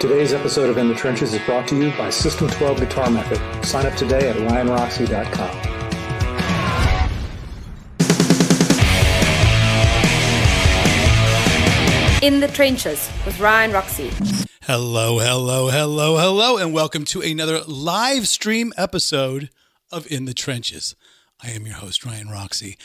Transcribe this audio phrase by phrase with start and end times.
[0.00, 3.66] Today's episode of In the Trenches is brought to you by System 12 Guitar Method.
[3.66, 5.50] Sign up today at ryanroxie.com.
[12.22, 14.12] In the Trenches with Ryan Roxie.
[14.62, 19.50] Hello, hello, hello, hello, and welcome to another live stream episode
[19.90, 20.94] of In the Trenches.
[21.42, 22.78] I am your host, Ryan Roxie.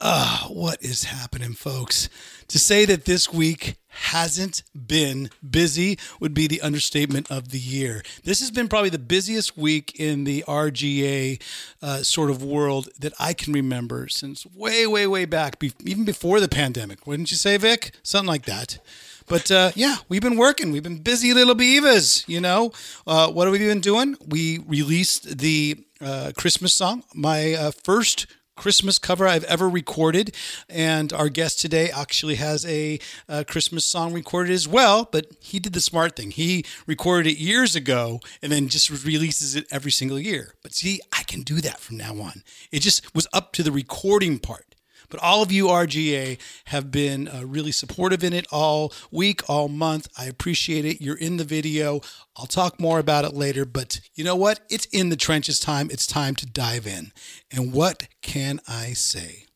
[0.00, 2.08] Ah, what is happening, folks?
[2.48, 8.02] To say that this week hasn't been busy would be the understatement of the year.
[8.24, 11.40] This has been probably the busiest week in the RGA
[11.80, 16.04] uh, sort of world that I can remember since way, way, way back, be- even
[16.04, 17.06] before the pandemic.
[17.06, 17.92] Wouldn't you say, Vic?
[18.02, 18.78] Something like that.
[19.26, 20.72] But uh, yeah, we've been working.
[20.72, 22.72] We've been busy little beavers, you know.
[23.06, 24.16] Uh, what have we been doing?
[24.26, 28.26] We released the uh, Christmas song, my uh, first
[28.56, 30.34] Christmas cover I've ever recorded.
[30.68, 35.58] And our guest today actually has a, a, Christmas song recorded as well, but he
[35.58, 36.30] did the smart thing.
[36.30, 40.54] He recorded it years ago and then just releases it every single year.
[40.62, 42.42] But see, I can do that from now on.
[42.70, 44.73] It just was up to the recording part.
[45.14, 49.68] But all of you RGA have been uh, really supportive in it all week, all
[49.68, 50.08] month.
[50.18, 51.00] I appreciate it.
[51.00, 52.00] You're in the video.
[52.36, 53.64] I'll talk more about it later.
[53.64, 54.58] But you know what?
[54.68, 55.88] It's in the trenches time.
[55.92, 57.12] It's time to dive in.
[57.52, 59.46] And what can I say?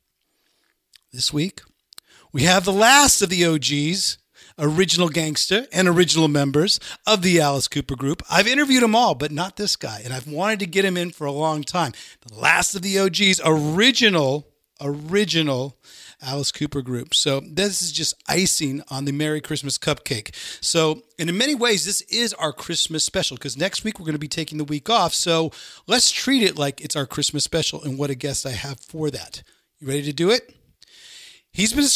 [1.13, 1.63] This week,
[2.33, 4.19] we have the last of the OGs
[4.61, 8.23] original gangster and original members of the Alice Cooper group.
[8.31, 10.03] I've interviewed them all, but not this guy.
[10.05, 11.95] And I've wanted to get him in for a long time.
[12.29, 14.47] The last of the OGs, original
[14.81, 15.77] original
[16.21, 17.15] Alice Cooper group.
[17.15, 20.35] So this is just icing on the Merry Christmas cupcake.
[20.63, 24.15] So, and in many ways, this is our Christmas special because next week we're going
[24.15, 25.15] to be taking the week off.
[25.15, 25.53] So
[25.87, 27.83] let's treat it like it's our Christmas special.
[27.83, 29.43] And what a guest I have for that.
[29.79, 30.55] You ready to do it?
[31.53, 31.87] He's been.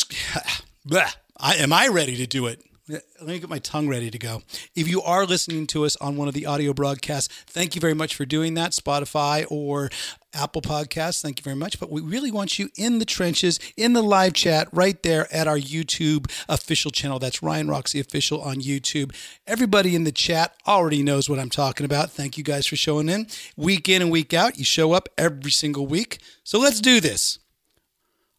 [1.39, 2.63] I, am I ready to do it?
[2.89, 4.43] Let me get my tongue ready to go.
[4.75, 7.95] If you are listening to us on one of the audio broadcasts, thank you very
[7.95, 9.91] much for doing that, Spotify or
[10.35, 11.21] Apple Podcasts.
[11.21, 11.79] Thank you very much.
[11.79, 15.47] But we really want you in the trenches, in the live chat, right there at
[15.47, 17.19] our YouTube official channel.
[17.19, 19.15] That's Ryan Roxie Official on YouTube.
[19.47, 22.11] Everybody in the chat already knows what I'm talking about.
[22.11, 23.27] Thank you guys for showing in.
[23.57, 26.19] Week in and week out, you show up every single week.
[26.45, 27.39] So let's do this.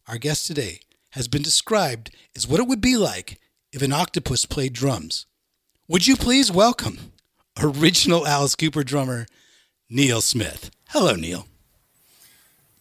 [0.08, 3.38] Our guest today has been described as what it would be like
[3.72, 5.26] if an octopus played drums.
[5.88, 7.12] Would you please welcome
[7.60, 9.26] original Alice Cooper drummer,
[9.88, 10.70] Neal Smith?
[10.88, 11.46] Hello, Neal.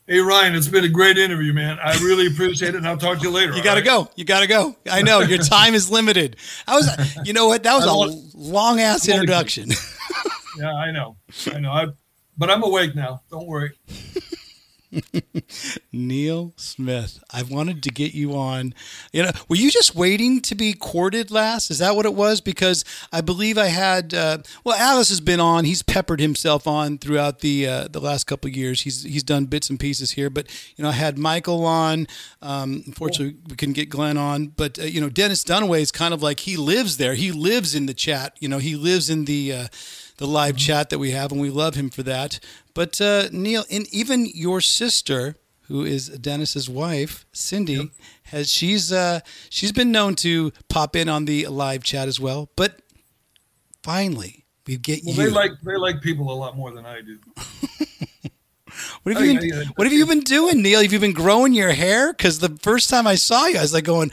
[0.06, 1.80] Hey Ryan, it's been a great interview, man.
[1.82, 3.56] I really appreciate it, and I'll talk to you later.
[3.56, 3.86] You got to right?
[3.86, 4.10] go.
[4.18, 4.76] You got to go.
[4.92, 6.36] I know your time is limited.
[6.68, 6.90] I was,
[7.26, 7.64] you know what?
[7.64, 9.70] That was a long ass introduction.
[10.60, 11.16] yeah, I know.
[11.54, 11.72] I know.
[11.72, 11.88] I,
[12.38, 13.22] but I'm awake now.
[13.32, 13.72] Don't worry.
[15.92, 17.24] Neal Smith.
[17.32, 18.74] I wanted to get you on.
[19.12, 21.72] You know, were you just waiting to be courted last?
[21.72, 22.42] Is that what it was?
[22.42, 24.14] Because I believe I had.
[24.14, 25.66] Uh, well, Alice has been on.
[25.66, 28.82] He's peppered himself on throughout the uh, the last couple of years.
[28.82, 30.30] He's he's done bits and pieces here.
[30.30, 32.08] But you know, I had Michael on.
[32.42, 34.48] Um, unfortunately, we couldn't get Glen on.
[34.48, 37.16] But uh, you know, Dennis Dunaway is kind of like he lives there.
[37.16, 38.36] He lives in the chat.
[38.40, 39.68] You know, he lives in the uh,
[40.18, 42.40] the live chat that we have, and we love him for that.
[42.74, 47.88] But uh, Neal, and even your sister, who is Dennis's wife, Cindy, yep.
[48.24, 52.50] has she's uh, she's been known to pop in on the live chat as well.
[52.56, 52.82] But
[53.82, 55.24] finally, we get well, you.
[55.24, 57.20] They like they like people a lot more than I do.
[59.04, 60.82] what have you been, What have you been doing, Neal?
[60.82, 62.14] Have you been growing your hair?
[62.14, 64.12] Because the first time I saw you, I was like going,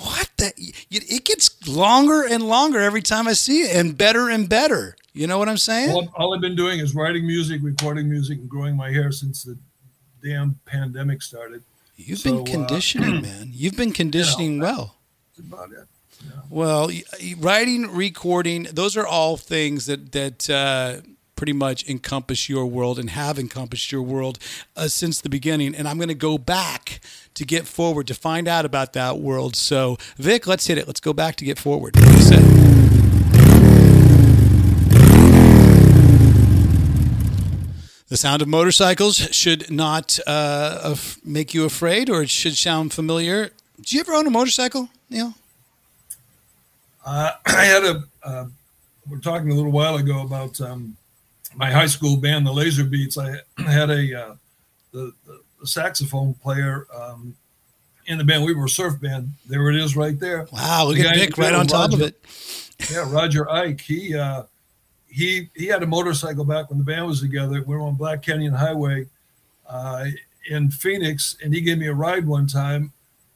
[0.00, 0.52] "What the?"
[0.90, 4.96] It gets longer and longer every time I see it, and better and better.
[5.18, 5.88] You know what I'm saying?
[5.88, 9.42] Well, all I've been doing is writing music, recording music, and growing my hair since
[9.42, 9.58] the
[10.22, 11.64] damn pandemic started.
[11.96, 13.50] You've so, been uh, conditioning, uh, man.
[13.52, 14.96] You've been conditioning you know, well.
[15.36, 15.88] That's about it.
[16.24, 16.40] Yeah.
[16.48, 16.90] Well,
[17.38, 21.00] writing, recording, those are all things that that uh,
[21.34, 24.38] pretty much encompass your world and have encompassed your world
[24.76, 25.74] uh, since the beginning.
[25.74, 27.00] And I'm going to go back
[27.34, 29.56] to get forward to find out about that world.
[29.56, 30.86] So, Vic, let's hit it.
[30.86, 31.96] Let's go back to get forward.
[31.96, 32.68] What do you say?
[38.08, 43.50] The sound of motorcycles should not uh, make you afraid, or it should sound familiar.
[43.76, 45.34] Did you ever own a motorcycle, Neal?
[47.04, 48.04] Uh, I had a.
[48.22, 48.46] Uh,
[49.10, 50.96] we're talking a little while ago about um,
[51.54, 53.18] my high school band, the Laser Beats.
[53.18, 54.34] I had a uh,
[54.92, 57.36] the, the, saxophone player um,
[58.06, 58.42] in the band.
[58.42, 59.32] We were a surf band.
[59.46, 60.46] There it is, right there.
[60.50, 62.18] Wow, look the at Nick right on top of it.
[62.90, 63.80] Yeah, Roger Ike.
[63.82, 64.44] He uh,
[65.08, 67.62] he he had a motorcycle back when the band was together.
[67.62, 69.06] We were on Black Canyon Highway
[69.68, 70.06] uh,
[70.48, 72.92] in Phoenix, and he gave me a ride one time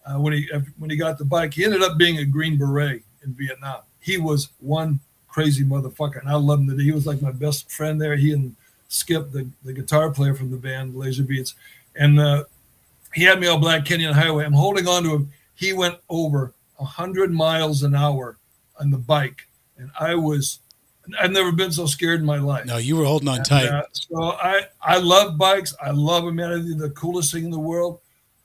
[0.06, 0.48] uh, when he
[0.78, 1.54] when he got the bike.
[1.54, 3.80] He ended up being a Green Beret in Vietnam.
[4.00, 6.78] He was one crazy motherfucker, and I loved him.
[6.78, 8.16] He was like my best friend there.
[8.16, 8.54] He and
[8.88, 11.54] Skip, the, the guitar player from the band Laser Beats,
[11.96, 12.44] and uh,
[13.14, 14.44] he had me on Black Canyon Highway.
[14.44, 15.32] I'm holding on to him.
[15.54, 18.36] He went over hundred miles an hour
[18.80, 19.46] on the bike,
[19.78, 20.58] and I was.
[21.20, 22.66] I've never been so scared in my life.
[22.66, 23.66] No, you were holding on And, tight.
[23.68, 25.74] uh, so I I love bikes.
[25.82, 26.52] I love them, man.
[26.52, 28.00] I think they're the coolest thing in the world.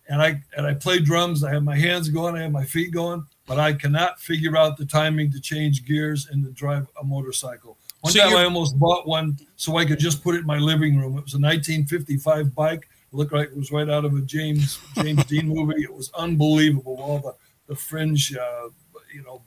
[0.09, 1.43] And I and I play drums.
[1.43, 2.35] I have my hands going.
[2.35, 3.25] I have my feet going.
[3.45, 7.77] But I cannot figure out the timing to change gears and to drive a motorcycle.
[8.01, 10.57] One So time I almost bought one so I could just put it in my
[10.59, 11.17] living room.
[11.17, 12.87] It was a 1955 bike.
[13.11, 15.81] It looked like it was right out of a James James Dean movie.
[15.81, 16.97] It was unbelievable.
[17.01, 17.33] All the
[17.67, 18.69] the fringe, uh,
[19.13, 19.41] you know,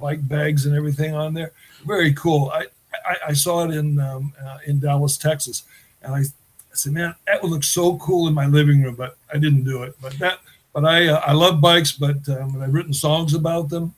[0.00, 1.52] bike bags and everything on there.
[1.84, 2.50] Very cool.
[2.52, 2.66] I
[3.06, 5.64] I, I saw it in um, uh, in Dallas, Texas,
[6.02, 6.24] and I, I
[6.74, 9.82] said, man, that would look so cool in my living room, but I didn't do
[9.82, 9.94] it.
[10.00, 10.38] But that,
[10.72, 13.94] but I uh, I love bikes, but um, and I've written songs about them.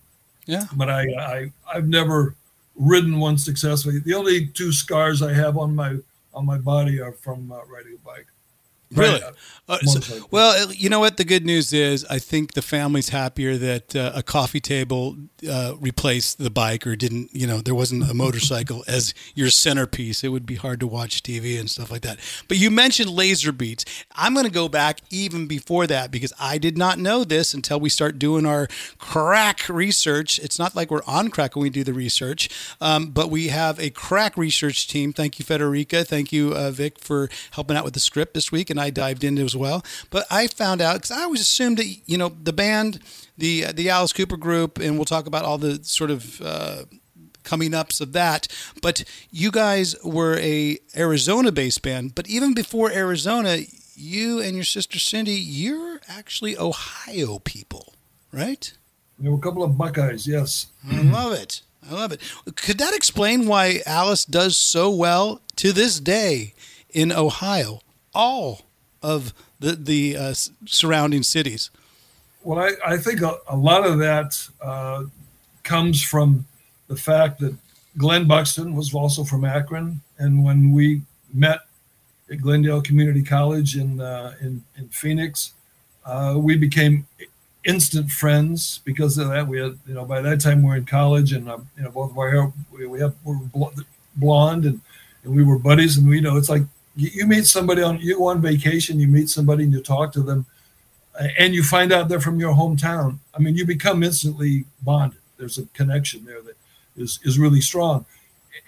[0.46, 0.64] Yeah.
[0.74, 2.34] But I I I've never
[2.76, 4.00] ridden one successfully.
[4.00, 5.96] The only two scars I have on my
[6.32, 8.26] on my body are from uh, riding a bike.
[8.94, 9.20] Really?
[9.20, 9.32] Right,
[9.66, 11.16] Uh, so- well, you know what?
[11.16, 15.16] The good news is, I think the family's happier that uh, a coffee table
[15.48, 17.34] uh, replaced the bike, or didn't.
[17.34, 20.22] You know, there wasn't a motorcycle as your centerpiece.
[20.22, 22.18] It would be hard to watch TV and stuff like that.
[22.46, 23.86] But you mentioned laser beats.
[24.14, 27.80] I'm going to go back even before that because I did not know this until
[27.80, 28.68] we start doing our
[28.98, 30.38] crack research.
[30.38, 32.48] It's not like we're on crack when we do the research,
[32.82, 35.12] um, but we have a crack research team.
[35.14, 36.06] Thank you, Federica.
[36.06, 39.24] Thank you, uh, Vic, for helping out with the script this week, and I dived
[39.24, 39.84] into as well.
[40.10, 43.00] But I found out because I always assumed that you know the band,
[43.36, 46.40] the the Alice Cooper group, and we'll talk about all the sort of.
[46.40, 46.84] Uh,
[47.42, 48.48] coming ups of that
[48.80, 53.58] but you guys were a arizona based band but even before arizona
[53.94, 57.92] you and your sister cindy you're actually ohio people
[58.32, 58.72] right
[59.18, 60.26] there were a couple of Buckeyes.
[60.26, 60.66] Yes.
[60.90, 61.62] I love it.
[61.88, 62.20] I love it.
[62.56, 66.54] Could that explain why Alice does so well to this day
[66.90, 67.80] in Ohio?
[68.12, 68.62] All
[69.04, 70.34] of the the uh,
[70.64, 71.70] surrounding cities.
[72.42, 75.04] Well, I, I think a, a lot of that uh,
[75.62, 76.46] comes from
[76.88, 77.54] the fact that
[77.96, 81.02] Glen Buxton was also from Akron, and when we
[81.32, 81.60] met
[82.30, 85.52] at Glendale Community College in uh, in, in Phoenix,
[86.04, 87.06] uh, we became
[87.64, 89.46] instant friends because of that.
[89.46, 91.90] We had, you know, by that time we were in college, and uh, you know,
[91.90, 93.80] both of our hair we, we have we were bl-
[94.16, 94.80] blonde, and,
[95.24, 96.62] and we were buddies, and we you know it's like
[96.96, 100.12] you, you meet somebody on you go on vacation, you meet somebody, and you talk
[100.12, 100.46] to them
[101.38, 105.20] and you find out they're from your hometown, I mean, you become instantly bonded.
[105.36, 106.56] There's a connection there that
[106.96, 108.04] is is really strong.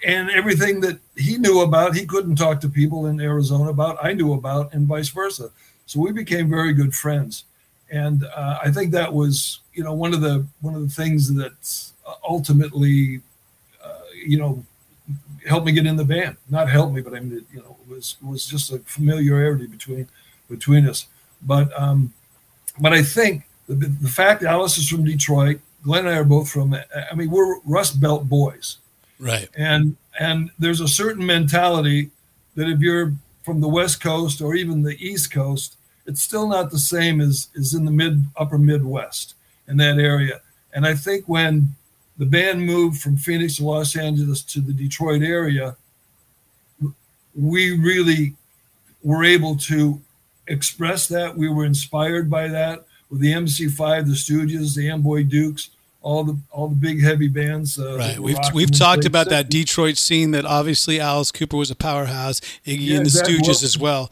[0.05, 3.97] And everything that he knew about, he couldn't talk to people in Arizona about.
[4.03, 5.49] I knew about, and vice versa.
[5.85, 7.45] So we became very good friends.
[7.89, 11.33] And uh, I think that was, you know, one of the one of the things
[11.35, 11.91] that
[12.27, 13.21] ultimately,
[13.83, 14.63] uh, you know,
[15.47, 16.37] helped me get in the band.
[16.49, 19.67] Not helped me, but I mean, it, you know, it was was just a familiarity
[19.67, 20.07] between
[20.49, 21.07] between us.
[21.41, 22.13] But um,
[22.79, 26.49] but I think the, the fact Alice is from Detroit, Glen and I are both
[26.49, 26.73] from.
[26.73, 28.77] I mean, we're Rust Belt boys,
[29.19, 29.49] Right.
[29.55, 32.11] and and there's a certain mentality
[32.55, 33.13] that if you're
[33.43, 37.47] from the West Coast or even the East Coast, it's still not the same as
[37.55, 39.35] is in the mid upper Midwest
[39.67, 40.41] in that area.
[40.73, 41.75] And I think when
[42.17, 45.75] the band moved from Phoenix to Los Angeles to the Detroit area,
[47.35, 48.33] we really
[49.03, 50.01] were able to
[50.47, 51.37] express that.
[51.37, 55.69] We were inspired by that with the MC5, the Stooges, the Amboy Dukes,
[56.01, 57.77] all the all the big heavy bands.
[57.79, 58.19] Uh, Right.
[58.19, 62.77] We've we've talked about that Detroit scene that obviously Alice Cooper was a powerhouse, Iggy
[62.87, 63.35] Yeah, and the exactly.
[63.37, 64.11] Stooges as well.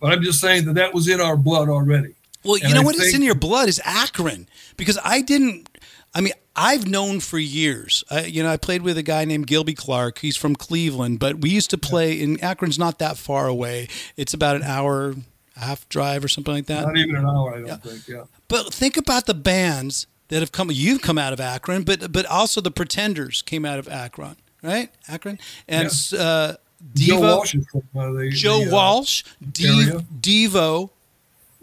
[0.00, 2.14] But I'm just saying that that was in our blood already.
[2.44, 2.94] Well, you And know I what?
[2.96, 5.68] It's think- in your blood is Akron because I didn't.
[6.14, 8.04] I mean, I've known for years.
[8.10, 10.18] I, you know, I played with a guy named Gilby Clarke.
[10.20, 13.88] He's from Cleveland, but we used to play in Akron's not that far away.
[14.16, 15.14] It's about an hour,
[15.56, 16.86] half drive or something like that.
[16.86, 18.06] Not even an hour, I don't think.
[18.06, 18.24] Yeah.
[18.46, 20.70] But think about the bands that have come.
[20.70, 24.90] You've come out of Akron, but but also the Pretenders came out of Akron, right?
[25.08, 26.54] Akron and uh,
[26.94, 30.04] Joe Walsh is from uh, the Joe the, uh, Walsh, Dev.
[30.20, 30.90] Devo,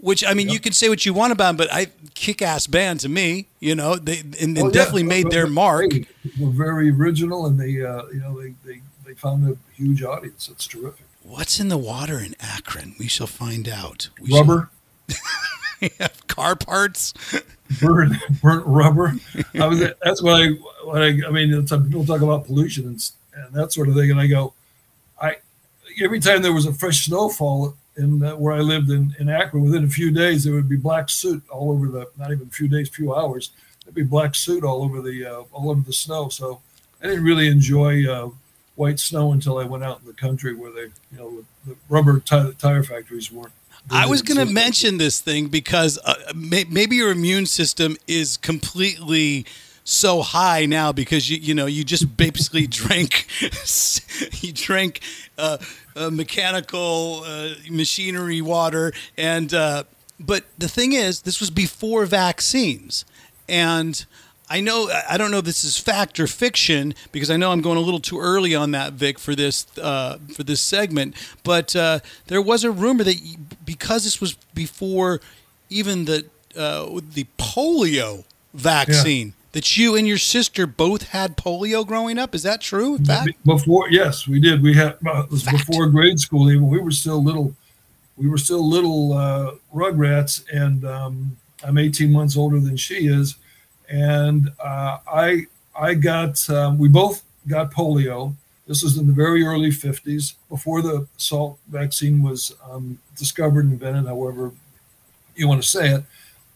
[0.02, 3.00] which I mean, you can say what you want about them, but I kick-ass band
[3.00, 3.46] to me.
[3.60, 4.70] You know, they and, Oh, yeah.
[4.72, 5.90] definitely made their mark.
[5.92, 6.06] hey,
[6.38, 10.48] Were very original, and they, uh, you know, they, they they found a huge audience.
[10.48, 11.06] That's terrific.
[11.22, 12.94] What's in the water in Akron?
[12.98, 14.08] We shall find out.
[14.20, 14.70] We Rubber,
[15.08, 17.14] shall- have car parts.
[17.80, 19.14] burnt, burnt rubber.
[19.54, 19.80] I was.
[20.02, 20.48] That's what I.
[20.84, 21.08] What I.
[21.26, 24.26] I mean, some people talk about pollution and, and that sort of thing, and I
[24.26, 24.52] go,
[25.20, 25.36] I.
[26.02, 29.62] Every time there was a fresh snowfall in uh, where I lived in in Akron,
[29.62, 32.08] within a few days there would be black soot all over the.
[32.18, 33.50] Not even a few days, few hours.
[33.84, 36.28] There'd be black soot all over the uh, all over the snow.
[36.28, 36.60] So
[37.02, 38.30] I didn't really enjoy uh,
[38.76, 42.20] white snow until I went out in the country where they, you know, the rubber
[42.20, 43.52] tire, tire factories weren't.
[43.90, 48.36] I was going to mention this thing because uh, may, maybe your immune system is
[48.36, 49.44] completely
[49.84, 53.26] so high now because you you know you just basically drank
[54.40, 55.00] you drank
[55.38, 55.58] uh,
[55.96, 59.84] uh, mechanical uh, machinery water and uh,
[60.24, 63.04] but the thing is this was before vaccines.
[63.48, 64.04] And
[64.48, 67.60] I know I don't know if this is fact or fiction because I know I'm
[67.60, 71.74] going a little too early on that Vic for this uh, for this segment but
[71.74, 73.16] uh, there was a rumor that
[73.64, 75.20] because this was before
[75.70, 82.18] even the uh, the polio vaccine that you and your sister both had polio growing
[82.18, 82.34] up?
[82.34, 82.98] Is that true?
[82.98, 83.32] Fact?
[83.44, 84.62] Before yes we did.
[84.62, 85.66] We had uh, it was Fact.
[85.66, 86.68] before grade school even.
[86.68, 87.54] We were still little
[88.16, 93.36] we were still little uh, rugrats and um, i'm 18 months older than she is.
[93.88, 95.46] And uh, i
[95.78, 98.34] i got um, we both got polio.
[98.66, 103.72] This was in the very early 50s before the Salk vaccine was um, discovered and
[103.74, 104.52] invented however
[105.34, 106.04] you want to say it.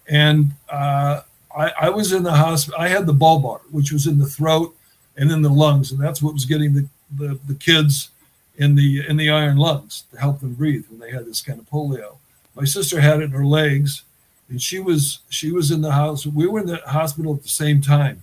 [0.09, 1.23] And uh,
[1.57, 4.77] I, I was in the hospital i had the bulbar which was in the throat
[5.17, 8.11] and in the lungs, and that's what was getting the, the, the kids
[8.59, 11.59] in the in the iron lungs to help them breathe when they had this kind
[11.59, 12.17] of polio.
[12.55, 14.03] My sister had it in her legs,
[14.49, 16.27] and she was she was in the house.
[16.27, 18.23] We were in the hospital at the same time,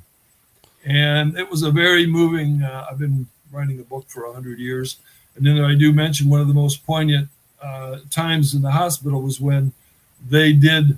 [0.86, 2.64] and it was a very moving.
[2.64, 4.98] Uh, I've been writing a book for hundred years,
[5.36, 7.30] and then I do mention one of the most poignant
[7.62, 9.74] uh, times in the hospital was when
[10.30, 10.98] they did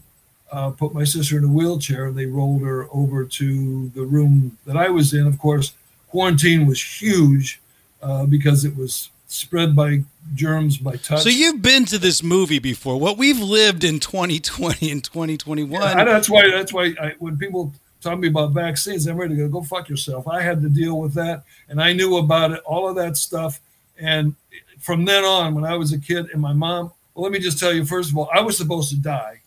[0.52, 4.58] uh, put my sister in a wheelchair and they rolled her over to the room
[4.66, 5.28] that I was in.
[5.28, 5.74] Of course,
[6.08, 7.62] quarantine was huge
[8.02, 11.22] uh, because it was spread by germs by touch.
[11.22, 16.04] so you've been to this movie before what we've lived in 2020 and 2021 Yeah,
[16.04, 16.50] that's why.
[16.50, 19.60] That's why I, when people talk to me about vaccines, I'm ready to go.
[19.60, 20.28] Go fuck yourself.
[20.28, 23.60] I had to deal with that, and I knew about it, all of that stuff.
[24.00, 24.36] And
[24.80, 26.92] from then on, when I was a kid, and my mom.
[27.14, 27.86] Well, let me just tell you.
[27.86, 29.40] First of all, I was supposed to die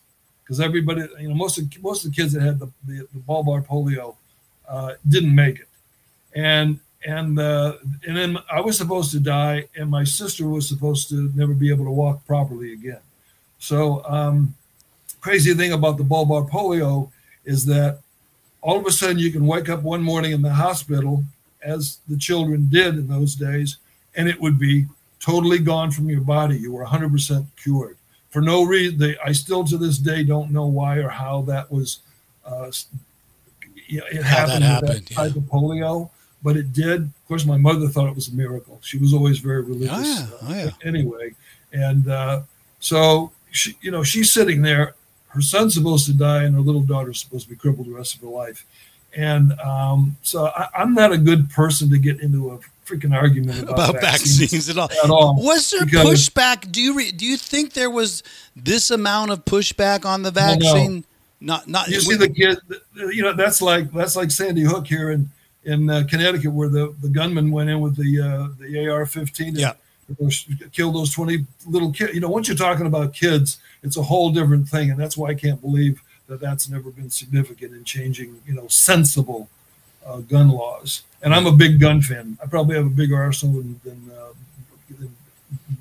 [0.49, 3.19] because everybody, you know, most of most of the kids that had the the, the
[3.19, 4.15] bulbar polio
[4.67, 5.67] uh, didn't make it,
[6.33, 7.73] and and uh,
[8.07, 11.69] and then I was supposed to die, and my sister was supposed to never be
[11.69, 13.01] able to walk properly again.
[13.59, 14.55] So, um,
[15.21, 17.11] crazy thing about the bulbar polio
[17.45, 17.99] is that
[18.61, 21.23] all of a sudden you can wake up one morning in the hospital,
[21.61, 23.77] as the children did in those days,
[24.15, 24.87] and it would be
[25.19, 26.57] totally gone from your body.
[26.57, 27.98] You were 100% cured
[28.29, 28.97] for no reason.
[28.97, 31.99] They, I still to this day don't know why or how that was.
[32.45, 32.71] Uh,
[33.91, 36.09] it How happened, with happened, that type of polio,
[36.43, 37.01] but it did.
[37.01, 38.79] Of course, my mother thought it was a miracle.
[38.83, 39.89] She was always very religious.
[39.91, 40.23] Oh, yeah.
[40.23, 40.69] uh, Oh, yeah.
[40.87, 41.33] Anyway,
[41.73, 42.41] and uh,
[42.79, 44.93] so she, you know, she's sitting there.
[45.29, 48.15] Her son's supposed to die, and her little daughter's supposed to be crippled the rest
[48.15, 48.65] of her life.
[49.15, 52.59] And um, so I, I'm not a good person to get into a
[52.89, 54.89] freaking argument about, about vaccines, at all.
[55.03, 55.35] at all.
[55.43, 56.71] Was there pushback?
[56.71, 58.23] Do you re, do you think there was
[58.55, 60.73] this amount of pushback on the Well, no.
[60.73, 61.05] vaccine?
[61.41, 62.57] Not not You see the kid,
[62.95, 65.29] you know, that's like that's like Sandy Hook here in
[65.63, 69.57] in uh, Connecticut, where the the gunman went in with the uh, the AR-15 and
[69.57, 69.73] Yeah.
[70.73, 72.13] killed those twenty little kids.
[72.13, 75.29] You know, once you're talking about kids, it's a whole different thing, and that's why
[75.29, 79.49] I can't believe that that's never been significant in changing, you know, sensible
[80.05, 81.03] uh, gun laws.
[81.21, 82.37] And I'm a big gun fan.
[82.41, 84.33] I probably have a bigger arsenal than, than, uh,
[84.97, 85.15] than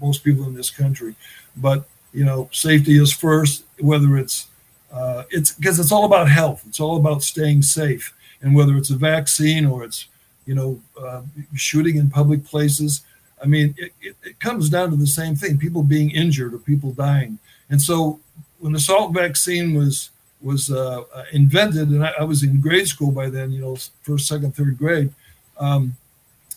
[0.01, 1.15] most people in this country.
[1.57, 3.65] But you know, safety is first.
[3.81, 4.49] Whether it's
[4.93, 6.65] uh, it's because it's all about health.
[6.67, 8.15] It's all about staying safe.
[8.41, 10.07] And whether it's a vaccine or it's
[10.47, 11.23] you know uh,
[11.55, 13.03] shooting in public places,
[13.43, 16.59] I mean, it, it, it comes down to the same thing: people being injured or
[16.59, 17.39] people dying.
[17.71, 18.21] And so,
[18.59, 20.11] when the Salk vaccine was
[20.41, 23.77] was uh, uh, invented, and I, I was in grade school by then, you know,
[24.03, 25.13] first, second, third grade.
[25.59, 25.97] Um,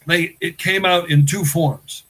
[0.05, 2.03] they it came out in two forms.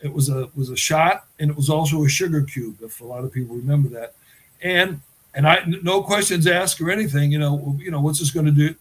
[0.00, 2.76] It was a was a shot, and it was also a sugar cube.
[2.82, 4.14] If a lot of people remember that,
[4.62, 5.00] and
[5.34, 7.32] and I no questions asked or anything.
[7.32, 8.74] You know, you know what's this going to do?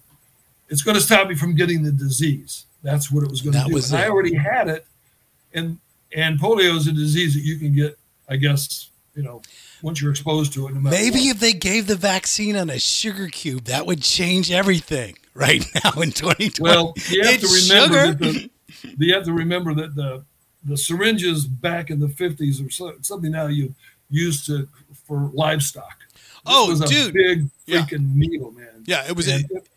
[0.70, 2.66] It's going to stop me from getting the disease.
[2.82, 3.78] That's what it was going to do.
[3.78, 4.86] and I already had it,
[5.54, 5.80] and
[6.16, 7.98] and polio is a disease that you can get.
[8.30, 9.42] I guess you know
[9.84, 10.74] once you're exposed to it.
[10.74, 11.36] No Maybe what.
[11.36, 15.92] if they gave the vaccine on a sugar cube, that would change everything right now
[16.02, 16.62] in 2020.
[16.62, 18.14] Well, you have to remember sugar.
[18.32, 18.50] that
[18.98, 20.24] the, you have to remember that the
[20.66, 23.76] the syringes back in the fifties or so, something now you
[24.10, 24.68] used to
[25.06, 26.00] for livestock.
[26.14, 27.14] This Oh, was a dude.
[27.14, 27.82] big Yeah.
[27.82, 28.84] freaking needle, man.
[28.86, 29.28] Yeah, it was.
[29.28, 29.68] And it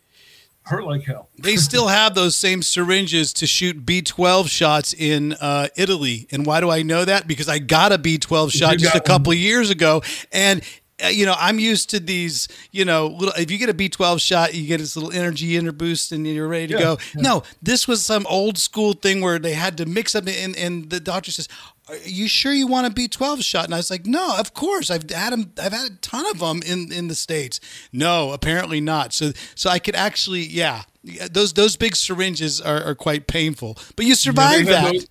[0.67, 1.29] hurt like hell.
[1.37, 6.27] they still have those same syringes to shoot B12 shots in uh, Italy.
[6.31, 7.27] And why do I know that?
[7.27, 10.01] Because I got a B12 shot just a couple of years ago.
[10.31, 10.61] And
[11.03, 14.19] uh, you know, I'm used to these, you know, little, if you get a B12
[14.19, 16.97] shot, you get this little energy inner boost and you're ready to Yeah, go.
[17.15, 17.21] yeah.
[17.21, 20.89] No, this was some old school thing where they had to mix up and, and
[20.89, 21.47] the doctor says,
[21.89, 23.65] are you sure you want a B12 shot?
[23.65, 24.89] And I was like, no, of course.
[24.91, 25.53] I've had them.
[25.61, 27.59] I've had a ton of them in, in the States.
[27.93, 29.13] No, apparently not.
[29.13, 30.83] So, so I could actually, yeah,
[31.31, 34.93] those, those big syringes are, are quite painful, but you Yeah, survived they that.
[34.93, 35.07] those-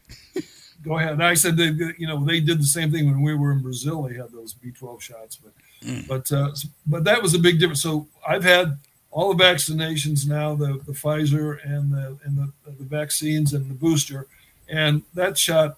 [0.85, 1.21] Go ahead.
[1.21, 4.03] I said they- you know, they did the same thing when we were in Brazil.
[4.03, 5.53] They had those B12 shots, but
[5.85, 6.09] Mm.
[6.09, 6.51] but uh,
[6.87, 7.83] but that was a big difference.
[7.83, 8.79] So I've had
[9.11, 13.75] all the vaccinations now, the the Pfizer and the and the, the vaccines and the
[13.75, 14.27] booster,
[14.71, 15.77] and that shot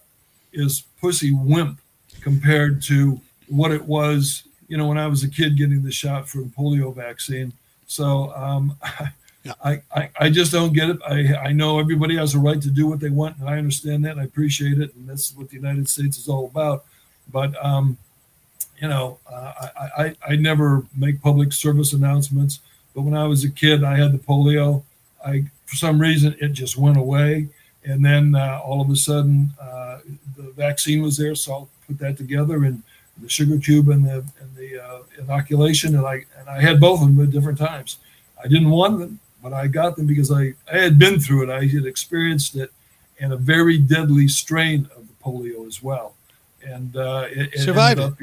[0.53, 1.81] is pussy wimp
[2.21, 6.29] compared to what it was, you know, when I was a kid getting the shot
[6.29, 7.53] for the polio vaccine.
[7.87, 8.77] So um,
[9.45, 9.53] Yeah.
[9.65, 10.99] I, I, I just don't get it.
[11.07, 14.05] I, I know everybody has a right to do what they want, and I understand
[14.05, 16.85] that, and I appreciate it, and that's what the United States is all about.
[17.33, 17.97] But um,
[18.81, 22.61] you know, uh, I, I I never make public service announcements.
[22.95, 24.83] But when I was a kid, I had the polio.
[25.25, 27.49] I for some reason it just went away,
[27.85, 29.78] and then uh, all of a sudden uh,
[30.59, 32.83] vaccine was there, so I'll put that together and
[33.23, 37.01] the sugar cube and the and the uh, inoculation, and I and I had both
[37.03, 37.99] of them at different times.
[38.43, 41.51] I didn't want them, but I got them because I, I had been through it.
[41.51, 42.71] I had experienced it,
[43.21, 46.15] and a very deadly strain of the polio as well.
[46.65, 48.19] And uh, it, it Survived up-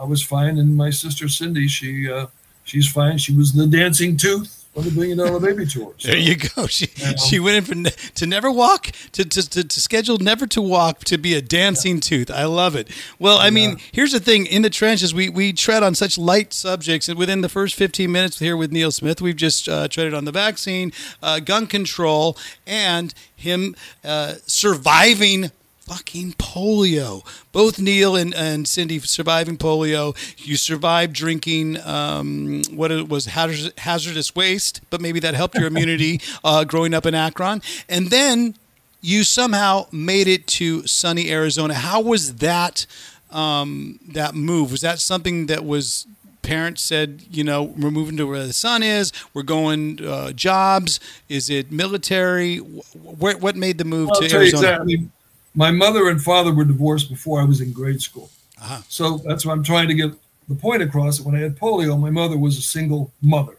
[0.00, 2.26] I was fine, and my sister Cindy, she uh,
[2.64, 3.18] she's fine.
[3.18, 5.66] She was the dancing tooth on the billion dollar baby.
[5.66, 6.66] So, There you go.
[6.66, 7.16] She Yeah.
[7.16, 10.62] she went in for ne- to never walk to, to, to, to schedule never to
[10.62, 12.30] walk to be a dancing tooth.
[12.30, 12.88] I love it.
[13.18, 16.52] Well, I mean, here's the thing: in the trenches, we we tread on such light
[16.52, 20.14] subjects, and within the first 15 minutes here with Neal Smith, we've just uh, treaded
[20.14, 22.36] on the vaccine, uh, gun control,
[22.66, 23.74] and him
[24.04, 25.50] uh, surviving
[25.90, 27.24] fucking polio.
[27.50, 30.14] Both Neal and, and Cindy surviving polio.
[30.38, 35.66] You survived drinking um, what it was hazardous, hazardous waste, but maybe that helped your
[35.72, 37.60] immunity uh, growing up in Akron.
[37.88, 38.54] And then
[39.00, 41.74] you somehow made it to sunny Arizona.
[41.74, 42.86] How was that
[43.32, 44.70] um, that move?
[44.70, 46.06] Was that something that was
[46.42, 49.12] parents said, you know, we're moving to where the sun is.
[49.34, 51.00] We're going uh, jobs.
[51.28, 52.58] Is it military?
[52.58, 54.68] Wh- What what made the move I'll to Arizona?
[54.68, 55.08] exactly.
[55.54, 58.30] My mother and father were divorced before I was in grade school.
[58.60, 58.82] Uh-huh.
[58.88, 60.12] So that's what I'm trying to get
[60.48, 61.18] the point across.
[61.18, 63.56] That when I had polio, my mother was a single mother,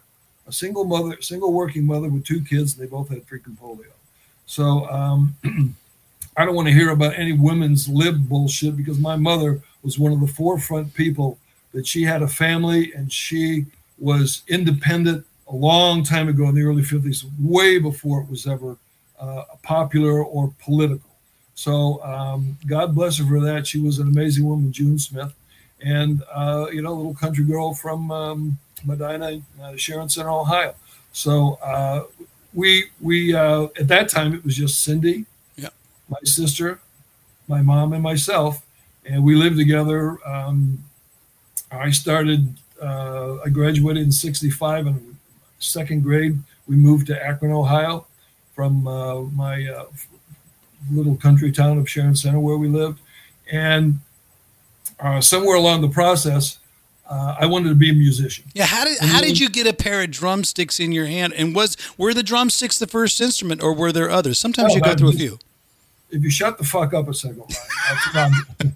[0.48, 2.78] a single mother, single working mother with two kids.
[2.78, 3.86] And they both had freaking polio.
[4.46, 5.36] So um,
[6.38, 10.14] I don't want to hear about any women's lib bullshit because my mother was one
[10.14, 11.38] of the forefront people
[11.74, 13.66] that she had a family and she
[13.98, 18.78] was independent a long time ago in the early 50s, way before it was ever
[19.20, 21.11] uh, popular or political.
[21.62, 23.68] So um, God bless her for that.
[23.68, 25.32] She was an amazing woman, June Smith,
[25.80, 30.74] and uh, you know, a little country girl from um, Medina, uh, Sharon Center, Ohio.
[31.14, 32.06] So uh,
[32.56, 35.70] we we uh, at that time it was just Cindy, Yeah.
[36.10, 36.80] my sister,
[37.48, 38.66] my mom, and myself,
[39.06, 40.18] and we lived together.
[40.28, 40.84] Um,
[41.72, 42.56] I started.
[42.82, 45.16] Uh, I graduated in '65 in
[45.60, 46.40] second grade.
[46.68, 48.08] We moved to Akron, Ohio,
[48.56, 49.86] from uh, my uh,
[50.92, 53.00] little country town of Sharon Center where we lived,
[53.52, 54.00] and
[55.00, 56.60] uh, somewhere along the process,
[57.10, 58.46] uh, I wanted to be a musician.
[58.54, 61.34] Yeah, how did how did you get a pair of drumsticks in your hand?
[61.34, 64.40] And was were the drumsticks the first instrument, or were there others?
[64.40, 65.40] Sometimes Oh, you go through a few,
[66.10, 67.50] If you shut the fuck up a second, Ryan,
[67.90, 68.76] that's what I'm-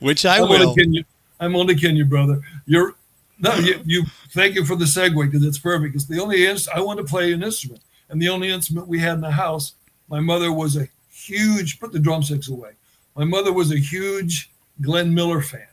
[0.00, 0.70] which I I'm will.
[0.70, 1.04] only you.
[1.40, 2.40] I'm only kidding you, brother.
[2.66, 2.94] You're
[3.38, 4.02] no, you, you.
[4.32, 5.92] Thank you for the segue because it's perfect.
[5.92, 8.98] Because the only ins- I want to play an instrument, and the only instrument we
[8.98, 9.74] had in the house,
[10.08, 10.88] my mother was a
[11.28, 11.78] huge.
[11.78, 12.72] Put the drumsticks away.
[13.14, 15.66] My mother was a huge Glenn Miller fan,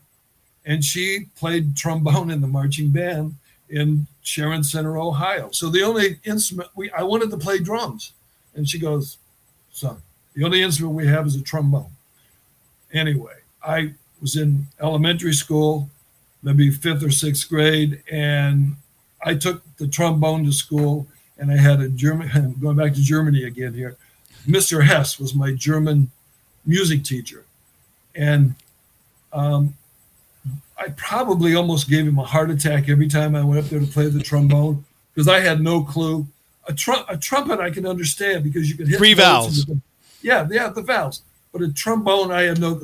[0.65, 3.35] and she played trombone in the marching band
[3.69, 5.49] in Sharon Center, Ohio.
[5.51, 8.13] So the only instrument we I wanted to play drums,
[8.55, 9.17] and she goes,
[9.71, 9.97] "Son,
[10.33, 11.91] the only instrument we have is a trombone."
[12.93, 15.89] Anyway, I was in elementary school,
[16.41, 18.75] maybe fifth or sixth grade, and
[19.23, 22.55] I took the trombone to school, and I had a German.
[22.61, 23.97] Going back to Germany again here,
[24.47, 24.83] Mr.
[24.85, 26.11] Hess was my German
[26.65, 27.43] music teacher,
[28.15, 28.55] and
[29.33, 29.75] um,
[30.77, 33.85] I probably almost gave him a heart attack every time I went up there to
[33.87, 36.27] play the trombone because I had no clue.
[36.67, 39.67] A, trum- a trumpet I can understand because you can hit Three valves.
[39.67, 39.81] and-
[40.21, 41.21] Yeah, yeah, the valves.
[41.55, 42.81] But a trombone, I had no.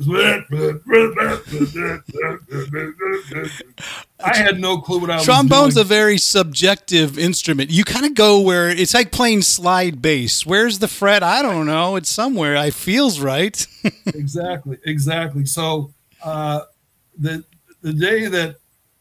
[4.18, 5.36] I had no clue what I was doing.
[5.36, 5.84] Trombone's doing.
[5.84, 7.68] a very subjective instrument.
[7.68, 10.46] You kind of go where it's like playing slide bass.
[10.46, 11.22] Where's the fret?
[11.22, 11.96] I don't know.
[11.96, 12.56] It's somewhere.
[12.56, 13.66] I feels right.
[14.06, 15.44] exactly, exactly.
[15.44, 16.60] So uh,
[17.18, 17.44] the
[17.82, 18.56] the day that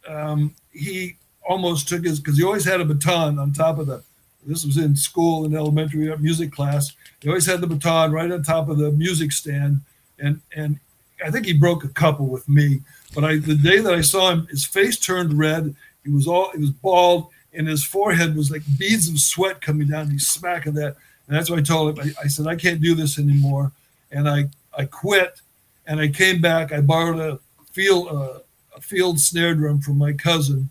[0.05, 1.15] um, he
[1.47, 4.03] almost took his because he always had a baton on top of the.
[4.45, 6.93] This was in school in elementary music class.
[7.21, 9.81] He always had the baton right on top of the music stand,
[10.19, 10.79] and and
[11.23, 12.81] I think he broke a couple with me.
[13.13, 15.75] But I the day that I saw him, his face turned red.
[16.03, 19.87] He was all he was bald, and his forehead was like beads of sweat coming
[19.87, 20.09] down.
[20.09, 20.95] He's smacking that,
[21.27, 22.13] and that's why I told him.
[22.17, 23.71] I, I said I can't do this anymore,
[24.11, 25.41] and I I quit,
[25.85, 26.71] and I came back.
[26.71, 27.39] I borrowed a
[27.71, 28.39] field uh,
[28.75, 30.69] a field snare drum from my cousin,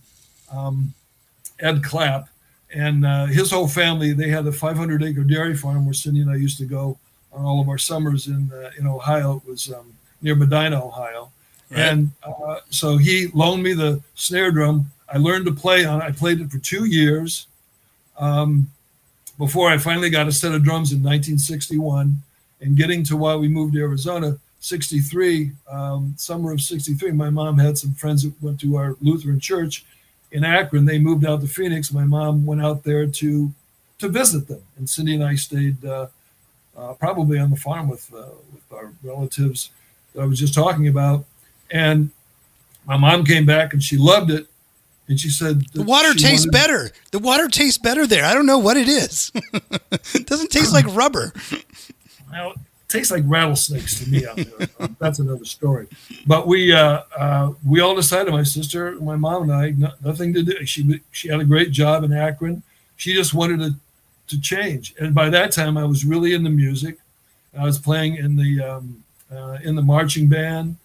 [0.52, 0.94] um,
[1.61, 2.28] Ed Clapp,
[2.74, 4.12] and uh, his whole family.
[4.12, 6.98] They had a 500 acre dairy farm where Cindy and I used to go
[7.33, 9.42] on all of our summers in uh, in Ohio.
[9.44, 11.30] It was um, near Medina, Ohio.
[11.70, 11.80] Right.
[11.80, 14.90] And uh, so he loaned me the snare drum.
[15.12, 16.02] I learned to play on.
[16.02, 17.46] I played it for two years
[18.18, 18.70] um,
[19.38, 22.22] before I finally got a set of drums in 1961.
[22.62, 27.56] And getting to why we moved to Arizona, 63, um, summer of 63, my mom
[27.56, 29.85] had some friends that went to our Lutheran church
[30.32, 30.84] in Akron.
[30.84, 31.92] They moved out to Phoenix.
[31.92, 33.52] My mom went out there to
[33.98, 36.06] to visit them, and Cindy and I stayed uh,
[36.76, 39.70] uh, probably on the farm with uh, with our relatives
[40.14, 41.24] that I was just talking about.
[41.70, 42.10] And
[42.86, 44.46] my mom came back and she loved it.
[45.06, 46.90] And she said, The water tastes wanted- better.
[47.10, 48.24] The water tastes better there.
[48.24, 49.32] I don't know what it is.
[50.14, 51.32] it doesn't taste like rubber.
[52.30, 52.58] Well, it
[52.90, 54.88] tastes like rattlesnakes to me out there.
[54.98, 55.87] That's another story.
[56.26, 60.35] But we uh, uh, we all decided, my sister, my mom and I, no, nothing
[60.35, 60.66] to do.
[60.66, 62.62] She she had a great job in Akron.
[62.96, 63.74] She just wanted to
[64.29, 64.94] to change.
[65.00, 66.98] And by that time, I was really into music.
[67.59, 70.76] I was playing in the um, uh, in the marching band.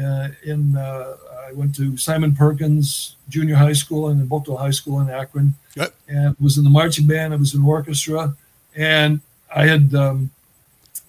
[0.00, 1.16] Uh, in uh,
[1.48, 5.54] I went to Simon Perkins Junior High School and then Buchtel High School in Akron,
[5.74, 5.94] yep.
[6.08, 7.34] and was in the marching band.
[7.34, 8.34] I was in orchestra,
[8.74, 9.20] and
[9.54, 10.30] I had um,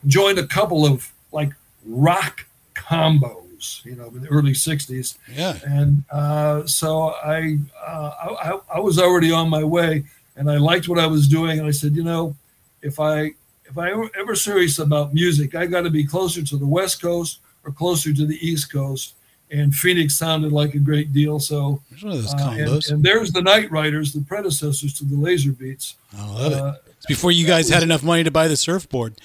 [0.05, 1.51] joined a couple of like
[1.85, 5.17] rock combos, you know, in the early '60s.
[5.31, 10.03] Yeah, and uh, so I, uh, I I was already on my way,
[10.35, 12.35] and I liked what I was doing, and I said, you know,
[12.81, 13.33] if I
[13.65, 17.01] if I ever, ever serious about music, I got to be closer to the West
[17.01, 19.15] Coast or closer to the East Coast.
[19.51, 21.39] And Phoenix sounded like a great deal.
[21.39, 22.67] So, one of those combos.
[22.67, 25.95] Uh, and, and, there's the Night Riders, the predecessors to the Laser Beats.
[26.17, 26.93] I love uh, it.
[26.97, 29.15] It's before you guys had enough money to buy the surfboard.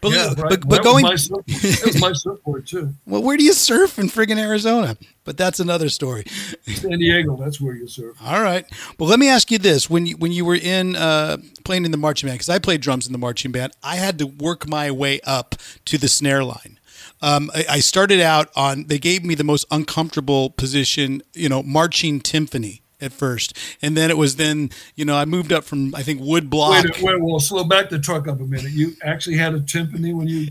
[0.00, 0.60] But, yeah, but, right.
[0.68, 2.94] but going, was my, that was my surfboard too.
[3.06, 4.96] well, where do you surf in friggin' Arizona?
[5.24, 6.24] But that's another story.
[6.66, 8.16] San Diego, that's where you surf.
[8.24, 8.64] All right.
[8.98, 11.90] Well, let me ask you this: when you when you were in uh, playing in
[11.90, 14.68] the marching band, because I played drums in the marching band, I had to work
[14.68, 15.54] my way up
[15.86, 16.78] to the snare line.
[17.20, 18.84] Um, I, I started out on.
[18.84, 24.10] They gave me the most uncomfortable position, you know, marching timpani at first, and then
[24.10, 26.84] it was then you know I moved up from I think wood block.
[26.84, 28.72] Wait, wait, well, slow back the truck up a minute.
[28.72, 30.48] You actually had a timpani when you.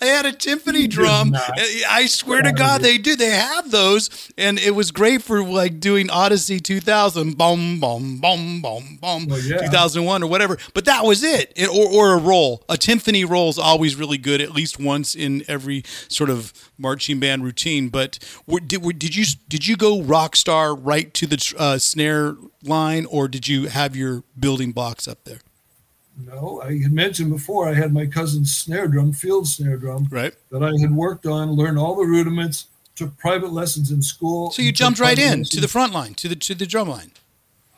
[0.00, 1.34] I had a timpani drum.
[1.88, 3.16] I swear to God, they do.
[3.16, 8.62] They have those, and it was great for like doing Odyssey 2000, boom, boom, boom,
[8.62, 9.58] boom, boom, well, yeah.
[9.58, 10.58] 2001 or whatever.
[10.74, 12.64] But that was it, it or, or a roll.
[12.68, 17.20] A timpani roll is always really good, at least once in every sort of marching
[17.20, 17.88] band routine.
[17.88, 21.78] But were, did were, did you did you go rock star right to the uh,
[21.78, 25.40] snare line, or did you have your building blocks up there?
[26.26, 30.34] No, I had mentioned before I had my cousin's snare drum, field snare drum, right,
[30.50, 34.50] that I had worked on, learned all the rudiments, took private lessons in school.
[34.50, 35.50] So you jumped right in lessons.
[35.50, 37.12] to the front line, to the to the drum line.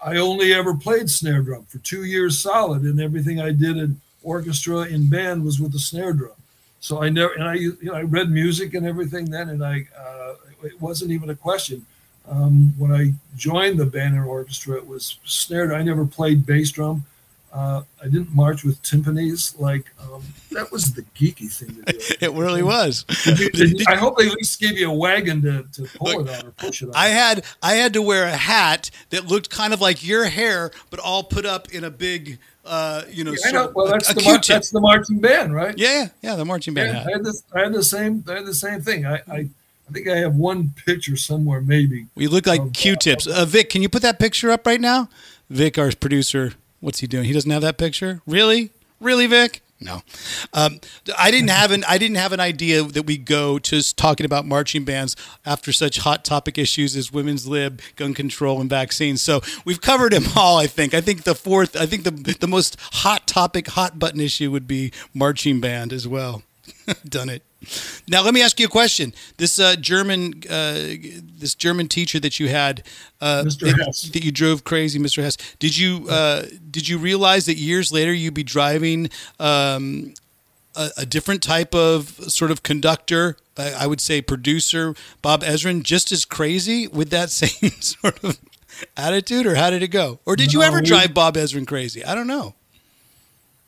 [0.02, 4.00] I only ever played snare drum for two years solid, and everything I did in
[4.22, 6.32] orchestra in band was with the snare drum.
[6.80, 9.86] So I never and I you know I read music and everything then, and I
[9.98, 11.84] uh, it wasn't even a question.
[12.26, 15.74] Um, when I joined the band and orchestra, it was snare.
[15.74, 17.04] I never played bass drum.
[17.52, 19.58] Uh, I didn't march with timpanis.
[19.58, 21.98] Like um, that was the geeky thing to do.
[22.20, 23.04] it really was.
[23.88, 26.46] I hope they at least gave you a wagon to, to pull Look, it on
[26.46, 26.94] or push it on.
[26.94, 30.70] I had I had to wear a hat that looked kind of like your hair,
[30.90, 32.38] but all put up in a big.
[32.64, 33.72] Uh, you know, yeah, know.
[33.74, 35.76] well, that's the mar- that's the marching band, right?
[35.76, 36.94] Yeah, yeah, the marching band.
[36.94, 37.42] Yeah, I had this.
[37.52, 38.22] I had the same.
[38.28, 39.06] I had the same thing.
[39.06, 39.48] I, I
[39.90, 42.06] I think I have one picture somewhere, maybe.
[42.14, 43.26] We look like of, Q-tips.
[43.26, 45.08] Uh, Vic, can you put that picture up right now?
[45.48, 47.24] Vic, our producer, what's he doing?
[47.24, 48.20] He doesn't have that picture.
[48.26, 49.62] Really, really, Vic?
[49.82, 50.02] No,
[50.52, 50.78] um,
[51.18, 54.44] I didn't have an I didn't have an idea that we go just talking about
[54.44, 55.16] marching bands
[55.46, 59.22] after such hot topic issues as women's lib, gun control, and vaccines.
[59.22, 60.58] So we've covered them all.
[60.58, 60.92] I think.
[60.92, 61.76] I think the fourth.
[61.76, 66.06] I think the the most hot topic, hot button issue would be marching band as
[66.06, 66.42] well.
[67.08, 67.42] Done it.
[68.08, 69.12] Now let me ask you a question.
[69.36, 70.96] This uh, German, uh,
[71.38, 72.82] this German teacher that you had,
[73.20, 75.22] uh, that, that, you drove crazy, Mr.
[75.22, 75.36] Hess.
[75.58, 80.14] Did you uh, did you realize that years later you'd be driving um,
[80.74, 83.36] a, a, different type of sort of conductor?
[83.58, 88.38] I would say producer Bob Ezrin, just as crazy with that same sort of
[88.96, 90.18] attitude, or how did it go?
[90.24, 92.02] Or did you ever drive Bob Ezrin crazy?
[92.02, 92.54] I don't know.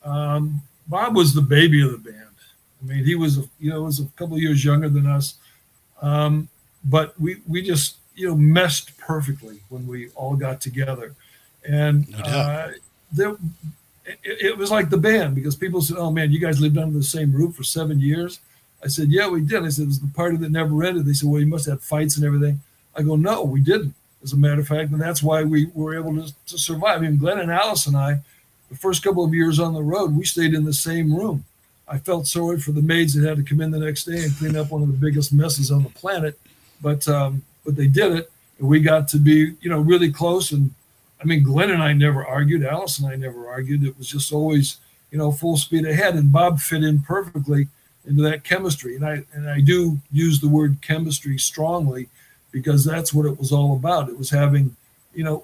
[0.03, 2.32] Um, Bob was the baby of the band.
[2.83, 5.35] I mean, he was, a, you know, was a couple of years younger than us,
[6.01, 6.49] um,
[6.83, 11.15] but we we just you know meshed perfectly when we all got together,
[11.67, 12.71] and No uh,
[13.11, 13.35] there,
[14.05, 16.97] it, it was like the band because people said, "Oh man, you guys lived under
[16.97, 18.39] the same roof for seven years."
[18.83, 21.13] I said, "Yeah, we did." I said, "It was the party that never ended." They
[21.13, 22.59] said, "Well, you must have fights and everything."
[22.97, 25.95] I go, "No, we didn't." As a matter of fact, and that's why we were
[25.95, 26.99] able to, to survive.
[26.99, 28.19] I mean, Glen and Alice and I,
[28.69, 31.43] the first couple of years on the road, we stayed in the same room.
[31.87, 34.35] I felt sorry for the maids that had to come in the next day and
[34.37, 36.39] clean up one of the biggest messes on the planet,
[36.81, 40.51] but um, but they did it, and we got to be you know really close.
[40.51, 40.71] And
[41.21, 42.63] I mean, Glen and I never argued.
[42.63, 43.83] Alice and I never argued.
[43.83, 44.77] It was just always
[45.11, 46.15] you know full speed ahead.
[46.15, 47.67] And Bob fit in perfectly
[48.07, 48.95] into that chemistry.
[48.95, 52.07] And I and I do use the word chemistry strongly
[52.51, 54.09] because that's what it was all about.
[54.09, 54.75] It was having
[55.13, 55.43] you know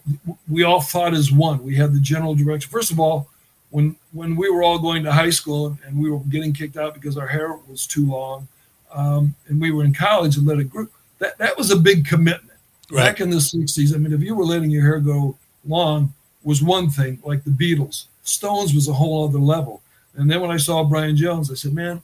[0.49, 1.63] we all thought as one.
[1.63, 2.71] We had the general direction.
[2.71, 3.27] First of all
[3.71, 6.93] when when we were all going to high school and we were getting kicked out
[6.93, 8.47] because our hair was too long,
[8.91, 10.87] um, and we were in college and let it grow.
[11.19, 12.57] That that was a big commitment.
[12.91, 13.05] Right.
[13.05, 16.63] Back in the '60s, I mean, if you were letting your hair go long, was
[16.63, 17.19] one thing.
[17.23, 19.81] Like the Beatles, Stones was a whole other level.
[20.15, 22.01] And then when I saw Brian Jones, I said, man,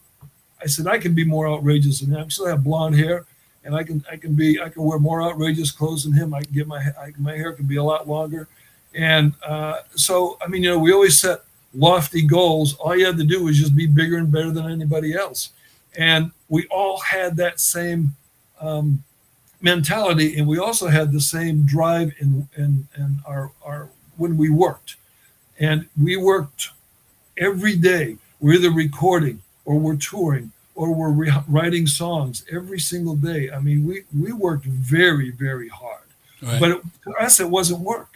[0.62, 2.25] I said I can be more outrageous than him.
[2.25, 3.25] I still have blonde hair,
[3.63, 6.34] and I can I can be I can wear more outrageous clothes than him.
[6.34, 8.47] I can get my I, my hair can be a lot longer,
[8.93, 11.41] and uh, so I mean you know we always set
[11.76, 12.76] lofty goals.
[12.76, 15.52] All you had to do was just be bigger and better than anybody else,
[15.98, 18.16] and we all had that same
[18.62, 19.04] um,
[19.62, 24.50] mentality, and we also had the same drive in in, in our our when we
[24.50, 24.96] worked,
[25.60, 26.70] and we worked
[27.38, 28.18] every day.
[28.40, 33.50] We're either recording or we're touring or we're re- writing songs every single day.
[33.50, 36.04] I mean, we we worked very very hard,
[36.42, 36.60] Right.
[36.60, 38.14] but it, to us it wasn't work.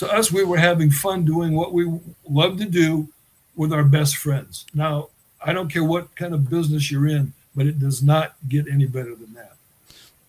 [0.00, 3.08] To us, we were having fun doing what we love to do
[3.54, 4.64] with our best friends.
[4.72, 5.08] Now,
[5.44, 8.86] I don't care what kind of business you're in, but it does not get any
[8.86, 9.56] better than that.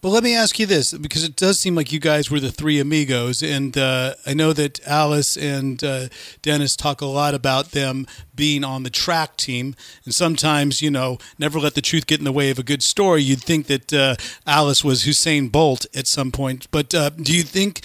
[0.01, 2.51] But let me ask you this, because it does seem like you guys were the
[2.51, 6.09] three amigos, and uh, I know that Alice and uh,
[6.41, 8.07] Dennis talk a lot about them
[8.45, 9.75] being on the track team,
[10.05, 12.81] and sometimes, you know, never let the truth get in the way of a good
[12.81, 13.21] story.
[13.21, 14.15] You'd think that uh,
[14.47, 17.81] Alice was Usain Bolt at some point, but uh, do you think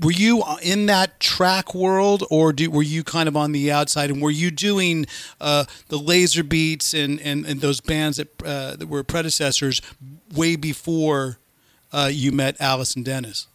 [0.00, 4.08] were you in that track world, or do, were you kind of on the outside,
[4.10, 5.06] and were you doing
[5.40, 9.82] uh, the laser beats and, and, and those bands that uh, that were predecessors
[10.34, 11.38] way before?
[11.92, 13.46] uh, you met Alice and Dennis?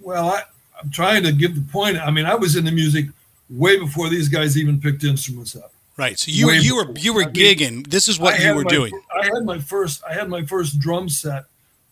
[0.00, 0.42] Well, I,
[0.80, 1.96] I'm trying to give the point.
[1.96, 3.06] I mean, I was in the music
[3.50, 5.72] way before these guys even picked instruments up.
[5.96, 6.18] Right.
[6.18, 7.86] So you Way you were you were I mean, gigging.
[7.88, 9.00] This is what I you were my- doing.
[9.14, 11.44] I had my first I had my first drum set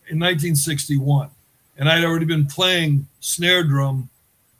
[0.09, 1.31] in 1961,
[1.79, 4.09] and I'd already been playing snare drum,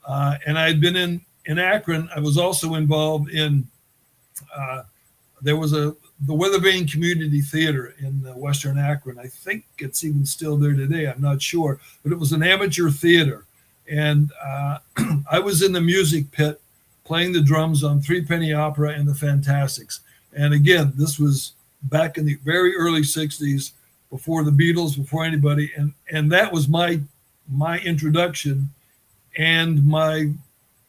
[0.07, 2.09] uh, and I had been in in Akron.
[2.15, 3.67] I was also involved in.
[4.55, 4.83] Uh,
[5.41, 5.93] there was a
[6.25, 9.19] the Weather Vane Community Theater in uh, Western Akron.
[9.19, 11.07] I think it's even still there today.
[11.07, 13.45] I'm not sure, but it was an amateur theater,
[13.91, 14.77] and uh,
[15.29, 16.61] I was in the music pit
[17.03, 20.01] playing the drums on Three Penny Opera and the Fantasticks.
[20.33, 23.71] And again, this was back in the very early '60s,
[24.13, 26.99] before the Beatles, before anybody, and and that was my
[27.51, 28.69] my introduction
[29.37, 30.31] and my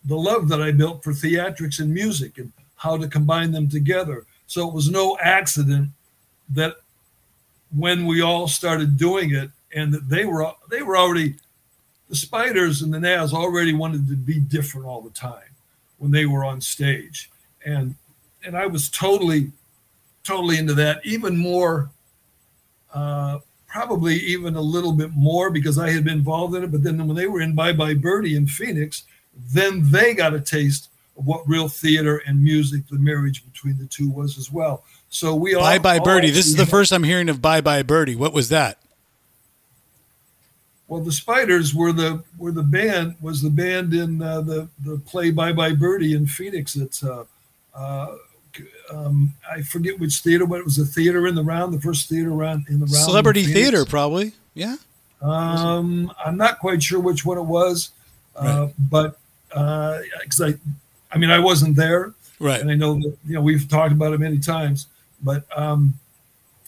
[0.05, 4.27] the love that I built for theatrics and music and how to combine them together.
[4.47, 5.89] So it was no accident
[6.51, 6.77] that
[7.75, 11.37] when we all started doing it and that they were they were already
[12.11, 15.55] the spiders and the Nazz already wanted to be different all the time
[15.99, 17.31] when they were on stage.
[17.65, 17.95] And
[18.45, 19.53] and I was totally
[20.23, 21.91] totally into that even more
[22.95, 26.71] uh, probably even a little bit more because I had been involved in it.
[26.71, 29.03] But then when they were in Bye Bye Birdie in Phoenix,
[29.53, 33.87] then they got a taste of what real theater and music, the marriage between the
[33.87, 34.85] two was as well.
[35.09, 36.31] So we all Bye bye all birdie.
[36.31, 38.17] This is the first I'm hearing of Bye bye birdie.
[38.17, 38.79] What was that?
[40.89, 44.99] Well, the Spiders were the were the band was the band in uh, the the
[44.99, 46.77] play Bye Bye Birdie in Phoenix.
[46.77, 47.25] It's uh,
[47.75, 48.17] uh,
[48.93, 52.09] um, I forget which theater, but it was a theater in the round, the first
[52.09, 52.97] theater around in the round.
[53.05, 54.33] Celebrity theater, probably.
[54.53, 54.77] Yeah.
[55.23, 57.91] Um, I'm not quite sure which one it was,
[58.37, 59.19] uh, but
[59.49, 60.55] because I,
[61.11, 62.61] I mean, I wasn't there, Right.
[62.61, 64.87] and I know that you know we've talked about it many times,
[65.23, 65.95] but um,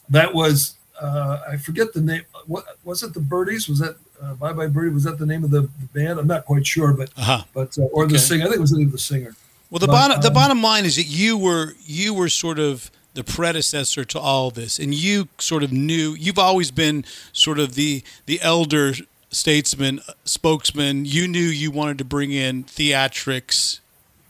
[0.09, 2.22] that was uh, I forget the name.
[2.46, 3.12] What was it?
[3.12, 3.68] The Birdies?
[3.68, 4.90] Was that uh, Bye Bye Birdie?
[4.94, 6.18] Was that the name of the, the band?
[6.18, 7.42] I'm not quite sure, but Uh-huh.
[7.55, 8.14] but uh, or Okay.
[8.14, 8.44] the singer.
[8.44, 9.35] I think it was the name of the singer.
[9.70, 12.59] Well, the But, bottom the um, bottom line is that you were you were sort
[12.59, 17.59] of the predecessor to all this, and you sort of knew you've always been sort
[17.59, 18.94] of the the elder
[19.31, 23.81] statesman, uh, spokesman, you knew you wanted to bring in theatrics.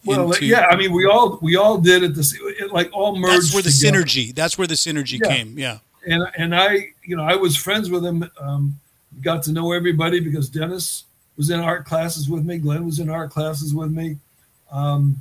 [0.05, 2.14] Well, into- yeah, I mean, we all we all did it.
[2.14, 3.35] This it like all merged.
[3.42, 4.05] that's where the together.
[4.05, 4.35] synergy.
[4.35, 5.29] That's where the synergy Yeah.
[5.37, 5.59] came.
[5.59, 5.79] Yeah.
[6.09, 8.31] and and I, you know, I was friends with him.
[8.40, 8.79] Um,
[9.22, 11.05] got to know everybody because Dennis
[11.37, 12.59] was in art classes with me.
[12.59, 14.16] Glen was in art classes with me.
[14.70, 15.20] Um,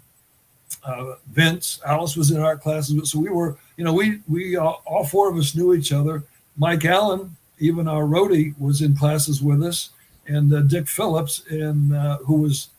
[0.83, 2.95] uh, Vince, Alice was in art classes.
[2.95, 5.91] with- So we were, you know, we we all, all four of us knew each
[5.91, 6.23] other.
[6.57, 9.89] Mike Allen, even our roadie, was in classes with us,
[10.27, 12.69] and uh, Dick Phillips, and uh, who was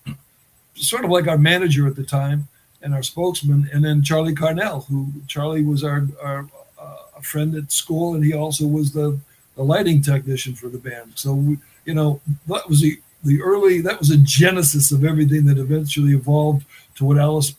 [0.75, 2.49] sort of like our manager at the time
[2.83, 6.49] and our spokesman, and then Charlie Carnal, who Charlie was our our
[6.81, 9.19] uh, a friend at school, and he also was the,
[9.57, 11.13] the lighting technician for the band.
[11.15, 15.47] So we, you know, that was the the early that was a genesis of everything
[15.47, 16.65] that eventually evolved
[16.97, 17.55] to what Alice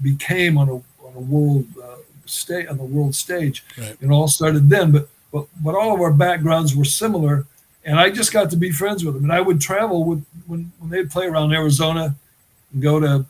[0.00, 3.64] became on a on a world uh, state on the world stage.
[3.78, 3.96] Right.
[4.00, 7.46] It all started then, but but but all of our backgrounds were similar,
[7.84, 9.24] and I just got to be friends with them.
[9.24, 12.16] And I would travel with when when they'd play around Arizona,
[12.72, 13.24] and go to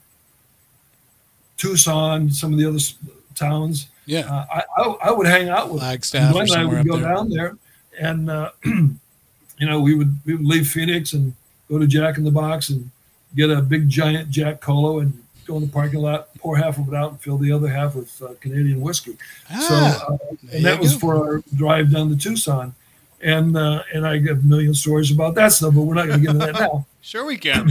[1.56, 2.80] Tucson, some of the other
[3.34, 3.88] towns.
[4.06, 4.20] Yeah.
[4.20, 5.90] Uh, I, I I would hang out with them.
[5.90, 7.14] Flagstaff Glen and I would go there.
[7.14, 7.56] down there,
[7.98, 8.96] and uh, you
[9.60, 11.34] know we would we would leave Phoenix and
[11.68, 12.90] go to Jack in the Box and
[13.34, 16.88] get a big giant Jack Colo and go in the parking lot, pour half of
[16.88, 19.16] it out, and fill the other half with uh, Canadian whiskey.
[19.50, 20.98] Ah, so uh, and that was go.
[20.98, 22.74] for our drive down to Tucson,
[23.20, 26.20] and uh, and I have a million stories about that stuff, but we're not going
[26.20, 26.86] to get into that now.
[27.04, 27.68] Sure, we can.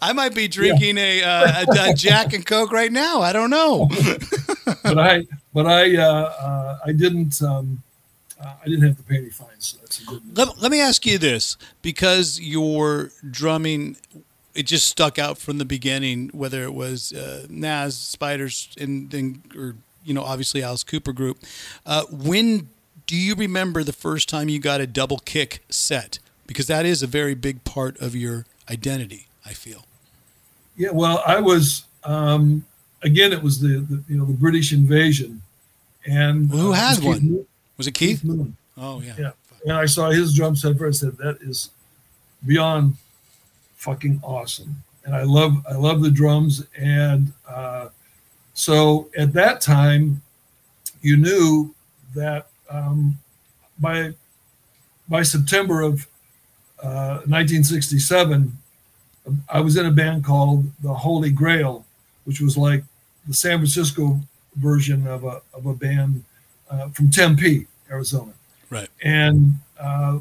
[0.00, 3.20] I might be drinking a, uh, a, a Jack and Coke right now.
[3.20, 3.90] I don't know.
[4.82, 7.82] But I but I uh, uh, I didn't um,
[8.40, 9.66] uh, I didn't have to pay any fines.
[9.66, 10.36] So that's a good.
[10.36, 13.96] let, let me ask you this because your drumming
[14.54, 19.42] it just stuck out from the beginning whether it was uh, Nazz Spiders and then
[19.56, 21.38] or you know obviously Alice Cooper group
[21.86, 22.68] uh, when
[23.06, 27.02] do you remember the first time you got a double kick set because that is
[27.02, 29.84] a very big part of your identity I feel
[30.78, 32.64] Yeah, well, I was um,
[33.02, 33.32] again.
[33.32, 35.42] It was the, the you know the British invasion,
[36.06, 37.44] and Well, who uh, has one?
[37.78, 38.56] Moon- was it Keith Moon.
[38.76, 39.30] oh yeah, Yeah,
[39.64, 41.02] and I saw his drum set first.
[41.02, 41.70] I said that is
[42.46, 42.96] beyond
[43.76, 46.66] fucking awesome, and I love I love the drums.
[46.76, 47.88] And uh,
[48.54, 50.22] so at that time,
[51.02, 51.74] you knew
[52.14, 53.18] that um,
[53.78, 54.12] by
[55.08, 56.06] by September of
[56.82, 58.56] uh, 1967,
[59.48, 61.84] I was in a band called the Holy Grail,
[62.24, 62.84] which was like
[63.26, 64.20] the San Francisco
[64.56, 66.24] version of a of a band
[66.70, 68.32] uh, from Tempe, Arizona.
[68.70, 68.88] Right.
[69.02, 70.18] And uh,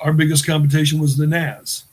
[0.00, 1.84] our biggest competition was the Nazz,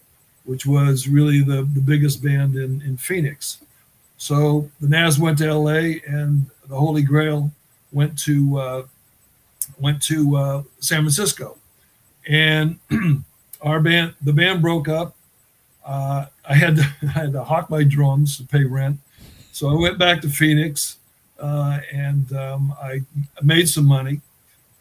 [0.45, 3.59] which was really the, the biggest band in, in Phoenix.
[4.17, 7.51] So the Nazz went to LA, and the Holy Grail
[7.91, 8.83] went to uh,
[9.79, 11.57] went to uh, San Francisco,
[12.27, 12.79] and
[13.61, 15.15] our band the band broke up.
[15.85, 18.97] Uh, I had to, I had to hawk my drums to pay rent,
[19.51, 20.97] so I went back to Phoenix,
[21.39, 23.01] uh, and um, I
[23.41, 24.21] made some money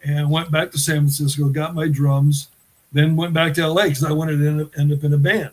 [0.04, 2.48] and went back to San Francisco, got my drums,
[2.92, 5.18] then went back to LA because I wanted to end up, end up in a
[5.18, 5.50] band.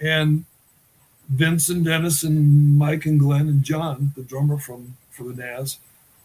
[0.00, 0.44] And
[1.28, 5.78] Vince and Dennis and Mike and Glen and John, the drummer from for the Nazz,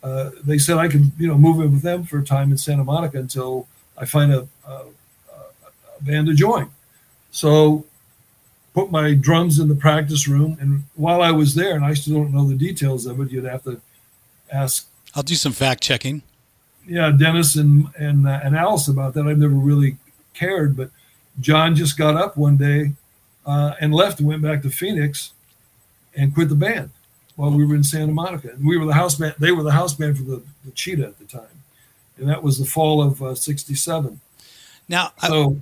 [0.03, 2.57] uh, they said I could you know move in with them for a time in
[2.57, 6.69] Santa Monica until I find a, a, a band to join.
[7.31, 7.85] So
[8.73, 12.15] put my drums in the practice room, and while I was there, and I still
[12.15, 13.81] don't know the details of it, you'd have to
[14.51, 16.21] ask I'll do some fact checking
[16.87, 19.27] yeah, Dennis and and uh, and Alice about that.
[19.27, 19.97] I've never really
[20.33, 20.91] cared, but
[21.39, 22.93] John just got up one day
[23.45, 25.31] uh, and left and went back to Phoenix
[26.15, 26.91] and quit the band
[27.35, 28.49] while we were in Santa Monica.
[28.51, 29.35] And we were the house band.
[29.39, 31.63] They were the house band for the, the Cheetah at the time,
[32.17, 34.19] and that was the fall of '67.
[34.87, 35.59] now I, so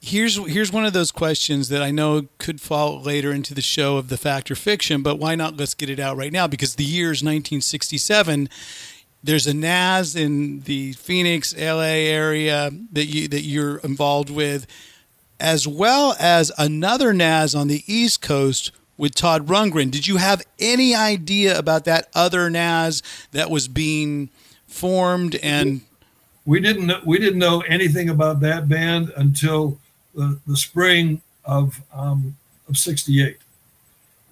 [0.00, 3.96] here's here's one of those questions that I know could fall later into the show
[3.96, 6.74] of the fact or fiction, but why not let's get it out right now because
[6.76, 8.48] the year is 1967.
[9.22, 14.66] There's a Nazz in the Phoenix, LA area that you that you're involved with,
[15.38, 19.90] as well as another Nazz on the East Coast with Todd Rundgren.
[19.90, 24.30] Did you have any idea about that other Nazz that was being
[24.66, 25.82] formed and
[26.46, 29.78] we didn't know, we didn't know anything about that band until
[30.14, 32.36] the, the spring of um,
[32.68, 33.38] of '68.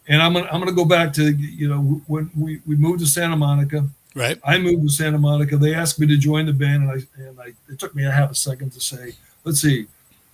[0.09, 3.07] And I'm gonna I'm gonna go back to you know when we, we moved to
[3.07, 3.87] Santa Monica.
[4.15, 4.39] right?
[4.45, 5.57] I moved to Santa Monica.
[5.57, 8.11] They asked me to join the band, and I and I it took me a
[8.11, 9.13] half a second to say,
[9.45, 9.87] let's see,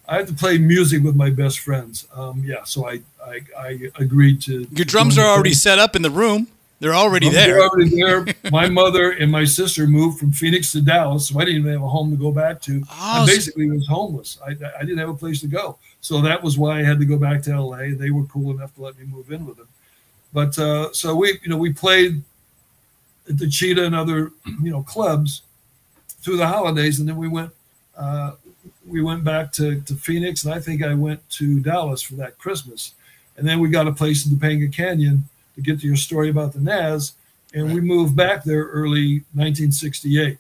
[0.09, 2.07] I have to play music with my best friends.
[2.15, 4.67] Um, yeah, so I I, I agreed to.
[4.71, 6.49] Your drums are already set up in the room.
[6.81, 7.63] They're already They're there.
[7.63, 8.27] already there.
[8.51, 11.83] My mother and my sister moved from Phoenix to Dallas, so I didn't even have
[11.83, 12.83] a home to go back to.
[12.91, 14.39] Oh, I basically was homeless.
[14.45, 17.05] I, I didn't have a place to go, so that was why I had to
[17.05, 17.95] go back to LA.
[17.97, 19.69] They were cool enough to let me move in with them.
[20.33, 22.23] But uh, so we, you know, we played
[23.29, 25.43] at the Cheetah and other, you know, clubs
[26.09, 27.51] through the holidays, and then we went.
[27.97, 28.33] Uh,
[28.87, 32.37] we went back to, to Phoenix, and I think I went to Dallas for that
[32.39, 32.95] Christmas.
[33.37, 36.53] And then we got a place in Topanga Canyon to get to your story about
[36.53, 37.15] the Nazz,
[37.53, 40.39] and we moved back there early 1968.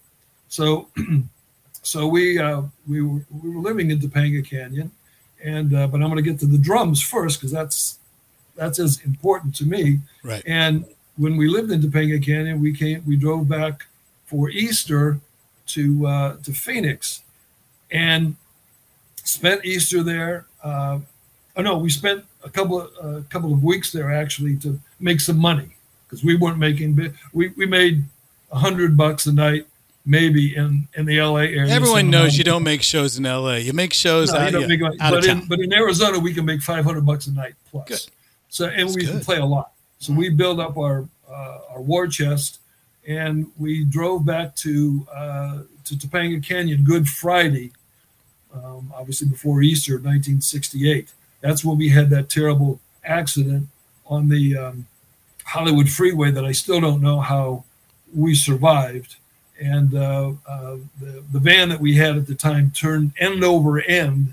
[0.48, 0.88] So,
[1.82, 4.90] so we uh, we were we were living in Topanga Canyon,
[5.42, 7.98] and uh, but I'm going to get to the drums first because that's
[8.56, 10.00] that's as important to me.
[10.22, 10.42] Right.
[10.46, 10.84] And
[11.16, 13.86] when we lived in Topanga Canyon, we came we drove back
[14.26, 15.20] for Easter
[15.68, 17.22] to uh, to Phoenix,
[17.90, 18.36] and
[19.22, 20.46] spent Easter there.
[20.62, 20.98] Uh,
[21.56, 25.20] oh no, we spent a couple of a couple of weeks there actually to make
[25.20, 25.68] some money
[26.06, 27.12] because we weren't making.
[27.32, 28.04] We we made
[28.52, 29.66] a hundred bucks a night
[30.06, 31.66] maybe in in the LA area.
[31.68, 32.38] Everyone knows amount.
[32.38, 33.54] you don't make shows in LA.
[33.56, 35.46] You make shows No, out, don't yeah, out but of in town.
[35.48, 37.88] but in Arizona we can make five hundred bucks a night plus.
[37.88, 38.00] Good.
[38.50, 39.72] So and That's we can play a lot.
[39.98, 42.60] So we build up our uh, our war chest,
[43.08, 47.72] and we drove back to uh, to Topanga Canyon Good Friday,
[48.54, 51.12] um, obviously before Easter, 1968.
[51.44, 53.68] That's when we had that terrible accident
[54.06, 54.86] on the um,
[55.44, 57.64] Hollywood Freeway that I still don't know how
[58.14, 59.16] we survived.
[59.60, 63.78] And uh, uh, the, the van that we had at the time turned end over
[63.82, 64.32] end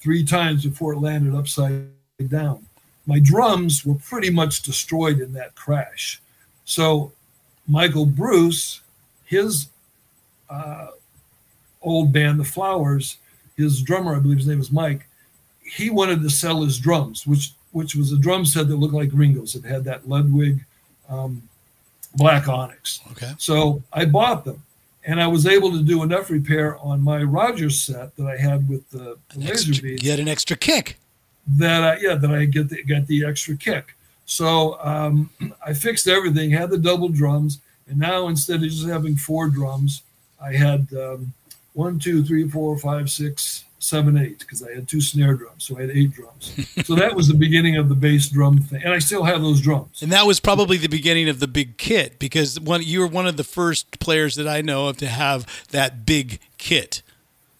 [0.00, 1.88] three times before it landed upside
[2.28, 2.64] down.
[3.06, 6.22] My drums were pretty much destroyed in that crash.
[6.64, 7.10] So,
[7.66, 8.82] Michael Bruce,
[9.24, 9.66] his
[10.48, 10.88] uh,
[11.82, 13.16] old band, The Flowers,
[13.56, 15.08] his drummer, I believe his name was Mike,
[15.76, 19.08] he wanted to sell his drums, which which was a drum set that looked like
[19.12, 19.54] Ringo's.
[19.54, 20.64] It had that Ludwig
[21.08, 21.42] um,
[22.14, 23.00] black onyx.
[23.12, 23.32] Okay.
[23.38, 24.62] So I bought them,
[25.06, 28.68] and I was able to do enough repair on my Rogers set that I had
[28.68, 30.98] with the, the laser extra, beads get an extra kick.
[31.56, 33.94] that I yeah that I get the get the extra kick.
[34.26, 35.30] So um,
[35.66, 40.02] I fixed everything, had the double drums, and now instead of just having four drums,
[40.38, 41.32] I had um,
[41.72, 45.78] one, two, three, four, five, six, seven, eight because I had two snare drums, so
[45.78, 46.54] I had eight drums.
[46.84, 49.60] so that was the beginning of the bass drum thing, and I still have those
[49.60, 50.02] drums.
[50.02, 53.26] And that was probably the beginning of the big kit because one you were one
[53.26, 57.02] of the first players that I know of to have that big kit.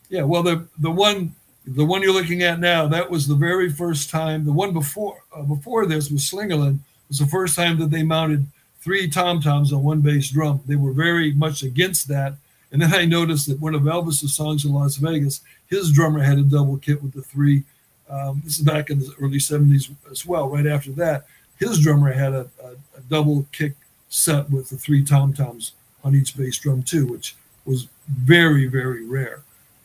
[0.09, 1.35] Yeah, well, the the one
[1.67, 4.45] the one you're looking at now, that was the very first time.
[4.45, 6.81] The one before uh, before this was Slingerland.
[7.09, 8.47] Was the first time that they mounted
[8.81, 10.61] three tom toms on one bass drum.
[10.67, 12.35] They were very much against that.
[12.73, 15.43] And then I noticed that one of Elvis's songs in Las Vegas,
[15.73, 17.65] his drummer had a double kit with the three.
[18.11, 20.51] Um, this is back in the early 70s as well.
[20.51, 21.25] Right after that,
[21.59, 23.73] his drummer had a, a, a double kick
[24.11, 25.73] set with the three tom toms
[26.05, 29.41] on each bass drum too, which was very very rare.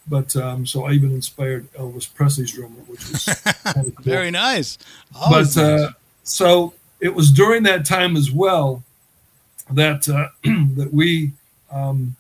[0.10, 3.26] But um, so I even inspired Elvis Presley's drummer, which was
[3.64, 4.04] kind of cool.
[4.04, 4.78] Very nice.
[5.14, 5.92] But Always uh,
[6.24, 8.84] so it was during that time as well
[9.72, 10.28] that uh,
[10.76, 11.32] that we
[11.72, 12.18] um,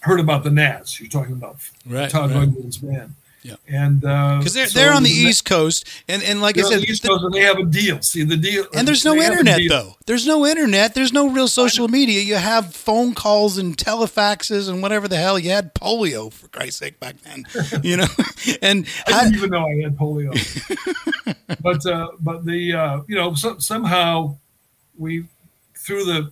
[0.00, 1.00] heard about the Nazz.
[1.00, 2.48] You're talking about Right, Todd right.
[2.48, 3.14] Rundgren's band.
[3.42, 3.54] Yeah.
[3.68, 6.90] And because they're so they're on the East Coast, and and like I said, the
[6.90, 8.02] East the- Coast, and they have a deal.
[8.02, 9.96] See the deal, and there's no they have a internet though.
[10.04, 10.94] There's no internet.
[10.94, 12.20] There's no real social media.
[12.20, 15.38] You have phone calls and telefaxes and whatever the hell.
[15.38, 17.46] You had polio for Christ's sake back then,
[17.82, 18.08] you know.
[18.60, 20.34] and I didn't even know I had polio.
[21.62, 24.36] but uh, but the uh, you know so, somehow
[24.98, 25.24] we
[25.78, 26.30] through the,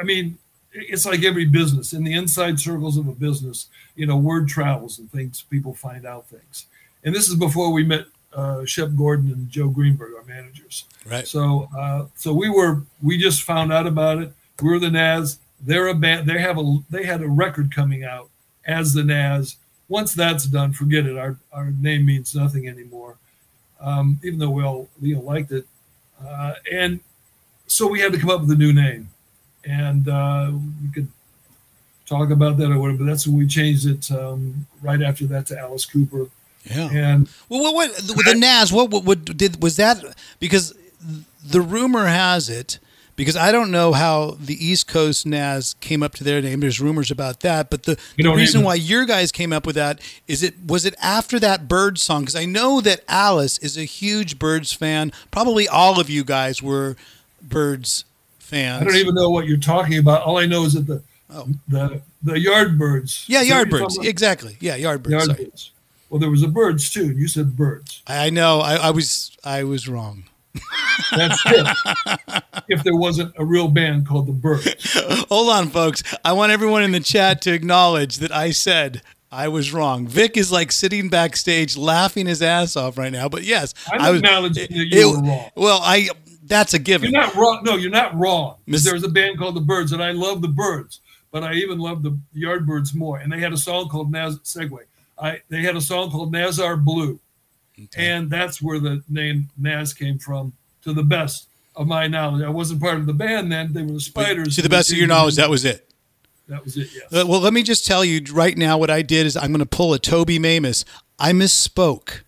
[0.00, 0.38] I mean,
[0.72, 3.68] it's like every business in the inside circles of a business.
[3.94, 5.42] You know, word travels and things.
[5.50, 6.66] People find out things,
[7.04, 10.84] and this is before we met uh, Shep Gordon and Joe Greenberg, our managers.
[11.06, 11.26] right.
[11.26, 14.32] So uh, so we were we just found out about it.
[14.60, 15.38] We're the Nazz.
[15.60, 16.28] They're a band.
[16.28, 18.28] They have a they had a record coming out
[18.66, 19.56] as the Nazz.
[19.88, 21.18] Once that's done, forget it.
[21.18, 23.16] Our our name means nothing anymore.
[23.80, 25.66] Um, even though we all you know liked it,
[26.24, 27.00] uh, and
[27.66, 29.08] so we had to come up with a new name,
[29.64, 30.50] and uh,
[30.82, 31.08] we could
[32.06, 32.98] talk about that or whatever.
[32.98, 36.26] But that's when we changed it um, right after that to Alice Cooper,
[36.64, 36.88] Yeah.
[36.92, 38.72] and Well, what, what the, the Nazz?
[38.72, 40.02] What, what what did was that?
[40.40, 40.74] Because
[41.44, 42.78] the rumor has it.
[43.14, 46.60] Because I don't know how the East Coast Nazz came up to their name.
[46.60, 50.00] There's rumors about that, but the, the reason why your guys came up with that
[50.26, 52.22] is it was it after that Birds song?
[52.22, 55.12] Because I know that Alice is a huge Birds fan.
[55.30, 56.96] Probably all of you guys were
[57.42, 58.06] Birds
[58.52, 58.82] fans.
[58.82, 60.22] I don't even know what you're talking about.
[60.22, 61.02] All I know is that the
[61.34, 61.48] Oh.
[61.68, 63.24] the the Yardbirds.
[63.26, 64.04] Yeah, Is that what you're Yardbirds.
[64.04, 64.56] Exactly.
[64.60, 65.26] Yeah, Yardbirds.
[65.28, 65.70] Yardbirds.
[66.10, 67.10] Well, there was a birds too.
[67.12, 68.02] You said birds.
[68.06, 68.60] I know.
[68.60, 70.24] I, I was I was wrong.
[71.16, 71.66] That's it.
[72.68, 74.92] if there wasn't a real band called the Byrds.
[75.30, 76.02] Hold on, folks.
[76.22, 79.00] I want everyone in the chat to acknowledge that I said
[79.30, 80.06] I was wrong.
[80.06, 83.30] Vic is like sitting backstage laughing his ass off right now.
[83.30, 85.50] But yes, I'm I was acknowledging that you were wrong.
[85.56, 86.10] Well, I
[86.52, 87.10] that's a given.
[87.10, 87.62] You're not wrong.
[87.64, 88.56] No, you're not wrong.
[88.66, 91.00] Miss- There's a band called the Birds, and I love the Birds,
[91.30, 93.18] but I even love the Yardbirds more.
[93.18, 94.84] And they had a song called Nazz Segway.
[95.18, 97.18] I they had a song called Nazz Are Blue,
[97.96, 100.52] and that's where the name Nazz came from.
[100.84, 103.72] To the best of my knowledge, I wasn't part of the band then.
[103.72, 104.56] They were the Spiders.
[104.56, 105.88] to the best of your knowledge, that was it.
[106.48, 106.88] that was it.
[106.92, 107.04] Yes.
[107.12, 109.60] Uh, Well, let me just tell you right now what I did is I'm going
[109.60, 110.84] to pull a Toby Mamis.
[111.20, 112.22] I misspoke.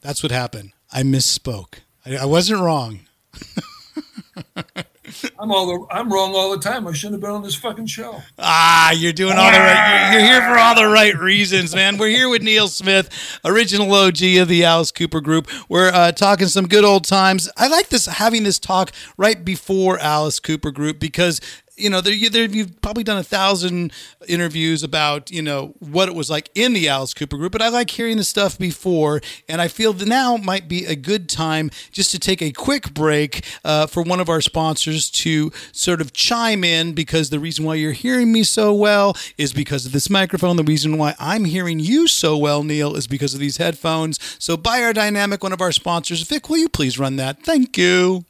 [0.00, 0.72] That's what happened.
[0.90, 1.74] I misspoke.
[2.06, 3.00] I, I wasn't wrong.
[5.38, 6.86] I'm all the, I'm wrong all the time.
[6.86, 8.20] I shouldn't have been on this fucking show.
[8.38, 10.10] Ah, you're doing all the right.
[10.12, 11.96] You're, here for all the right reasons, man.
[11.96, 15.48] We're here with Neal Smith, original OG of the Alice Cooper Group.
[15.68, 17.48] We're uh, talking some good old times.
[17.56, 21.40] I like this having this talk right before Alice Cooper Group because
[21.78, 23.92] you know there, you- there you've probably done a thousand
[24.26, 27.68] interviews about you know what it was like in the Alice Cooper Group, but I
[27.68, 31.70] like hearing the stuff before, and I feel that now might be a good time
[31.92, 36.12] just to take a quick break uh, for one of our sponsors to sort of
[36.12, 40.10] chime in because the reason why you're hearing me so well is because of this
[40.10, 40.56] microphone.
[40.56, 44.18] The reason why I'm hearing you so well, Neal, is because of these headphones.
[44.38, 47.42] So, beyerdynamic, one of our sponsors, Vic, will you please run that?
[47.42, 48.24] Thank you.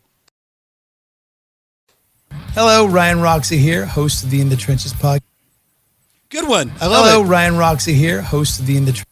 [2.30, 5.22] Hello, Ryan Roxie here, host of the In the Trenches podcast.
[6.30, 6.70] Good one.
[6.80, 7.26] I love Hello, it.
[7.26, 9.04] Ryan Roxie here, host of the In the Tr-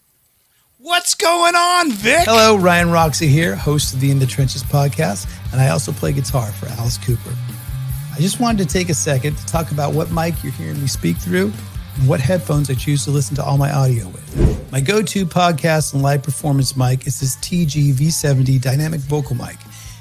[0.78, 2.24] What's going on, Vic?
[2.26, 6.12] Hello, Ryan Roxie here, host of the In the Trenches podcast, and I also play
[6.12, 7.34] guitar for Alice Cooper.
[8.14, 10.86] I just wanted to take a second to talk about what mic you're hearing me
[10.86, 11.52] speak through
[11.96, 14.70] and what headphones I choose to listen to all my audio with.
[14.72, 19.56] My go-to podcast and live performance mic is this TG V70 dynamic vocal mic.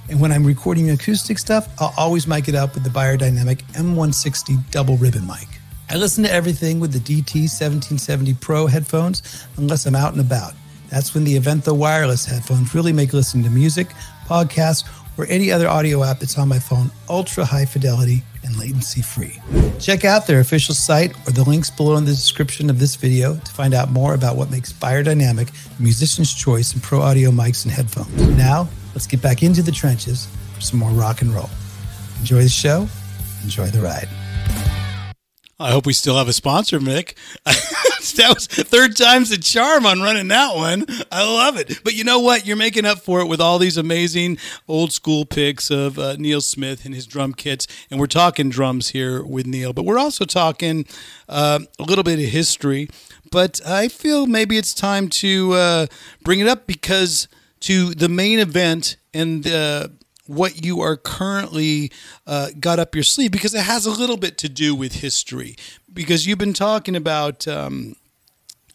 [0.10, 4.70] And when I'm recording acoustic stuff, I'll always mic it up with the beyerdynamic M160
[4.70, 5.48] double ribbon mic.
[5.90, 10.54] I listen to everything with the DT 1770 Pro headphones unless I'm out and about.
[10.90, 13.88] That's when the Aventho wireless headphones really make listening to music,
[14.28, 14.88] podcasts,
[15.18, 19.40] or any other audio app that's on my phone ultra high fidelity and latency free.
[19.80, 23.36] Check out their official site or the links below in the description of this video
[23.36, 25.50] to find out more about what makes beyerdynamic
[25.80, 28.16] musician's choice in pro audio mics and headphones.
[28.38, 31.50] Now, let's get back into the trenches for some more rock and roll.
[32.20, 32.88] Enjoy the show,
[33.44, 34.08] enjoy the ride.
[35.58, 37.14] I hope we still have a sponsor, Mick.
[37.46, 40.86] that was third time's the charm on running that one.
[41.12, 41.80] I love it.
[41.84, 42.46] But you know what?
[42.46, 44.38] You're making up for it with all these amazing
[44.68, 47.68] old school picks of uh, Neal Smith and his drum kits.
[47.90, 50.86] And we're talking drums here with Neal, but we're also talking
[51.30, 52.90] uh, a little bit of history.
[53.32, 55.88] But I feel maybe it's time to uh,
[56.22, 57.30] bring it up because
[57.66, 59.88] to the main event and uh,
[60.28, 61.92] what you are currently
[62.28, 65.56] uh, got up your sleeve because it has a little bit to do with history.
[65.92, 67.96] Because you've been talking about um,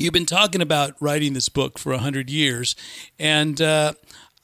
[0.01, 2.75] you've been talking about writing this book for 100 years
[3.19, 3.93] and uh,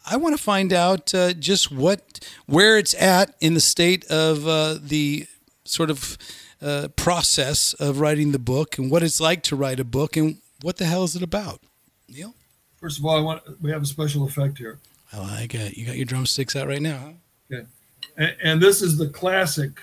[0.05, 4.47] i want to find out uh, just what where it's at in the state of
[4.47, 5.27] uh, the
[5.65, 6.19] sort of
[6.61, 10.37] uh, process of writing the book and what it's like to write a book and
[10.61, 11.61] what the hell is it about?
[12.07, 12.35] Neal
[12.81, 14.79] First of all, I want we have a special effect here.
[15.13, 17.13] Oh, i like it you got your drumsticks out right now huh?
[17.55, 17.67] Okay.
[18.17, 19.79] And, and this is the classic.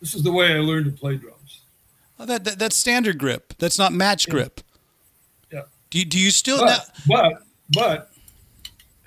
[0.00, 1.62] This is the way I learned to play drums.
[2.18, 3.54] Oh, that, that that's standard grip.
[3.58, 4.60] That's not match grip.
[5.52, 5.62] Yeah.
[5.90, 6.60] Do you, do you still?
[6.60, 8.10] But, but, but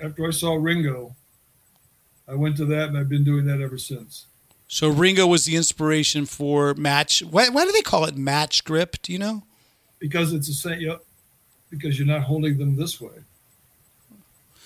[0.04, 1.16] after I saw Ringo,
[2.28, 4.26] I went to that and I've been doing that ever since.
[4.68, 7.22] so Ringo was the inspiration for match.
[7.24, 8.98] Why, why do they call it match grip?
[9.02, 9.44] Do you know?
[10.00, 11.04] Because it's the same, yep,
[11.70, 13.24] because you're not holding them this way.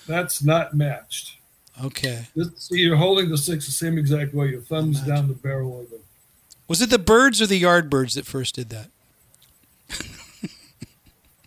[0.06, 1.38] That's not matched.
[1.82, 2.26] Okay.
[2.34, 4.48] This, see, you're holding the sticks the same exact way.
[4.48, 6.00] Your thumb's down the barrel of the.
[6.68, 8.88] Was it the birds or the Yardbirds that first did that?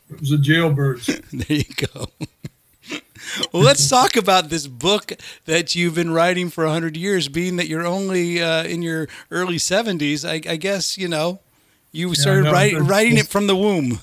[0.10, 1.08] It was the jailbirds.
[1.48, 2.08] there you go.
[3.52, 5.14] well, let's talk about this book
[5.46, 9.58] that you've been writing for 100 years, being that you're only uh, in your early
[9.58, 10.28] 70s.
[10.28, 11.40] I, I guess, you know,
[11.92, 14.00] you started no, write, writing it from the womb.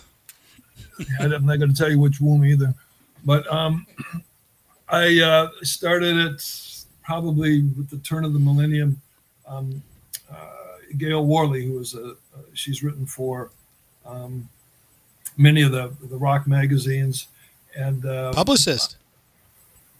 [1.20, 2.74] I'm not going to tell you which womb either,
[3.24, 3.86] but um,
[4.88, 6.42] I uh, started it
[7.02, 9.00] probably with the turn of the millennium.
[9.46, 9.82] Um,
[10.30, 10.36] uh,
[10.98, 12.14] Gail Worley, who is a, uh,
[12.52, 13.50] she's written for
[14.04, 14.48] um,
[15.36, 17.28] many of the the rock magazines,
[17.76, 18.96] and uh, Publicist.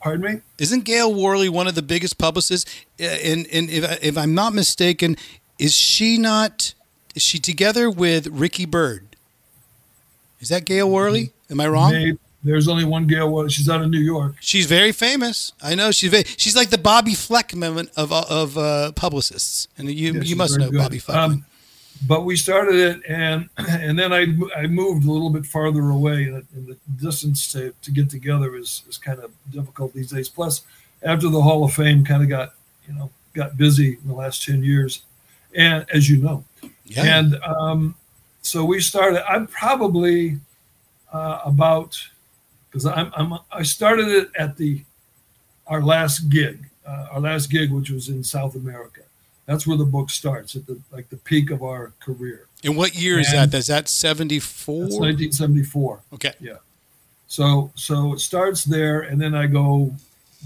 [0.01, 0.41] pardon me.
[0.59, 2.71] Isn't Gail Worley one of the biggest publicists?
[3.01, 5.17] Uh, And, and if, if I'm not mistaken,
[5.59, 6.75] is she not?
[7.15, 9.12] Is she together with Ricky Bird?
[10.43, 11.33] Is that Gail Worley?
[11.51, 11.93] Am I wrong?
[11.93, 13.51] Maybe, there's only one Gail Worley.
[13.51, 14.35] She's out of New York.
[14.41, 15.53] She's very famous.
[15.63, 20.13] I know she's very, she's like the Bobby Fleckman of of uh, publicists, and you
[20.13, 20.79] Yeah, you must know good.
[20.79, 21.15] Bobby Fleckman.
[21.17, 21.45] Um,
[22.07, 24.27] but we started it, and and then I
[24.57, 28.57] I moved a little bit farther away, and, and the distance to, to get together
[28.57, 30.29] is is kind of difficult these days.
[30.29, 30.63] Plus,
[31.05, 32.55] after the Hall of Fame kind of got
[32.89, 35.03] you know got busy in the last ten years,
[35.55, 36.45] and as you know,
[36.87, 37.95] yeah, and um,
[38.43, 39.29] so we started.
[39.31, 40.39] I'm probably
[41.13, 41.97] uh, about
[42.69, 44.83] because I'm, I'm I started it at the
[45.67, 49.03] our last gig, uh, our last gig, which was in South America.
[49.47, 52.47] That's where the book starts at the like the peak of our career.
[52.65, 53.57] and what year is and- that?
[53.57, 54.83] Is that seventy four?
[54.83, 56.01] 1974.
[56.15, 56.55] Okay, Yeah.
[57.29, 59.95] So so it starts there, and then I go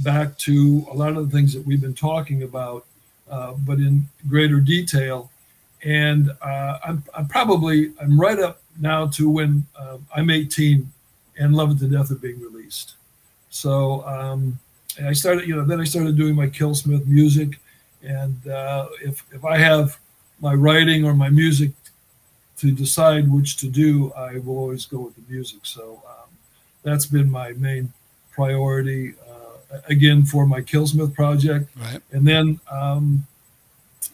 [0.02, 2.84] back to a lot of the things that we've been talking about,
[3.30, 5.30] uh, but in greater detail.
[5.84, 10.90] And uh, I'm, I'm probably I'm right up now to when uh, I'm 18
[11.38, 12.94] and Love It to Death are being released.
[13.50, 14.58] So um,
[14.98, 17.60] and I started, you know, then I started doing my Killsmith music,
[18.02, 19.98] and uh, if if I have
[20.40, 21.72] my writing or my music
[22.58, 25.60] to decide which to do, I will always go with the music.
[25.64, 26.30] So um,
[26.82, 27.92] that's been my main
[28.32, 29.14] priority.
[29.28, 32.00] Uh, again, for my Killsmith project, right.
[32.12, 33.26] and then um,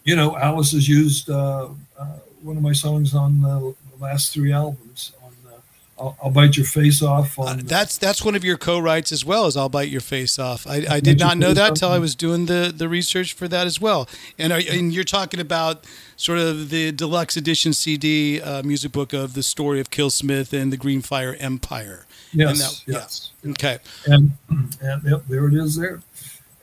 [0.05, 2.05] you know, Alice has used uh, uh,
[2.43, 5.13] one of my songs on the last three albums.
[5.23, 5.57] On uh,
[5.99, 7.39] I'll, I'll bite your face off.
[7.39, 10.39] Uh, On that's that's one of your co-writes as well as "I'll Bite Your Face
[10.39, 13.47] Off." I, I did not know that till I was doing the the research for
[13.49, 14.09] that as well.
[14.39, 15.85] And are, and you're talking about
[16.17, 20.73] sort of the deluxe edition CD uh, music book of the story of Killsmith and
[20.73, 22.07] the Greenfire Empire.
[22.33, 22.99] yes, and that- yeah.
[23.01, 23.31] yes.
[23.51, 24.33] Okay, and
[24.81, 26.01] and yep, there it is there,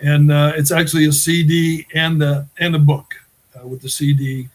[0.02, 3.16] and uh, it's actually a CD and a and a book
[3.62, 4.50] uh, with the CD.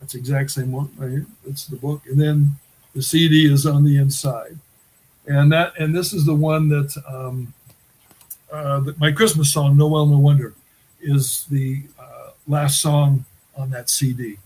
[0.00, 1.26] That's the exact same one right here.
[1.46, 2.52] That's the book, and then
[2.94, 4.58] the CD is on the inside,
[5.26, 7.54] and that and this is the one that um,
[8.52, 10.54] uh, that my Christmas song "Noel No Wonder"
[11.00, 13.24] is the uh, last song
[13.56, 14.38] on that CD.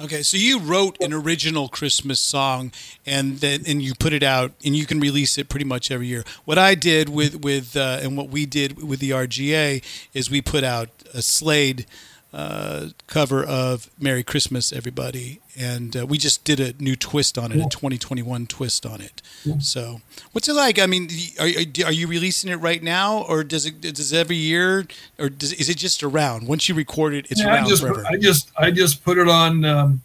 [0.00, 0.22] okay.
[0.22, 2.70] So you wrote an original Christmas song,
[3.06, 6.06] and then and you put it out, and you can release it pretty much every
[6.06, 6.24] year.
[6.44, 9.82] What I did with with uh, and what we did with the RGA
[10.12, 11.86] is we put out a Slade
[12.32, 17.52] uh, cover of "Merry Christmas, Everybody," and uh, we just did a new twist on
[17.52, 19.22] it, a 2021 twist on it.
[19.60, 20.02] So,
[20.32, 20.78] what's it like?
[20.78, 21.08] I mean,
[21.40, 24.86] are, are are you releasing it right now, or does it does every year,
[25.18, 26.46] or does, is it just around?
[26.46, 28.04] Once you record it, it's Yeah, around I just forever.
[28.06, 29.64] I just I just put it on.
[29.64, 30.02] Um,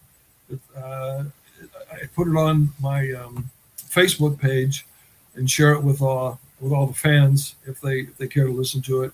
[0.78, 1.24] uh,
[1.91, 4.86] I put it on my um, Facebook page
[5.36, 8.51] and share it with all with all the fans if they if they care to
[8.51, 9.13] listen to it.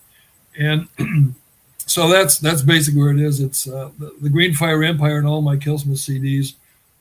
[0.57, 0.87] And
[1.89, 3.39] so that's that's basically where it is.
[3.39, 6.53] It's uh, the, the Green Fire Empire and all my Killsmith CDs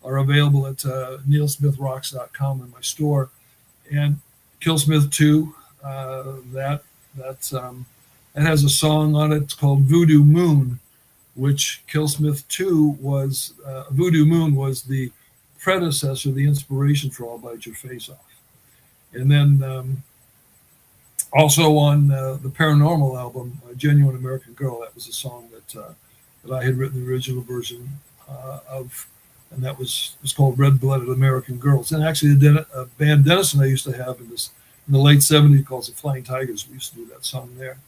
[0.04, 3.30] are available at uh, nealsmithrocks.com in my store.
[3.92, 4.20] And
[4.60, 6.82] Killsmith Two, uh, that
[7.16, 7.86] that's um,
[8.34, 9.42] that has a song on it.
[9.42, 10.78] It's called Voodoo Moon,
[11.34, 15.10] which Killsmith 2 was, uh, Voodoo Moon was the
[15.58, 18.40] predecessor, the inspiration for All Bite Your Face Off.
[19.12, 20.02] And then um,
[21.32, 25.92] also on uh, the Paranormal album, Genuine American Girl, that was a song that, uh,
[26.44, 27.88] that I had written the original version
[28.28, 29.06] uh, of,
[29.50, 31.92] and that was, was called Red Blooded American Girls.
[31.92, 34.50] And actually, Den- uh, band Dennison I used to have in, this,
[34.86, 37.78] in the late 70s called the Flying Tigers, we used to do that song there.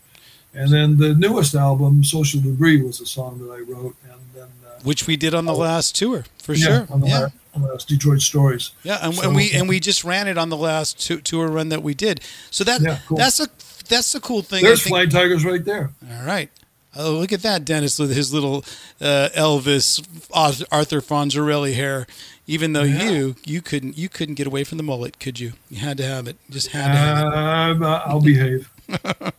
[0.52, 3.94] And then the newest album, Social Debris, was a song that I wrote.
[4.02, 6.98] And then, uh, which we did on the last tour for yeah, sure.
[7.04, 8.70] yeah, on the last Detroit Stories.
[8.82, 11.48] yeah, and, So- and we and we just ran it on the last tou- tour
[11.48, 12.20] run that we did.
[12.50, 13.16] So that Yeah, cool.
[13.18, 13.48] that's a
[13.88, 14.64] that's the cool thing.
[14.64, 15.90] I There's Flying Tigers right there.
[16.18, 16.50] All right.
[16.96, 18.64] Oh, look at that, Dennis, with his little
[19.00, 20.00] uh, Elvis
[20.32, 22.06] Arthur Fonzarelli hair.
[22.46, 23.10] Even though Yeah.
[23.10, 25.52] you you couldn't you couldn't get away from the mullet, could you?
[25.68, 26.36] You had to have it.
[26.50, 27.34] Just had to have it.
[27.34, 28.68] Um, I'll behave.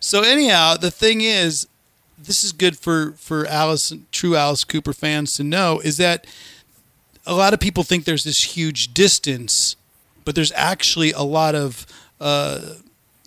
[0.00, 1.66] So anyhow, the thing is,
[2.18, 6.26] this is good for for Alice, true Alice Cooper fans to know is that
[7.28, 9.76] a lot of people think there's this huge distance,
[10.24, 11.86] but there's actually a lot of
[12.20, 12.60] uh,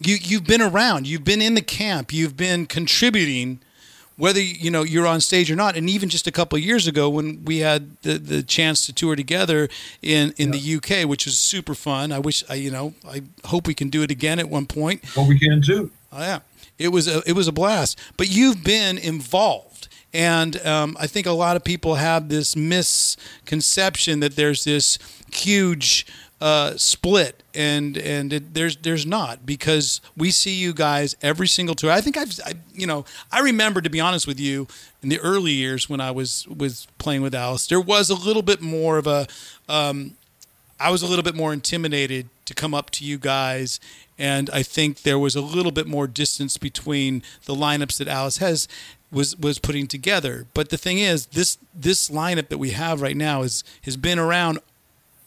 [0.03, 3.59] you you've been around, you've been in the camp, you've been contributing,
[4.17, 5.77] whether you know you're on stage or not.
[5.77, 8.93] And even just a couple of years ago, when we had the, the chance to
[8.93, 9.69] tour together
[10.01, 12.11] in in the UK, which was super fun.
[12.11, 15.03] I wish I you know I hope we can do it again at one point.
[15.15, 15.91] Well, we can too.
[16.11, 16.39] Oh yeah,
[16.79, 17.99] it was a it was a blast.
[18.17, 19.70] But you've been involved,
[20.13, 24.99] and um, I think a lot of people have this misconception that there's this
[25.33, 26.05] huge
[26.41, 31.75] uh, split, and and it, there's there's not because we see you guys every single
[31.75, 31.91] tour.
[31.91, 34.67] I think I've I, you know I remember to be honest with you
[35.03, 38.41] in the early years when I was was playing with Alice, there was a little
[38.41, 39.27] bit more of a.
[39.69, 40.17] Um,
[40.79, 43.79] I was a little bit more intimidated to come up to you guys,
[44.17, 48.37] and I think there was a little bit more distance between the lineups that Alice
[48.37, 48.67] has
[49.11, 50.47] was was putting together.
[50.53, 54.19] But the thing is, this this lineup that we have right now is has been
[54.19, 54.59] around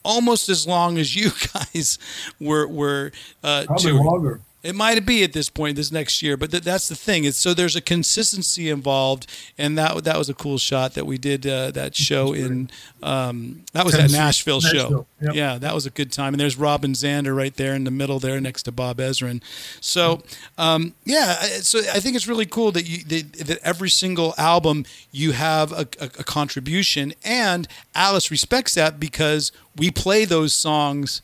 [0.05, 1.99] almost as long as you guys
[2.41, 3.13] were were
[3.43, 4.05] uh, Probably touring.
[4.05, 4.41] longer.
[4.65, 7.25] It might be at this point this next year, but th- that's the thing.
[7.25, 9.27] It's so there's a consistency involved,
[9.59, 12.71] and that that was a cool shot that we did uh, that show in
[13.03, 14.17] um, that was that Tennessee.
[14.17, 15.07] Nashville, show.
[15.21, 15.35] Yep.
[15.35, 16.33] Yeah, that was a good time.
[16.33, 19.43] And there's Robin Zander right there in the middle there next to Bob Ezrin.
[19.83, 20.23] So
[20.57, 24.87] um, yeah, so I think it's really cool that you that, that every single album
[25.13, 31.21] you have a, a, a contribution, and Alice respects that because we play those songs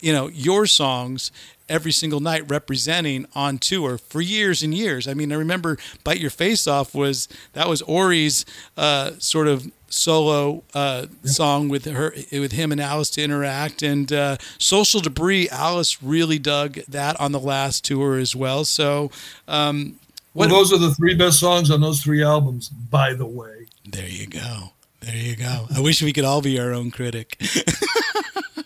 [0.00, 1.30] you know your songs
[1.68, 5.06] every single night representing on tour for years and years.
[5.06, 8.44] I mean, I remember "Bite Your Face Off" was that was Ori's
[8.76, 14.12] uh, sort of solo uh, song with her with him and Alice to interact, and
[14.12, 18.64] uh, "Social Debris." Alice really dug that on the last tour as well.
[18.64, 19.10] So,
[19.46, 19.98] um,
[20.34, 23.66] Well, those are the three best songs on those three albums, by the way.
[23.86, 24.70] there you go.
[25.00, 25.66] There you go.
[25.74, 27.40] I wish we could all be our own critic.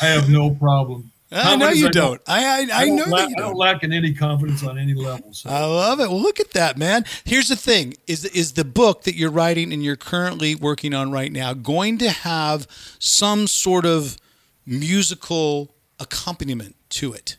[0.00, 1.10] I have no problem.
[1.34, 2.20] I know you I don't.
[2.26, 3.46] I I, I don't know la- that you don't.
[3.48, 5.32] don't lack in any confidence on any level.
[5.32, 5.48] So.
[5.48, 6.10] I love it.
[6.10, 7.06] Well, look at that, man.
[7.24, 11.10] Here's the thing: is is the book that you're writing and you're currently working on
[11.10, 12.66] right now going to have
[12.98, 14.18] some sort of
[14.66, 17.36] musical accompaniment to it?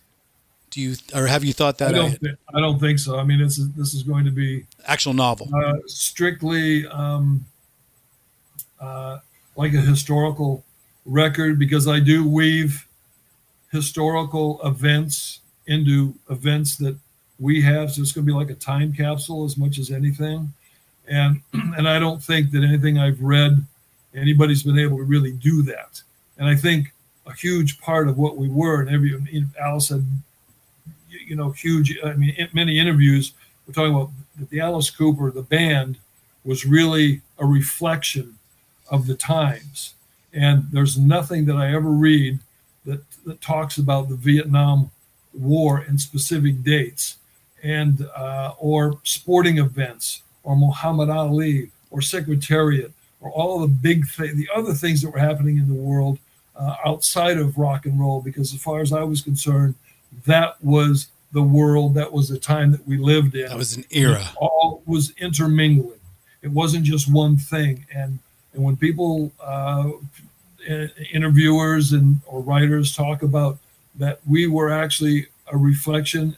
[0.71, 2.11] Do you or have you thought I that don't.
[2.13, 2.19] out?
[2.19, 3.19] thi- I don't think so.
[3.19, 5.49] I mean, it's this is going to be Actual novel.
[5.53, 7.45] uh, strictly um,
[8.81, 9.19] uh,
[9.55, 10.63] like a historical
[11.05, 12.87] record because I do weave
[13.71, 16.97] historical events into events that
[17.39, 17.91] we have.
[17.91, 20.53] So it's going to be like a time capsule as much as anything.
[21.07, 23.65] And and I don't think that anything I've read,
[24.15, 26.01] anybody's been able to really do that.
[26.37, 26.93] And I think
[27.25, 29.17] a huge part of what we were, and every
[29.59, 30.05] Alice had,
[31.09, 31.97] you know, huge.
[32.03, 33.33] I mean, in many interviews
[33.65, 35.97] we're talking about that the Alice Cooper, the band,
[36.43, 38.37] was really a reflection
[38.89, 39.93] of the times.
[40.33, 42.39] And there's nothing that I ever read
[42.85, 44.91] that, that talks about the Vietnam
[45.33, 47.17] War in specific dates
[47.63, 54.35] and uh, or sporting events or Muhammad Ali or Secretariat or all the big thing,
[54.35, 56.19] the other things that were happening in the world
[56.55, 58.21] uh, outside of rock and roll.
[58.21, 59.75] Because as far as I was concerned,
[60.25, 63.85] that was the world, that was the time that we lived in That was an
[63.91, 64.21] era.
[64.21, 65.99] it all was intermingling.
[66.41, 67.85] It wasn't just one thing.
[67.93, 68.19] And
[68.53, 69.91] and when people, uh,
[71.11, 73.57] interviewers and or writers talk about
[73.95, 76.35] that, we were actually a reflection.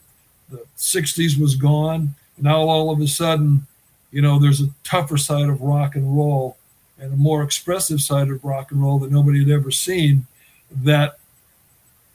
[0.49, 2.15] The '60s was gone.
[2.37, 3.65] Now all of a sudden,
[4.11, 6.57] you know, there's a tougher side of rock and roll
[6.99, 10.25] and a more expressive side of rock and roll that nobody had ever seen.
[10.71, 11.17] That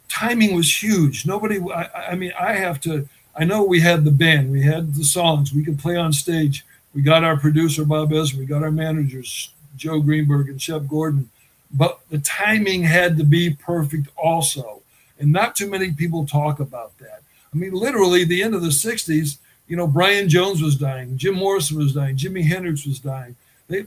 [0.08, 1.26] timing was huge.
[1.26, 3.08] Nobody, I, I mean, I have to.
[3.36, 6.64] I know we had the band, we had the songs, we could play on stage.
[6.92, 11.30] We got our producer Bob Ezrin, we got our managers Joe Greenberg and Shep Gordon,
[11.72, 14.82] but the timing had to be perfect also,
[15.18, 17.22] and not too many people talk about that.
[17.52, 21.34] I mean, literally, the end of the '60s, you know, Brian Jones was dying, Jim
[21.34, 23.36] Morrison was dying, Jimi Hendrix was dying,
[23.68, 23.86] they,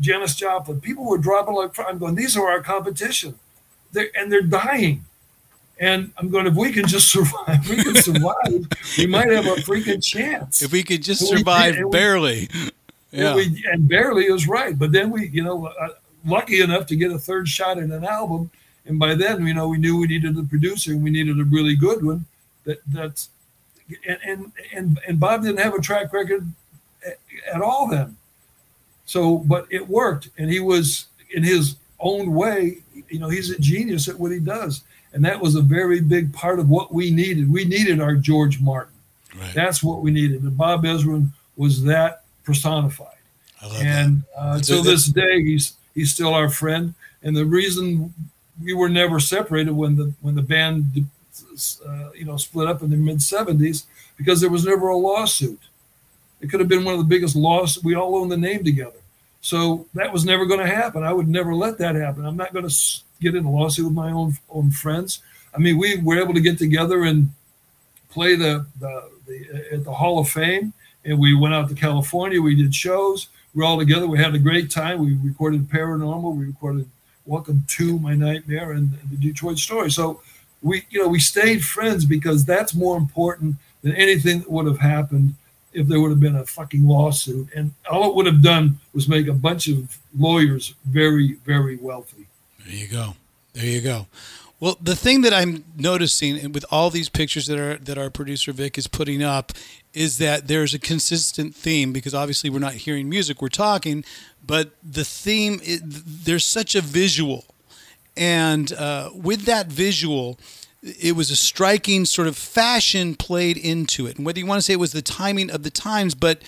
[0.00, 0.80] Janis Joplin.
[0.80, 1.78] People were dropping like.
[1.78, 3.38] I'm going, these are our competition,
[3.92, 5.04] they're, and they're dying.
[5.78, 9.46] And I'm going, if we can just survive, if we can survive, we might have
[9.46, 10.62] a freaking chance.
[10.62, 12.48] If we could just we survive we- barely.
[13.16, 13.28] Yeah.
[13.28, 14.78] And, we, and barely is right.
[14.78, 15.88] But then we, you know, uh,
[16.24, 18.50] lucky enough to get a third shot at an album.
[18.84, 21.44] And by then, you know, we knew we needed a producer and we needed a
[21.44, 22.26] really good one.
[22.64, 23.30] That that's
[24.06, 26.46] and and and, and Bob didn't have a track record
[27.06, 27.18] at,
[27.54, 28.16] at all then.
[29.06, 32.78] So, but it worked, and he was in his own way.
[33.08, 36.32] You know, he's a genius at what he does, and that was a very big
[36.32, 37.50] part of what we needed.
[37.50, 38.94] We needed our George Martin.
[39.38, 39.54] Right.
[39.54, 40.42] That's what we needed.
[40.42, 43.08] And Bob Ezrin was that personified.
[43.60, 46.94] I love And uh, this day, he's he's still our friend.
[47.22, 48.14] And the reason
[48.62, 51.06] we were never separated when the when the band
[51.86, 53.84] uh, you know split up in the mid '70s
[54.16, 55.60] because there was never a lawsuit.
[56.40, 57.84] It could have been one of the biggest lawsuits.
[57.84, 59.00] We all own the name together,
[59.40, 61.02] so that was never going to happen.
[61.02, 62.24] I would never let that happen.
[62.24, 62.74] I'm not going to
[63.20, 65.20] get in a lawsuit with my own own friends.
[65.54, 67.30] I mean, we were able to get together and
[68.10, 70.72] play the, the, the at the Hall of Fame,
[71.06, 72.42] and we went out to California.
[72.42, 73.28] We did shows.
[73.54, 74.06] We were all together.
[74.06, 74.98] We had a great time.
[74.98, 76.36] We recorded Paranormal.
[76.36, 76.90] We recorded
[77.24, 79.90] Welcome to My Nightmare and, and the Detroit Story.
[79.90, 80.20] So
[80.62, 84.80] we, you know, we stayed friends because that's more important than anything that would have
[84.80, 85.34] happened
[85.72, 87.48] if there would have been a fucking lawsuit.
[87.54, 92.26] And all it would have done was make a bunch of lawyers very, very wealthy.
[92.64, 93.14] There you go.
[93.52, 94.06] There you go.
[94.58, 98.52] Well, the thing that I'm noticing with all these pictures that are that our producer
[98.52, 99.52] Vic is putting up
[99.92, 104.02] is that there's a consistent theme because obviously we're not hearing music, we're talking,
[104.46, 107.44] but the theme there's such a visual,
[108.16, 110.38] and uh, with that visual,
[110.82, 114.16] it was a striking sort of fashion played into it.
[114.16, 116.40] And whether you want to say it was the timing of the times, but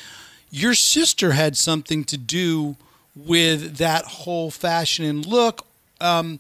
[0.51, 2.77] your sister had something to do
[3.15, 5.67] with that whole fashion and look.
[6.01, 6.39] Um,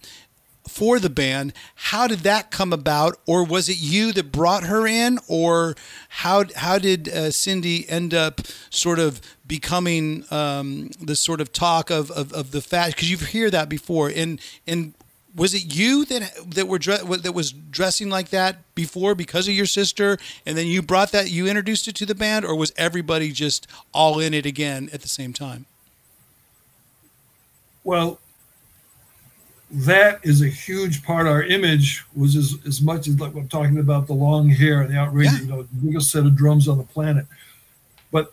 [0.68, 1.52] for the band.
[1.74, 5.76] How did that come about, or was it you that brought her in, or
[6.08, 8.40] how how did uh, Cindy end up
[8.70, 12.92] sort of becoming um, the sort of talk of of, of the fashion?
[12.94, 14.94] Because you've heard that before, and and
[15.34, 19.66] was it you that that were that was dressing like that before because of your
[19.66, 23.32] sister, and then you brought that you introduced it to the band, or was everybody
[23.32, 25.66] just all in it again at the same time?
[27.84, 28.18] Well,
[29.70, 31.26] that is a huge part.
[31.26, 34.80] Of our image was as, as much as like I'm talking about the long hair
[34.80, 35.40] and the outrageous, yeah.
[35.40, 37.26] you know, biggest set of drums on the planet.
[38.10, 38.32] But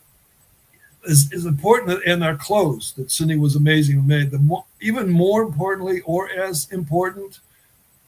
[1.04, 4.32] is, is important in our clothes that Cindy was amazing and made.
[4.32, 7.40] The more, even more importantly, or as important,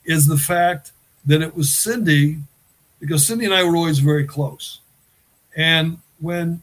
[0.05, 0.93] is the fact
[1.25, 2.37] that it was Cindy,
[2.99, 4.79] because Cindy and I were always very close.
[5.55, 6.61] And when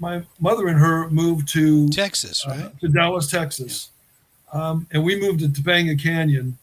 [0.00, 2.64] my mother and her moved to Texas, right?
[2.64, 3.90] Uh, to Dallas, Texas.
[3.90, 3.94] Yeah
[4.52, 6.56] um, and we moved to Topanga Canyon.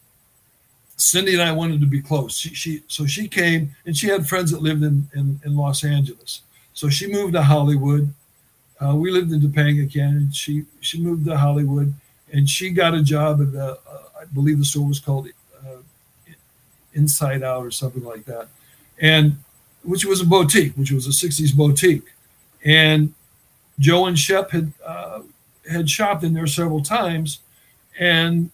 [0.96, 2.38] Cindy and I wanted to be close.
[2.38, 5.84] She, she so she came and she had friends that lived in, in, in Los
[5.84, 6.40] Angeles.
[6.72, 8.12] So she moved to Hollywood.
[8.80, 10.32] Uh, we lived in Topanga Canyon.
[10.32, 11.92] She she moved to Hollywood
[12.32, 15.28] and she got a job at the uh, I believe the store was called
[15.64, 15.78] uh,
[16.94, 18.48] Inside Out or something like that,
[19.00, 19.36] and
[19.82, 22.14] which was a boutique, which was a '60s boutique,
[22.64, 23.12] and
[23.78, 25.20] Joe and Shep had uh,
[25.70, 27.40] had shopped in there several times
[27.98, 28.50] and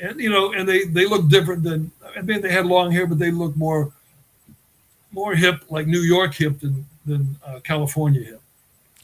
[0.00, 3.06] and you know, and they they look different than I mean they had long hair,
[3.06, 3.92] but they look more
[5.12, 8.42] more hip, like New York hip than than uh, California hip.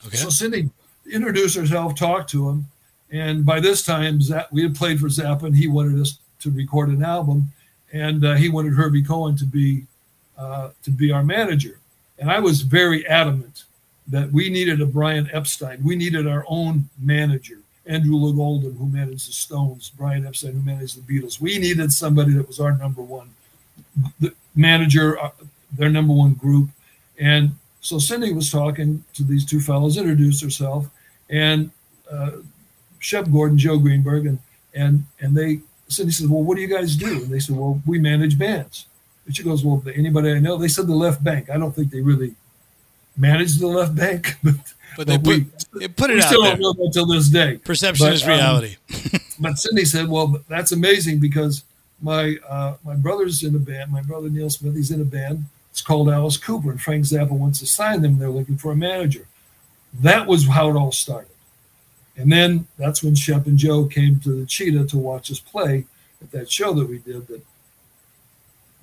[0.06, 0.16] Okay.
[0.16, 0.70] So Cindy
[1.10, 2.66] introduced herself, talked to him,
[3.10, 6.50] and by this time Zapp, we had played for Zappa, and he wanted us to
[6.50, 7.52] record an album,
[7.92, 9.84] and uh, he wanted Herbie Cohen to be
[10.38, 11.78] uh, to be our manager,
[12.18, 13.64] and I was very adamant
[14.08, 18.86] that we needed a Brian Epstein, we needed our own manager Andrew Loog Oldham, who
[18.86, 21.40] managed the Stones, Brian Epstein, who managed the Beatles.
[21.40, 23.30] We needed somebody that was our number one
[24.54, 25.30] manager, uh,
[25.72, 26.70] their number one group.
[27.18, 30.88] And so Cindy was talking to these two fellows, introduced herself,
[31.30, 31.70] and
[32.10, 32.32] uh,
[32.98, 34.38] Shep Gordon, Joe Greenberg, and
[34.74, 37.80] and and they Cindy said, "Well, what do you guys do?" And they said, "Well,
[37.86, 38.86] we manage bands."
[39.24, 41.50] And she goes, "Well, anybody I know?" They said the left bank.
[41.50, 42.34] I don't think they really
[43.16, 44.54] manage the left bank, but
[44.96, 45.44] but they put,
[45.74, 46.56] we, put it we out still there.
[46.56, 47.58] don't know until this day.
[47.58, 48.76] Perception but, is reality.
[48.94, 51.64] Um, but Cindy said, "Well, that's amazing because
[52.00, 53.92] my uh, my brother's in a band.
[53.92, 55.44] My brother Neal Smith, he's in a band.
[55.70, 58.18] It's called Alice Cooper, and Frank Zappa wants to sign them.
[58.18, 59.26] They're looking for a manager.
[60.00, 61.30] That was how it all started.
[62.16, 65.84] And then that's when Shep and Joe came to the Cheetah to watch us play
[66.22, 67.26] at that show that we did.
[67.28, 67.42] That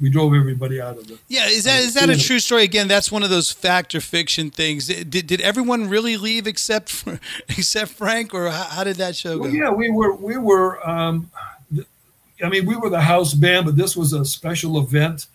[0.04, 1.18] we drove everybody out of it.
[1.30, 2.64] Yeah, is that is that a true story?
[2.64, 4.88] Again, that's one of those fact or fiction things.
[4.88, 9.40] Did, did everyone really leave except for, except Frank, or how, how did that show
[9.40, 9.56] well, go?
[9.56, 10.86] Yeah, we were we were.
[10.88, 11.32] Um,
[12.44, 15.28] I mean, we were the house band, but this was a special event,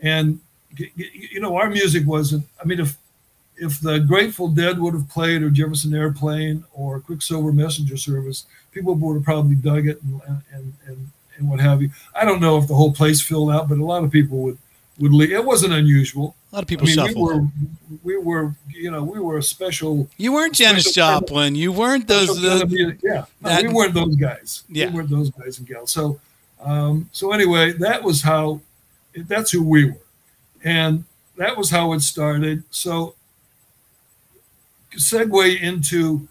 [0.00, 0.40] and
[0.74, 2.46] you know, our music wasn't.
[2.58, 2.96] I mean, if
[3.58, 8.94] if the Grateful Dead would have played, or Jefferson Airplane, or Quicksilver Messenger Service, people
[8.94, 11.90] would have probably dug it and and and and what have you.
[12.14, 14.58] I don't know if the whole place filled out, but a lot of people would
[14.98, 15.32] would leave.
[15.32, 16.36] It wasn't unusual.
[16.52, 17.46] A lot of people I mean, We were,
[18.04, 20.08] we were, you know, we were a special.
[20.16, 21.54] You weren't Janis Joplin.
[21.54, 22.40] You weren't those.
[22.40, 24.62] Yeah, no, that, we weren't those guys.
[24.68, 25.90] Yeah, we weren't those guys and gals.
[25.90, 26.20] So,
[26.60, 28.60] um, so anyway, that was how.
[29.16, 29.98] That's who we were,
[30.64, 31.04] and
[31.36, 32.64] that was how it started.
[32.70, 33.14] So,
[34.92, 36.26] segue into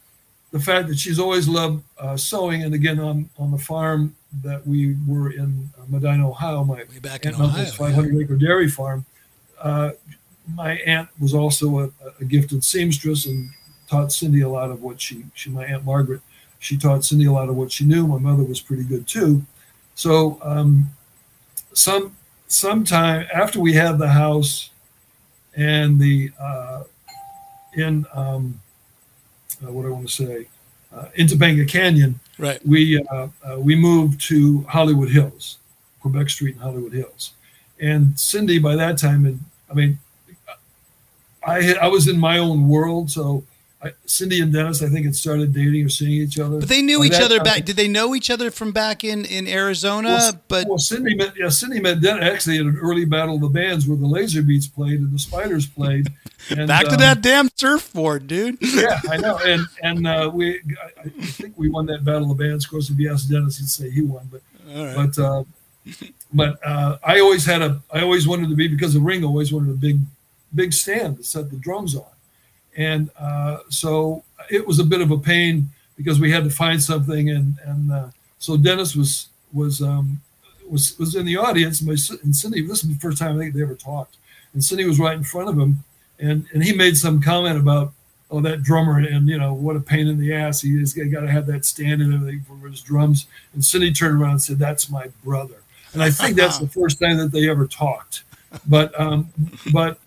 [0.52, 4.66] the fact that she's always loved uh, sewing, and again on on the farm that
[4.66, 8.70] we were in uh, Medina, Ohio, my Way back aunt in Ohio, 500 acre dairy
[8.70, 9.06] farm.
[9.62, 9.92] Uh,
[10.54, 13.50] my aunt was also a, a, gifted seamstress and
[13.88, 16.22] taught Cindy a lot of what she, she, my aunt Margaret,
[16.60, 18.08] she taught Cindy a lot of what she knew.
[18.08, 19.44] My mother was pretty good too.
[19.96, 20.90] So, um,
[21.74, 22.16] some,
[22.48, 24.72] sometime after we had the house
[25.56, 26.84] and the, uh,
[27.76, 28.60] in, um,
[29.66, 30.48] uh, what I want to say,
[30.94, 32.66] uh, in Topanga Canyon, right.
[32.66, 35.60] we uh, uh, we moved to Hollywood Hills,
[36.02, 37.34] Quebec Street and Hollywood Hills,
[37.80, 40.00] and Cindy by that time, and I mean,
[41.46, 43.44] I I was in my own world, so
[43.84, 46.60] I, Cindy and Dennis, I think, had started dating or seeing each other.
[46.60, 47.66] But they knew By each that other back.
[47.66, 50.10] Did they know each other from back in in Arizona?
[50.10, 53.42] Well, but well, Cindy met yeah, Cindy met Dennis actually at an early battle of
[53.42, 56.08] the bands where the Laser Beats played and the Spiders played.
[56.50, 58.58] And, back to um, that damn surfboard, dude.
[58.62, 59.38] yeah, I know.
[59.40, 62.66] And and uh, we, I, I think we won that battle of the bands.
[62.66, 64.30] Of course, if you ask Dennis, he'd say he won.
[64.32, 64.42] But
[64.74, 64.96] right.
[64.96, 65.44] but uh,
[66.34, 67.82] but uh, I always had a.
[67.92, 70.00] I always wanted to be because the ring Always wanted a big
[70.56, 72.06] big stand to set the drums on,
[72.76, 76.82] and uh, so it was a bit of a pain because we had to find
[76.82, 77.30] something.
[77.30, 78.08] And and uh,
[78.40, 80.22] so Dennis was was um,
[80.70, 81.82] was was in the audience.
[81.82, 84.18] And, my, and Cindy, this is the first time I think they ever talked.
[84.54, 85.84] And Cindy was right in front of him,
[86.20, 87.94] and and he made some comment about
[88.32, 91.22] oh that drummer and you know what a pain in the ass he is got
[91.22, 94.58] to have that stand and everything for his drums and cindy turned around and said
[94.58, 95.56] that's my brother
[95.94, 98.24] and i think that's the first time that they ever talked
[98.68, 99.30] but um
[99.72, 100.00] but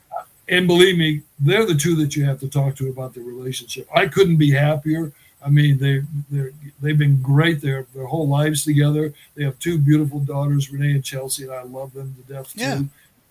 [0.48, 3.88] and believe me they're the two that you have to talk to about the relationship
[3.94, 5.12] i couldn't be happier
[5.44, 9.78] i mean they they're they've been great their their whole lives together they have two
[9.78, 12.74] beautiful daughters renee and chelsea and i love them to death too Yeah.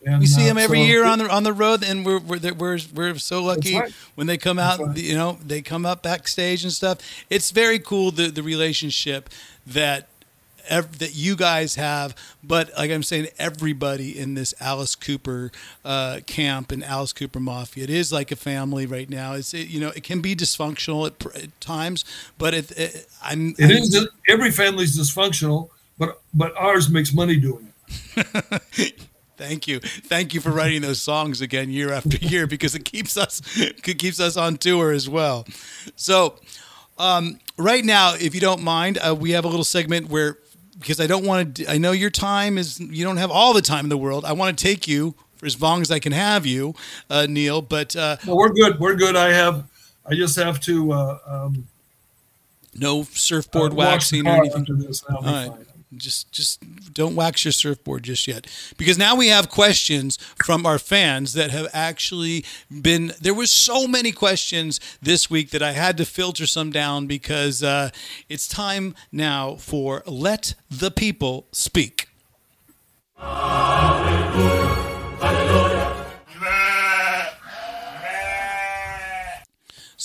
[0.06, 2.20] and, We see uh, them every so- year on the on the road, and we're
[2.20, 3.92] we're we're, we're so lucky right.
[4.14, 4.78] when they come out.
[4.80, 4.96] right.
[4.96, 7.00] You know, they come up backstage and stuff.
[7.32, 9.30] It's very cool the the relationship
[9.66, 10.08] that
[10.68, 12.16] ev- that you guys have.
[12.44, 15.52] But like I'm saying, everybody in this Alice Cooper
[15.84, 19.34] uh, camp and Alice Cooper Mafia, it is like a family right now.
[19.34, 22.06] It's it, you know it can be dysfunctional at, pr- at times,
[22.38, 27.38] but it, it I'm It I'm- is every family's dysfunctional, but but ours makes money
[27.38, 27.72] doing
[28.18, 29.02] it.
[29.38, 33.18] Thank you, thank you for writing those songs again year after year because it keeps
[33.18, 35.46] us it keeps us on tour as well.
[35.98, 36.36] So,
[36.98, 40.38] um, right now, if you don't mind, uh, we have a little segment where
[40.80, 41.72] because I don't want to.
[41.72, 44.26] I know your time is you don't have all the time in the world.
[44.26, 46.76] I want to take you for as long as I can have you,
[47.10, 47.62] uh, Neal.
[47.62, 48.80] But uh, No, we're good.
[48.80, 49.16] We're good.
[49.16, 49.66] I have.
[50.06, 51.68] I just have to uh, um,
[52.76, 54.62] no surfboard uh, waxing or anything.
[54.62, 55.04] after this.
[55.04, 55.48] All right.
[55.50, 55.66] fine.
[55.98, 58.48] Just just don't wax your surfboard just yet.
[58.78, 63.88] Because now we have questions from our fans that have actually been there was so
[63.88, 67.90] many questions this week that I had to filter some down because uh,
[68.30, 72.10] it's time now for let the people speak.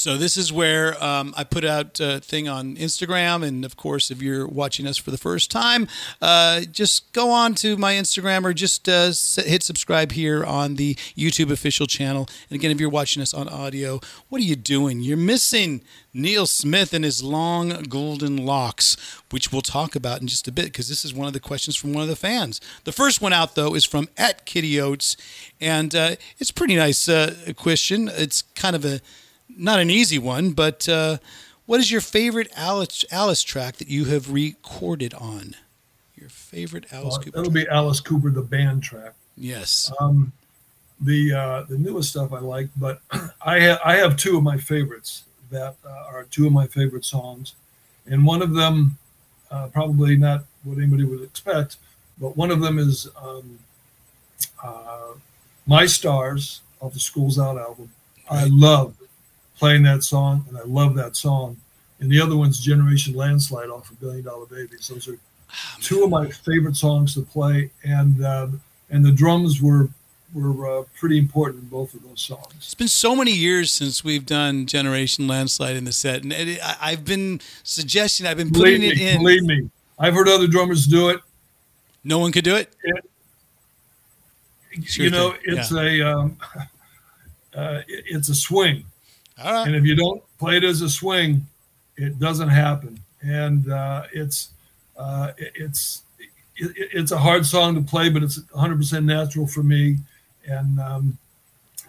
[0.00, 4.10] So this is where um, I put out a thing on Instagram, and of course,
[4.10, 5.88] if you're watching us for the first time,
[6.22, 9.12] uh, just go on to my Instagram or just uh,
[9.44, 12.30] hit subscribe here on the YouTube official channel.
[12.48, 15.00] And again, if you're watching us on audio, what are you doing?
[15.00, 15.82] You're missing
[16.14, 18.96] Neal Smith and his long golden locks,
[19.30, 21.76] which we'll talk about in just a bit because this is one of the questions
[21.76, 22.58] from one of the fans.
[22.84, 25.18] The first one out though is from at Kitty Oates,
[25.60, 28.08] and uh, it's pretty nice uh, question.
[28.08, 29.02] It's kind of a
[29.60, 31.18] not an easy one, but uh,
[31.66, 35.54] what is your favorite Alice Alice track that you have recorded on?
[36.16, 37.30] Your favorite Alice Uh, Cooper?
[37.38, 37.66] that'll track?
[37.66, 39.12] be Alice Cooper, the band track.
[39.36, 39.92] yes.
[40.00, 40.32] Um,
[41.02, 43.00] the uh, the newest stuff I like, but
[43.42, 47.04] I have I have two of my favorites that uh, are two of my favorite
[47.06, 47.54] songs,
[48.06, 48.98] and one of them
[49.50, 51.76] uh, probably not what anybody would expect,
[52.20, 53.58] but one of them is um,
[54.62, 55.14] uh,
[55.66, 57.90] "My Stars" off the Schools Out album.
[58.30, 58.94] I love
[59.60, 61.56] playing that song, and I love that song.
[62.00, 64.88] And the other one's "Generation Landslide" off of Billion Dollar Babies.
[64.88, 65.18] Those are
[65.82, 69.88] two of my favorite songs to play, and um, and the drums were
[70.32, 72.54] were uh, pretty important in both of those songs.
[72.56, 76.58] It's been so many years since we've done Generation Landslide in the set, and it,
[76.62, 79.18] I, I've been suggesting, I've been Believe putting me, it in.
[79.18, 81.20] believe me, I've heard other drummers do it.
[82.04, 82.72] No one could do it.
[84.86, 86.36] Sure you know, thing, it's a um,
[87.54, 88.84] uh, it- it's a swing,
[89.44, 89.66] right.
[89.66, 91.46] and if you don't play it as a swing,
[91.96, 92.98] it doesn't happen.
[93.22, 94.50] And uh, it's
[94.96, 96.02] uh, it's
[96.56, 99.98] it, it's a hard song to play, but it's 100% natural for me.
[100.46, 101.18] And um,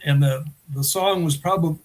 [0.04, 1.78] and the the song was probably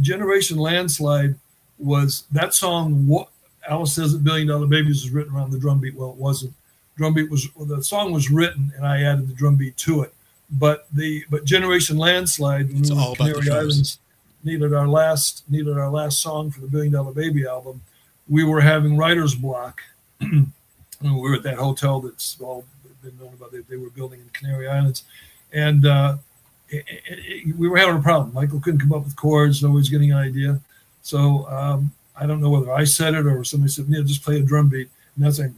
[0.00, 1.34] Generation Landslide
[1.78, 3.06] was that song.
[3.06, 3.28] What
[3.68, 5.94] Alice says that Billion Dollar Babies was written around the drum beat.
[5.94, 6.54] Well, it wasn't.
[6.96, 10.02] Drum beat was well, the song was written, and I added the drum beat to
[10.02, 10.14] it.
[10.50, 13.50] But the but Generation Landslide, It's all about the drums.
[13.50, 13.98] Islands,
[14.46, 17.82] needed our last needed our last song for the Billion Dollar Baby album.
[18.28, 19.82] We were having writer's block.
[20.20, 20.46] we
[21.02, 22.64] were at that hotel that's all
[23.02, 23.52] been known about.
[23.52, 25.04] They, they were building in Canary Islands,
[25.52, 26.16] and uh,
[26.70, 27.02] it, it,
[27.48, 28.32] it- we were having a problem.
[28.32, 29.62] Michael couldn't come up with chords.
[29.62, 30.60] Nobody's getting an idea.
[31.02, 34.38] So um, I don't know whether I said it or somebody said, "Neal, just play
[34.38, 35.50] a drum beat." And that's like.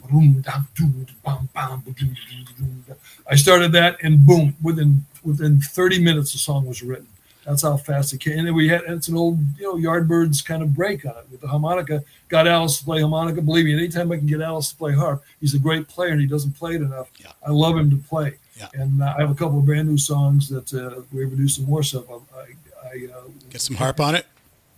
[3.30, 7.06] I started that, and boom, within within 30 minutes, the song was written.
[7.48, 8.38] That's how fast it came.
[8.38, 11.26] And then we had it's an old you know Yardbirds kind of break on it
[11.30, 12.04] with the harmonica.
[12.28, 13.40] Got Alice to play harmonica.
[13.40, 16.20] Believe me, anytime I can get Alice to play harp, he's a great player and
[16.20, 17.08] he doesn't play it enough.
[17.18, 17.32] Yeah.
[17.46, 18.34] I love him to play.
[18.58, 18.68] Yeah.
[18.74, 21.42] And uh, I have a couple of brand new songs that uh, we're going to
[21.42, 22.04] do some more stuff.
[22.10, 24.26] I, I uh, Get some harp on it.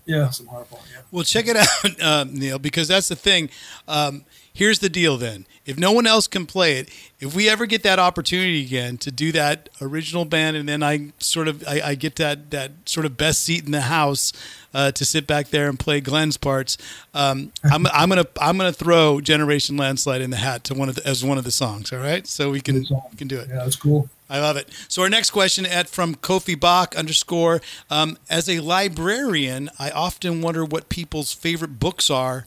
[0.07, 0.79] yeah, some harp on.
[0.93, 1.01] Yeah.
[1.11, 3.51] Well, check it out, uh, Neal, because that's the thing.
[3.89, 5.47] Um, here's the deal then.
[5.67, 6.89] If no one else can play it,
[7.21, 11.13] if we ever get that opportunity again to do that original band, and then I
[11.19, 14.33] sort of I, I get that that sort of best seat in the house
[14.75, 16.79] uh, to sit back there and play Glen's parts,
[17.15, 20.95] um, I'm, I'm gonna I'm gonna throw Generation Landslide in the hat to one of
[20.97, 21.93] the, as one of the songs.
[21.93, 23.49] All right, so we can we can do it.
[23.49, 24.09] Yeah, that's cool.
[24.31, 24.69] I love it.
[24.89, 27.61] So our next question at from Kofi Bach underscore.
[27.91, 32.47] Um, as a librarian, I often wonder what people's favorite books are.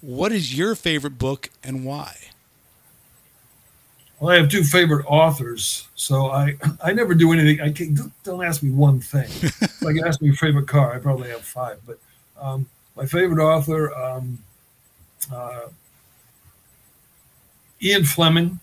[0.00, 2.14] What is your favorite book and why?
[4.20, 7.60] Well, I have two favorite authors, so I I never do anything.
[7.60, 9.28] I can't, don't- don't ask me one thing.
[9.82, 11.78] like ask me favorite car, I probably have five.
[11.86, 11.98] But
[12.40, 14.38] um, my favorite author, um,
[15.32, 15.60] uh,
[17.82, 18.58] Ian Fleming,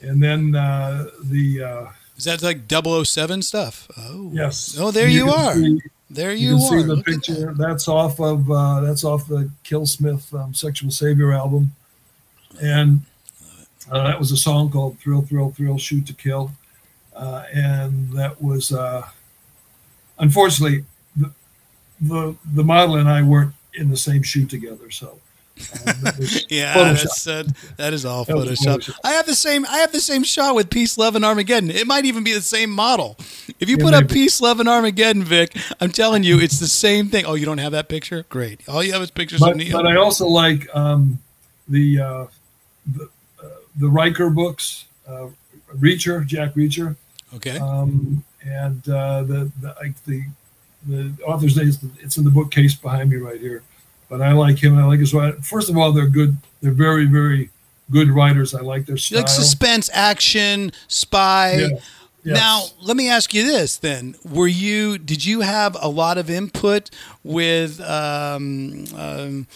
[0.00, 3.88] and then uh, the uh, Is that like 007 stuff?
[3.96, 4.76] Oh, yes.
[4.78, 5.54] Oh, there you, can are.
[5.54, 5.80] see-
[6.14, 6.68] there you, you, can are.
[6.80, 7.32] see the Look picture.
[7.46, 7.58] that.
[7.58, 11.72] That's off of uh, that's off the Killsmith um, "Sexual Savior" album,
[12.62, 13.00] and
[13.90, 16.50] uh, that was a song called "Thrill, Thrill, Thrill, Shoot to Kill,"
[17.14, 19.02] uh, and that was uh,
[20.18, 20.84] unfortunately
[21.16, 21.30] the,
[22.00, 25.18] the the model and I weren't in the same shoot together, so.
[26.48, 27.02] Yeah, Photoshop.
[27.02, 27.44] that's uh,
[27.76, 28.78] that is all That Photoshop.
[28.78, 28.98] Photoshop.
[29.04, 29.64] I have the same.
[29.66, 31.70] I have the same shot with Peace, Love, and Armageddon.
[31.70, 33.16] It might even be the same model.
[33.60, 34.08] If you Yeah, put up.
[34.08, 37.24] Peace, Love, and Armageddon, Vic, I'm telling you, it's the same thing.
[37.24, 38.24] Oh, you don't have that picture?
[38.28, 38.68] Great.
[38.68, 39.72] All you have is pictures but, of Neal.
[39.76, 41.18] but I also like um,
[41.68, 42.26] the uh,
[42.86, 43.08] the,
[43.42, 43.48] uh,
[43.78, 45.28] the Riker books, uh,
[45.76, 46.96] Reacher, Jack Reacher.
[47.36, 47.58] okay.
[47.58, 50.24] um, and uh, the the, like the
[50.86, 53.62] the author's name it's in the bookcase behind me right here.
[54.14, 54.78] But I like him.
[54.78, 55.40] I like his writing.
[55.40, 56.36] First of all, they're good.
[56.62, 57.50] They're very very
[57.90, 58.54] good writers.
[58.54, 59.18] I like their You style.
[59.18, 61.56] like suspense, action, spy.
[61.56, 61.68] Yeah.
[62.22, 62.38] Yes.
[62.38, 64.14] Now, let me ask you this then.
[64.24, 66.90] Were you did you have a lot of input
[67.24, 69.48] with um, um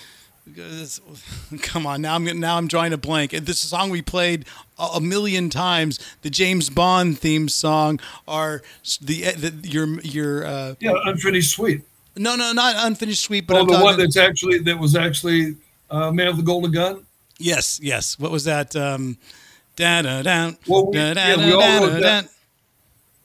[1.62, 3.30] come on, now I'm now I'm drawing a blank.
[3.30, 4.44] This song we played
[4.76, 8.62] a million times, the James Bond theme song, are
[9.00, 11.82] the, the your your uh, yeah, unfinished suite.
[12.16, 14.96] No no not unfinished suite, but oh, I'm the talking, one that's actually that was
[14.96, 15.56] actually
[15.90, 17.04] uh, Man of the Golden Gun.
[17.38, 18.18] yes yes.
[18.18, 18.74] What was that?
[18.76, 19.16] Um,
[19.76, 22.24] da da da Well, we- da da yeah, we all da wrote da that.
[22.24, 22.28] da.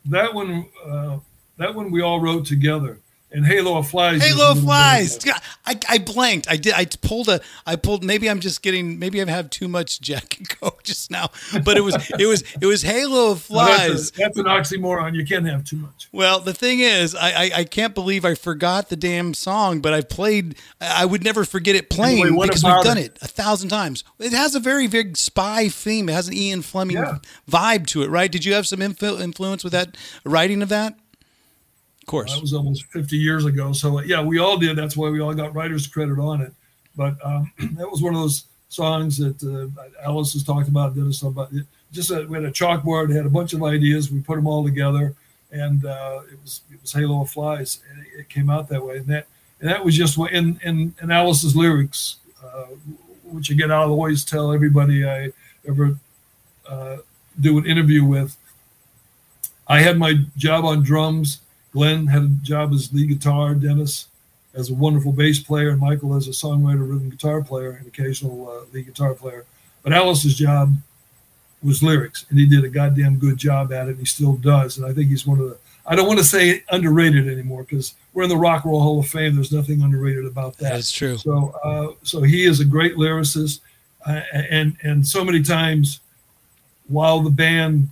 [0.05, 1.17] That one, uh,
[1.57, 2.99] that one we all wrote together.
[3.35, 4.23] And Halo of Flies.
[4.23, 5.17] Halo flies.
[5.17, 6.47] of a- God, I, I blanked.
[6.49, 6.73] I did.
[6.73, 7.41] I pulled a.
[7.65, 8.03] I pulled.
[8.03, 8.99] Maybe I'm just getting.
[8.99, 11.29] Maybe I've had too much Jack and Coke just now.
[11.65, 11.95] But it was.
[12.19, 12.43] It was.
[12.61, 14.09] It was Halo of Well, that's, flies.
[14.09, 15.15] a- that's an oxymoron.
[15.15, 16.09] You can't have too much.
[16.11, 19.81] Well, the thing is, I, I I can't believe I forgot the damn song.
[19.81, 20.55] But I played.
[20.79, 23.13] I I would never forget it playing Anyway, because we've done it?
[23.15, 24.03] it a thousand times.
[24.19, 26.07] It has a very big spy theme.
[26.07, 27.17] It has an Ian Fleming Yeah.
[27.49, 28.31] vibe to it, right?
[28.31, 30.95] Did you have some influence with that writing of that?
[32.03, 32.33] Of course.
[32.33, 33.71] That was almost 50 years ago.
[33.71, 34.75] So yeah, we all did.
[34.77, 36.53] That's why we all got writer's credit on it.
[36.97, 40.95] But um, that was one of those songs that uh, Alice has talked about.
[40.95, 41.65] Dennis talked about it.
[41.93, 44.11] Just uh, we had a chalkboard, had a bunch of ideas.
[44.11, 45.15] We put them all together,
[45.53, 48.83] and uh, it was it was Halo of Flies, and it, it came out that
[48.85, 48.97] way.
[48.97, 49.27] And that
[49.61, 52.65] and that was just what in in, in Alice's lyrics, uh,
[53.23, 55.31] which again I'll always tell everybody I
[55.65, 55.97] ever
[56.67, 56.97] uh,
[57.39, 58.35] do an interview with.
[59.69, 61.39] I had my job on drums.
[61.73, 63.55] Glen had a job as lead guitar.
[63.55, 64.07] Dennis
[64.53, 68.49] as a wonderful bass player, and Michael as a songwriter, rhythm guitar player, and occasional
[68.49, 69.45] uh, lead guitar player.
[69.81, 70.73] But Alice's job
[71.63, 73.91] was lyrics, and he did a goddamn good job at it.
[73.91, 75.57] And he still does, and I think he's one of the.
[75.85, 78.99] I don't want to say underrated anymore because we're in the Rock and Roll Hall
[78.99, 79.35] of Fame.
[79.35, 80.71] There's nothing underrated about that.
[80.71, 81.17] That's true.
[81.17, 83.61] So, uh, so he is a great lyricist,
[84.05, 85.99] uh, and and so many times,
[86.87, 87.89] while the band,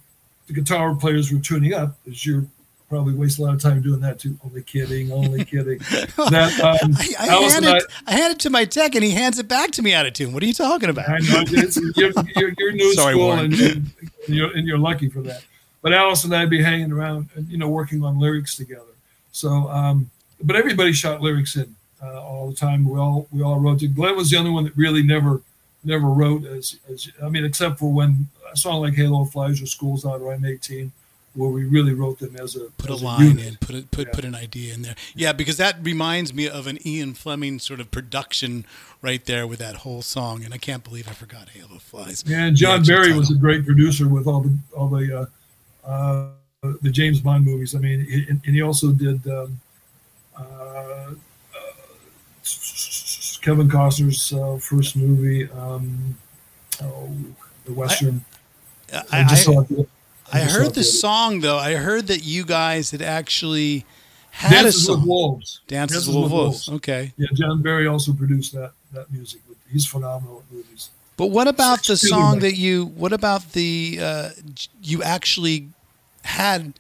[0.48, 2.46] the guitar players were tuning up, as you're
[2.92, 4.38] probably waste a lot of time doing that too.
[4.44, 5.78] Only kidding, only kidding.
[5.78, 9.40] That um, I, I, hand it, I, hand it to my tech and he hands
[9.40, 10.34] it back to me out of tune.
[10.34, 11.08] What are you talking about?
[11.10, 13.54] I know it's, you're, you're, you're new Sorry, school Warren.
[13.54, 13.92] and, and
[14.28, 15.42] you're and you're lucky for that.
[15.82, 18.84] But Alice and I'd be hanging around, and you know, working on lyrics together.
[19.32, 20.12] So, um,
[20.44, 21.74] but everybody shot lyrics in
[22.04, 22.84] uh, all the time.
[22.84, 23.82] We all we all wrote.
[23.82, 23.96] It.
[23.96, 25.42] Glen was the only one that really never
[25.86, 29.66] never wrote as, as I mean, except for when a song like Halo Flies or
[29.66, 30.92] Schools Out or I'm 18,
[31.34, 33.48] where we really wrote them as a put a line unit.
[33.48, 34.14] in, put a, put Yeah.
[34.14, 34.96] put an idea in there.
[35.16, 38.66] Yeah, because that reminds me of an Ian Fleming sort of production
[39.02, 40.44] right there with that whole song.
[40.44, 42.24] And I can't believe I forgot Halo Flies.
[42.28, 45.30] Yeah, and John Barry was a great producer with all the all the
[45.86, 46.28] uh, uh,
[46.82, 47.76] the James Bond movies.
[47.76, 49.60] I mean, he, and he also did um,
[50.38, 51.14] uh, uh,
[53.42, 56.18] Kevin Costner's uh, first movie, um,
[56.84, 57.10] oh,
[57.66, 58.24] the Western.
[58.94, 59.90] I, I just I, saw it.
[60.34, 61.58] I heard the song though.
[61.58, 63.86] I heard that you guys had actually
[64.32, 65.06] had Dances a with.
[65.06, 65.62] Wolves.
[65.68, 66.70] Dances with Wolves.
[66.70, 67.14] Okay.
[67.18, 69.42] Yeah, John Barry also produced that that music.
[69.72, 70.90] He's phenomenal at movies.
[71.18, 72.86] But what about the song that you?
[72.86, 74.30] What about the uh,
[74.82, 75.70] you actually
[76.24, 76.74] had?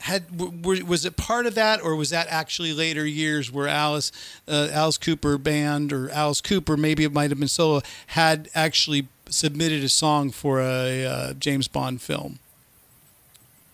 [0.00, 0.24] Had
[0.64, 4.10] was it part of that, or was that actually later years where Alice,
[4.48, 9.06] uh, Alice Cooper band, or Alice Cooper, maybe it might have been solo, had actually
[9.28, 12.40] submitted a song for a uh, James Bond film?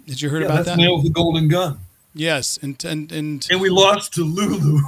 [0.09, 0.79] Did you heard Yeah, about that's that?
[0.79, 1.79] Nail with the Golden Gun.
[2.15, 4.81] Yes, and and and And we lost to Lulu.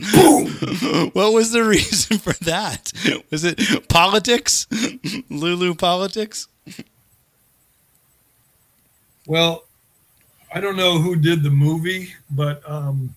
[1.12, 2.92] what was the reason for that?
[3.30, 4.66] Was it politics,
[5.28, 6.48] Lulu politics?
[9.26, 9.64] Well,
[10.52, 13.14] I don't know who did the movie, but um,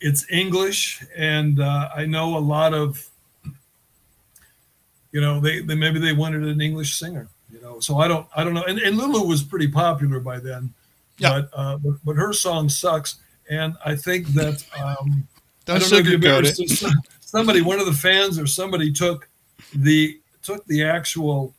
[0.00, 3.06] it's English, and uh, I know a lot of,
[5.12, 7.80] you know, they, they maybe they wanted an English singer, you know.
[7.80, 8.64] So I don't I don't know.
[8.64, 10.72] And, and Lulu was pretty popular by then,
[11.18, 11.40] Yeah.
[11.42, 13.16] but, uh, but but her song sucks,
[13.50, 15.26] and I think that um,
[15.64, 16.92] Don't I don't know if sugarcoat it.
[17.20, 19.28] somebody, one of the fans or somebody took
[19.74, 21.54] the took the actual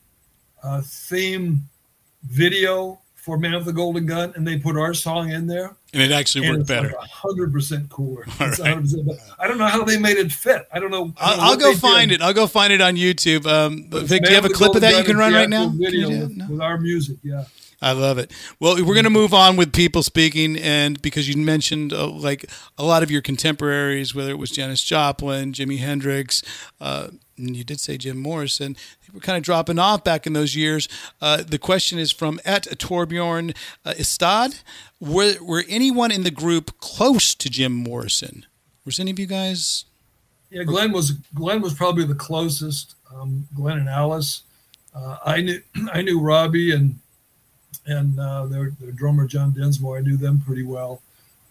[0.64, 1.62] uh, theme
[2.24, 5.76] video for Man of the Golden Gun and they put our song in there.
[5.92, 6.94] And it actually worked better.
[6.98, 8.24] like hundred percent cooler.
[8.40, 8.54] Right.
[8.54, 10.66] 100% I don't know how they made it fit.
[10.72, 11.14] I don't know.
[11.18, 12.22] I I'll, don't know I'll go find did.
[12.22, 12.24] it.
[12.24, 13.46] I'll go find it on YouTube.
[13.46, 15.50] Um, but Vic, do you have a clip of Golden that you can run right
[15.50, 15.68] now?
[15.68, 16.38] Video with.
[16.38, 16.48] No?
[16.50, 17.44] with our music, yeah.
[17.82, 18.32] I love it.
[18.62, 22.50] Well, we're going to move on with people speaking, and because you mentioned uh, like
[22.78, 26.42] a lot of your contemporaries, whether it was Janis Joplin, Jimi Hendrix,
[26.80, 30.34] uh, and you did say Jim Morrison, they were kind of dropping off back in
[30.34, 30.88] those years.
[31.22, 33.56] Uh, the question is from at Torbjorn
[33.86, 34.64] uh, Istad.
[35.00, 38.46] Were, were anyone in the group close to Jim Morrison?
[38.86, 39.86] Was any of you guys?
[40.50, 42.96] Yeah, Glen was Glen was probably the closest.
[43.14, 44.44] Um, Glen and Alice.
[44.96, 45.62] Uh, I knew
[45.92, 46.98] I knew Robbie and
[47.86, 49.98] and uh, their their drummer John Densmore.
[49.98, 51.02] I knew them pretty well.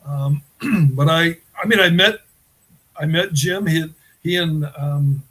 [0.07, 0.43] Um,
[0.93, 2.21] but I I mean I met
[2.99, 3.67] I met Jim.
[3.67, 3.93] He
[4.23, 5.23] he and um,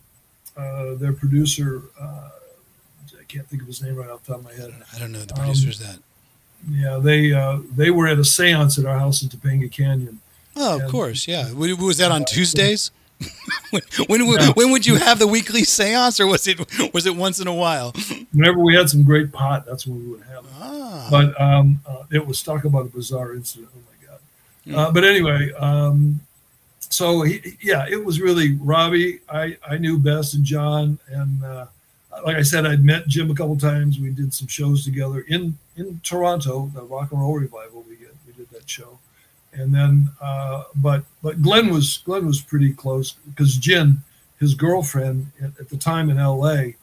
[0.57, 1.82] uh, their producer.
[1.99, 2.30] Uh,
[3.19, 4.73] I can't think of his name right off the top of my head.
[4.94, 5.99] I don't know the Um, producers that.
[6.69, 10.19] Yeah, they uh, they were at a séance at our house in Topanga Canyon.
[10.56, 11.52] Oh, of and- course, yeah.
[11.53, 12.91] Was that on Tuesdays?
[13.69, 13.82] when,
[14.27, 16.60] when, when would you have the weekly séance, or was it
[16.94, 17.94] was it once in a while?
[18.34, 20.52] Whenever we had some great pot, that's when we would have it.
[20.60, 23.69] Ah, but um, uh, it was talk about a bizarre incident.
[23.73, 24.88] Oh my god!
[24.88, 26.19] Uh, but anyway, um,
[26.90, 29.20] so he, yeah, it was really Robbie.
[29.30, 31.66] I I knew best and John, and uh,
[32.24, 33.99] like I said, I'd met Jim a couple times.
[33.99, 37.86] We did some shows together in in Toronto, the Rock and Roll Revival.
[37.88, 38.99] We did we did that show,
[39.53, 44.02] and then uh, but but Glen was Glen was pretty close because Jen,
[44.40, 46.76] his girlfriend at, at the time in L.A.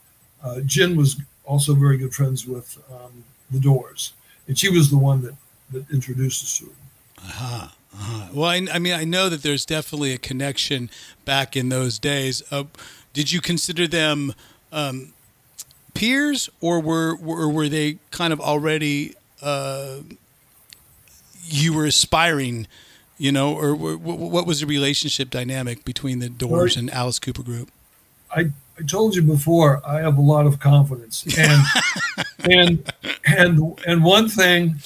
[0.43, 4.12] Uh, Jen was also very good friends with um, the Doors,
[4.49, 5.35] and she was the one that
[5.70, 6.77] that introduced us to him.
[7.19, 8.28] uh-huh, uh-huh.
[8.32, 10.90] Well, I, I mean, I know that there's definitely a connection
[11.24, 12.43] back in those days.
[12.51, 12.64] Uh,
[13.12, 14.35] did you consider them
[14.73, 15.12] um,
[15.94, 19.14] peers, or were or were they kind of already?
[19.43, 19.98] Uh,
[21.44, 22.66] you were aspiring,
[23.19, 27.19] you know, or wh- wh- what was the relationship dynamic between the Doors and Alice
[27.19, 27.70] Cooper Group?
[28.35, 31.62] I, I told you before I have a lot of confidence and
[32.51, 32.93] and
[33.27, 34.77] and and one thing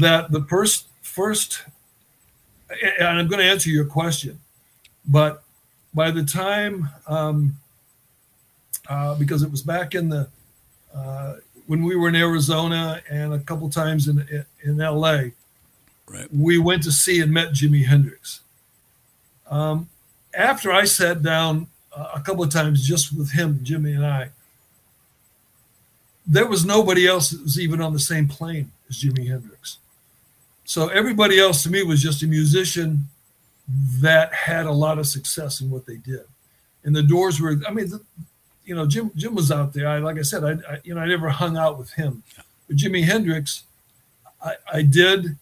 [0.00, 1.62] that the first first
[2.98, 4.38] and I'm going to answer your question
[5.06, 5.42] but
[5.94, 7.56] by the time um,
[8.88, 10.28] uh, because it was back in the
[10.94, 11.36] uh,
[11.66, 14.26] when we were in Arizona and a couple times in
[14.64, 15.22] in LA
[16.08, 16.26] Right.
[16.34, 18.40] we went to see and met Jimi Hendrix
[19.52, 19.88] um,
[20.34, 24.30] after I sat down uh, a couple of times just with him, Jimi and I,
[26.26, 29.78] there was nobody else that was even on the same plane as Jimi Hendrix.
[30.72, 33.06] So everybody else to me was just a musician
[34.00, 36.24] that had a lot of success in what they did.
[36.84, 38.00] And the Doors were, I mean, the,
[38.64, 39.86] you know, Jim Jim was out there.
[39.86, 42.22] I like I said, I, I you know I never hung out with him,
[42.68, 43.64] but Jimi Hendrix,
[44.42, 45.36] I, I did.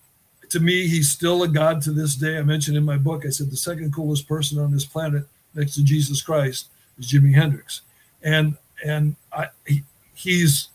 [0.49, 2.37] To me, he's still a god to this day.
[2.37, 5.77] I mentioned in my book, I said the second coolest person on this planet next
[5.77, 7.83] to Jesus Christ is Jimi Hendrix,
[8.25, 10.71] and and I he, he's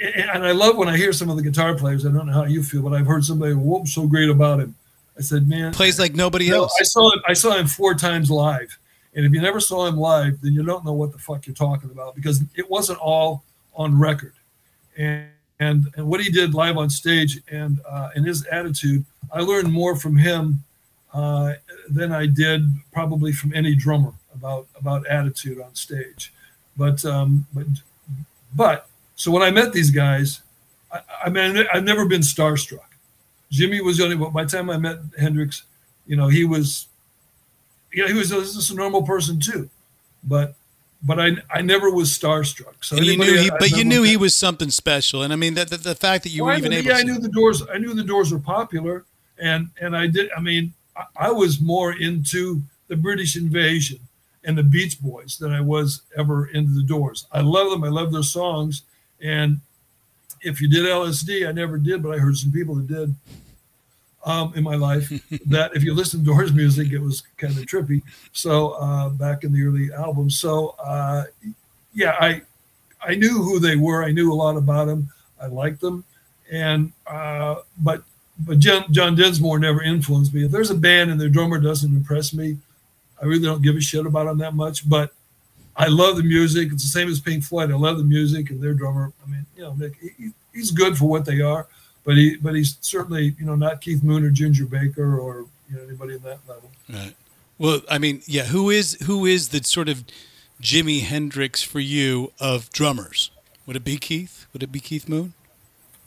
[0.00, 2.06] and I love when I hear some of the guitar players.
[2.06, 4.74] I don't know how you feel, but I've heard somebody whoop so great about him.
[5.18, 6.76] I said, man, Plays like nobody know, else.
[6.80, 7.20] I saw him.
[7.26, 8.78] I saw him four times live,
[9.14, 11.54] and if you never saw him live, then you don't know what the fuck you're
[11.54, 13.44] talking about because it wasn't all
[13.74, 14.32] on record.
[14.96, 15.26] and
[15.60, 19.04] and, and what he did live on stage and uh, and his attitude.
[19.32, 20.64] I learned more from him
[21.12, 21.52] uh,
[21.88, 22.62] than I did
[22.92, 26.32] probably from any drummer about about attitude on stage.
[26.76, 27.66] But um, but
[28.56, 28.88] but
[29.20, 30.40] so when I met these guys,
[30.90, 32.88] I, I mean I've never been starstruck.
[33.52, 34.16] Jimi was the only.
[34.16, 34.32] one.
[34.32, 35.64] By the time I met Hendrix,
[36.06, 36.86] you know he was,
[37.92, 39.68] yeah, he was just a normal person too,
[40.24, 40.54] but
[41.02, 42.76] but I I never was starstruck.
[42.80, 45.36] So you knew he, I, but I you knew he was something special, and I
[45.36, 46.88] mean that the, the fact that you well, were even knew, able.
[46.88, 47.62] yeah, to I knew the doors.
[47.70, 49.04] I knew the doors were popular,
[49.38, 50.30] and and I did.
[50.34, 53.98] I mean, I, I was more into the British Invasion
[54.44, 57.26] and the Beach Boys than I was ever into the Doors.
[57.32, 57.84] I love them.
[57.84, 58.84] I love their songs.
[59.22, 59.60] And
[60.42, 63.14] if you did LSD, I never did, but I heard some people that did
[64.24, 65.08] um, in my life.
[65.46, 68.02] that if you listen to Doors music, it was kind of trippy.
[68.32, 70.38] So uh, back in the early albums.
[70.38, 71.24] So uh,
[71.94, 72.42] yeah, I
[73.02, 74.04] I knew who they were.
[74.04, 75.10] I knew a lot about them.
[75.40, 76.04] I liked them,
[76.50, 78.02] and uh, but
[78.46, 80.44] but John, John Densmore never influenced me.
[80.44, 82.56] If there's a band and their drummer doesn't impress me,
[83.20, 84.88] I really don't give a shit about them that much.
[84.88, 85.12] But
[85.76, 86.72] I love the music.
[86.72, 87.70] It's the same as Pink Floyd.
[87.70, 89.12] I love the music and their drummer.
[89.24, 91.66] I mean, you know, Nick, he, he's good for what they are,
[92.04, 95.76] but he but he's certainly you know not Keith Moon or Ginger Baker or you
[95.76, 96.70] know anybody in that level.
[96.88, 97.14] Right.
[97.58, 98.44] Well, I mean, yeah.
[98.44, 100.04] Who is who is the sort of
[100.60, 103.30] Jimi Hendrix for you of drummers?
[103.66, 104.46] Would it be Keith?
[104.52, 105.34] Would it be Keith Moon?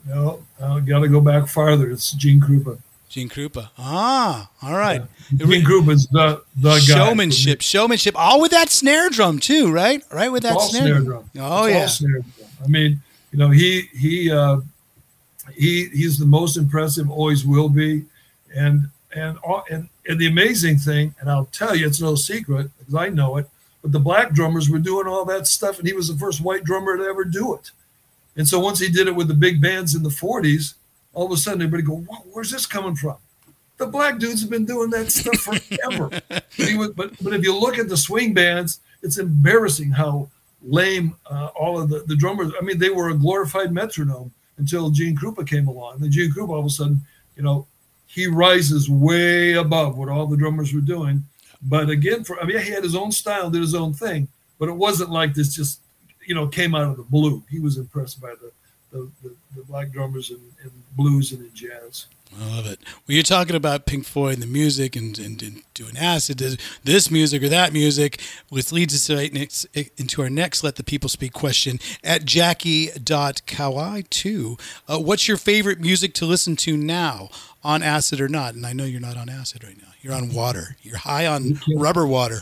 [0.06, 1.90] No, I got to go back farther.
[1.90, 2.78] It's Gene Krupa.
[3.14, 3.70] Gene Krupa.
[3.78, 5.00] Ah, all right.
[5.36, 6.78] Gene Krupa's the the guy.
[6.80, 10.02] Showmanship, showmanship, all with that snare drum too, right?
[10.10, 11.30] Right with that snare, snare drum.
[11.38, 11.86] Oh It's yeah.
[11.86, 12.32] snare drum.
[12.64, 13.00] I mean,
[13.30, 14.56] you know, he he uh,
[15.54, 18.04] he he's the most impressive, always will be,
[18.52, 22.68] and and all, and and the amazing thing, and I'll tell you, it's no secret
[22.80, 23.48] because I know it.
[23.80, 26.64] But the black drummers were doing all that stuff, and he was the first white
[26.64, 27.70] drummer to ever do it.
[28.34, 30.74] And so once he did it with the big bands in the '40s,
[31.14, 33.16] all of a sudden everybody go, "Wow, "Where's this coming from?"
[33.76, 36.08] The black dudes have been doing that stuff forever.
[36.28, 40.28] but, he was, but but if you look at the swing bands, it's embarrassing how
[40.62, 42.52] lame uh, all of the, the drummers.
[42.58, 46.02] I mean, they were a glorified metronome until Gene Krupa came along.
[46.02, 47.00] And Gene Krupa, all of a sudden,
[47.36, 47.66] you know,
[48.06, 51.24] he rises way above what all the drummers were doing.
[51.62, 54.28] But again, for I mean, he had his own style, did his own thing,
[54.58, 55.80] but it wasn't like this just,
[56.26, 57.42] you know, came out of the blue.
[57.50, 58.52] He was impressed by the
[58.94, 62.06] the, the, the black drummers and, in blues and in jazz.
[62.40, 62.80] I love it.
[63.06, 67.10] Well, you're talking about Pink Floyd and the music and, and, and doing acid, this-
[67.10, 69.66] music or that music, which leads us right next,
[69.96, 74.60] into our next Let the People Speak question at jackie.kawai2.
[74.88, 77.28] Uh, what's your favorite music to listen to now,
[77.62, 78.54] on acid or not?
[78.54, 79.88] And I know you're not on acid right now.
[80.00, 80.76] You're on water.
[80.82, 82.40] You're high on rubber water.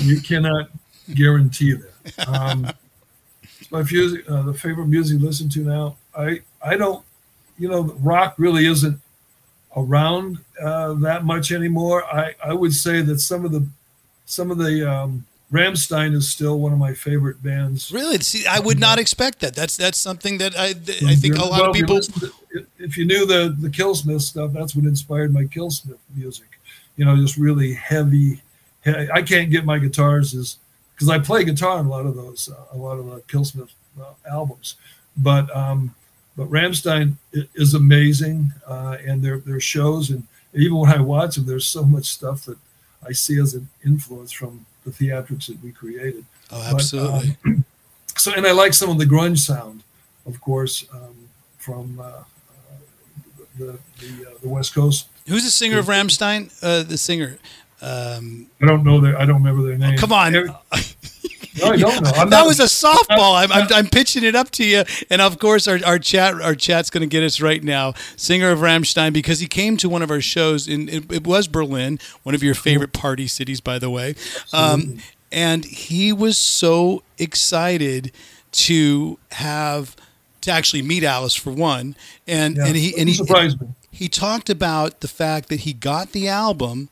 [0.00, 0.70] You cannot
[1.14, 1.92] guarantee that.
[2.28, 2.70] Um,
[3.70, 5.96] my music, uh, the favorite music to listen to now.
[6.16, 7.04] I I don't,
[7.58, 9.00] you know, rock really isn't
[9.76, 12.04] around uh, that much anymore.
[12.04, 13.66] I I would say that some of the
[14.24, 17.92] some of the um, Rammstein is still one of my favorite bands.
[17.92, 18.18] Really?
[18.20, 19.54] See, I would not expect that.
[19.54, 20.68] That's that's something that I
[21.06, 22.00] I think a lot Well, of if you people.
[22.02, 22.32] to-
[22.78, 26.46] If you knew the the Killsmith stuff, that's what inspired my Killsmith music.
[26.96, 28.40] You know, just really heavy.
[28.86, 30.56] I can't get my guitars as
[30.96, 33.70] because I play guitar in a lot of those, uh, a lot of the Killsmith
[34.00, 34.76] uh, albums.
[35.16, 35.94] But um,
[36.36, 37.14] but Rammstein
[37.54, 41.84] is amazing, uh, and their their shows, and even when I watch them, there's so
[41.84, 42.58] much stuff that
[43.06, 46.24] I see as an influence from the theatrics that we created.
[46.50, 47.36] Oh, But, absolutely.
[47.44, 47.64] um,
[48.16, 49.82] so, and I like some of the grunge sound,
[50.26, 51.28] of course, um,
[51.58, 52.22] from uh, uh,
[53.58, 55.08] the the, uh, the West Coast.
[55.28, 56.52] Who's the singer of Rammstein?
[56.62, 57.38] Uh, the singer.
[57.82, 59.98] Um, I don't know their, I don't remember their name.
[59.98, 60.34] come on.
[60.34, 60.48] Every-
[61.58, 62.10] no, I don't know.
[62.14, 63.34] I'm that not- was a softball.
[63.42, 66.54] I'm, I'm, I'm pitching it up to you, and of course, our, our chat our
[66.54, 67.92] chat's going to get us right now.
[68.16, 71.48] Singer of Rammstein, because he came to one of our shows in it, it was
[71.48, 74.14] Berlin, one of your favorite party cities, by the way.
[74.52, 74.98] Um,
[75.32, 78.12] and he was so excited
[78.52, 79.96] to have
[80.42, 81.94] to actually meet Alice for one,
[82.26, 83.68] and Yeah, and he and he he surprised me.
[83.90, 86.88] he talked about the fact that he got the album.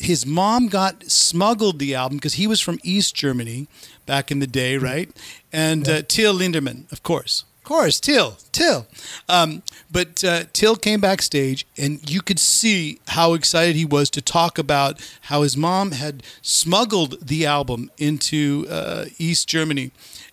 [0.00, 3.68] His mom got smuggled the album because he was from East Germany
[4.06, 5.10] back in the day, right?
[5.52, 7.44] And uh, Till Lindemann, of course.
[7.58, 8.86] Of course, Till, Till.
[9.28, 9.62] Um,
[9.92, 14.58] but uh, Till came backstage, and you could see how excited he was to talk
[14.58, 19.90] about how his mom had smuggled the album into uh, East Germany.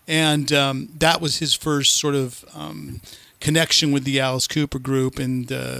[0.07, 3.02] And um, that was his first sort of um,
[3.41, 5.19] connection with the Alice Cooper group.
[5.19, 5.80] And uh,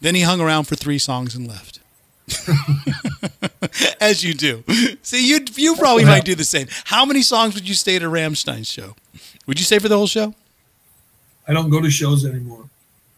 [0.00, 1.80] then he hung around for three songs and left.
[4.00, 4.64] As you do.
[5.02, 6.68] See, you you probably might do the same.
[6.84, 8.94] How many songs would you stay at a Rammstein show?
[9.46, 10.34] Would you stay for the whole show?
[11.46, 12.68] I don't go to shows anymore.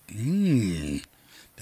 [0.09, 1.05] Mm.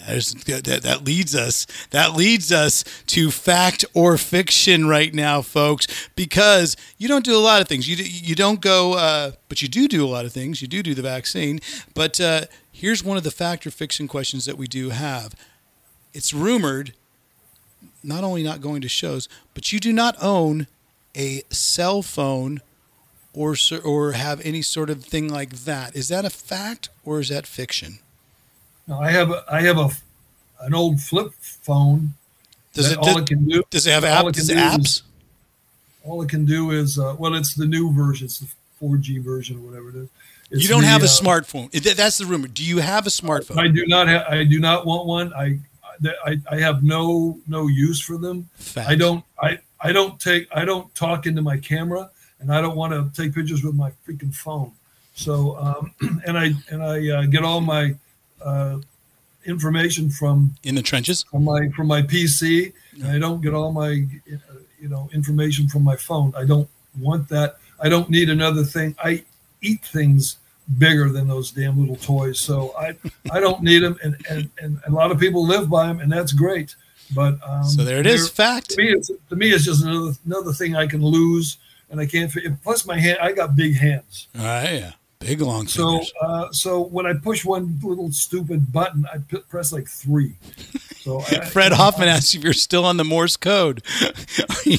[0.07, 6.09] There's, that, that leads us that leads us to fact or fiction right now folks
[6.15, 9.69] because you don't do a lot of things you, you don't go uh, but you
[9.69, 11.59] do do a lot of things you do do the vaccine
[11.95, 15.35] but uh, here's one of the fact or fiction questions that we do have
[16.15, 16.95] it's rumored
[18.03, 20.67] not only not going to shows but you do not own
[21.17, 22.61] a cell phone
[23.35, 27.29] or or have any sort of thing like that is that a fact or is
[27.29, 27.99] that fiction
[28.89, 29.91] no, I have a, I have a
[30.63, 32.15] an old flip phone.
[32.73, 33.63] Does it all does, it can do?
[33.71, 34.81] Does it have app, all it does it apps?
[34.81, 35.03] Is,
[36.05, 38.25] all it can do is uh, well, it's the new version.
[38.25, 38.49] It's the
[38.83, 40.09] 4G version or whatever it is.
[40.51, 41.71] It's you don't the, have a uh, smartphone.
[41.97, 42.49] That's the rumor.
[42.49, 43.59] Do you have a smartphone?
[43.59, 44.27] I do not have.
[44.27, 45.35] I do not want one.
[45.35, 45.59] I,
[46.25, 48.49] I, I have no no use for them.
[48.55, 48.89] Fact.
[48.89, 49.25] I don't.
[49.41, 50.49] I, I don't take.
[50.55, 52.11] I don't talk into my camera,
[52.41, 54.73] and I don't want to take pictures with my freaking phone.
[55.15, 57.95] So, um, and I and I uh, get all my
[58.43, 58.79] uh,
[59.45, 61.25] information from in the trenches.
[61.25, 62.73] from my from my PC.
[62.95, 66.33] And I don't get all my uh, you know information from my phone.
[66.37, 66.69] I don't
[66.99, 67.59] want that.
[67.81, 68.95] I don't need another thing.
[69.03, 69.25] I
[69.63, 70.37] eat things
[70.77, 72.39] bigger than those damn little toys.
[72.39, 72.97] So I
[73.31, 76.13] I don't need them, and and, and a lot of people live by them, and
[76.13, 76.75] that's great.
[77.15, 78.29] But um, So there it is.
[78.29, 78.71] Fact.
[78.71, 81.57] To me, it's, to me, it's just another another thing I can lose,
[81.91, 82.31] and I can't.
[82.63, 83.19] Plus, my hand.
[83.21, 84.29] I got big hands.
[84.39, 84.73] All right.
[84.73, 84.93] Yeah.
[85.21, 89.73] Big long So, uh, so when I push one little stupid button, I p- press
[89.73, 90.37] like three.
[91.01, 93.83] So I, Fred Hoffman asks if you're still on the Morse code.
[94.01, 94.79] I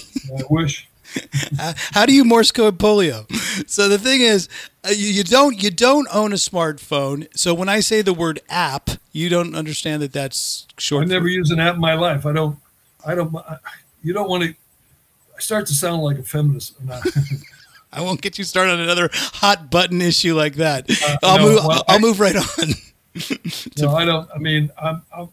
[0.50, 0.89] wish.
[1.92, 3.26] How do you Morse code polio?
[3.70, 4.48] So the thing is,
[4.84, 7.28] uh, you, you don't you don't own a smartphone.
[7.36, 11.04] So when I say the word app, you don't understand that that's short.
[11.04, 12.26] I never use an app in my life.
[12.26, 12.58] I don't.
[13.06, 13.36] I don't.
[13.36, 13.58] I,
[14.04, 14.50] you don't want to.
[14.50, 16.76] I start to sound like a feminist.
[17.92, 20.90] I, won't get you started on another hot button issue like that.
[21.24, 21.66] I'll Uh, no, move.
[21.66, 22.70] well, I'll I- move right on.
[23.78, 24.30] no, I don't.
[24.34, 25.02] I mean, I'm.
[25.16, 25.30] I'm,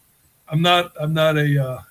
[0.49, 0.91] I'm not.
[0.99, 1.63] I'm not a.
[1.63, 1.81] Uh,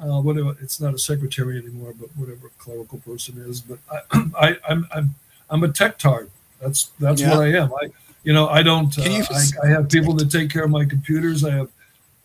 [0.00, 0.56] uh, whatever.
[0.60, 3.60] It's not a secretary anymore, but whatever a clerical person is.
[3.60, 4.00] But I,
[4.38, 4.86] I I'm.
[4.94, 5.14] I'm.
[5.50, 6.30] I'm a tech tard.
[6.60, 7.30] That's that's Yeah.
[7.36, 7.72] what I am.
[7.74, 7.90] I.
[8.24, 8.96] You know, I don't.
[8.98, 11.44] Uh, you- I, I have people that take care of my computers.
[11.44, 11.68] I have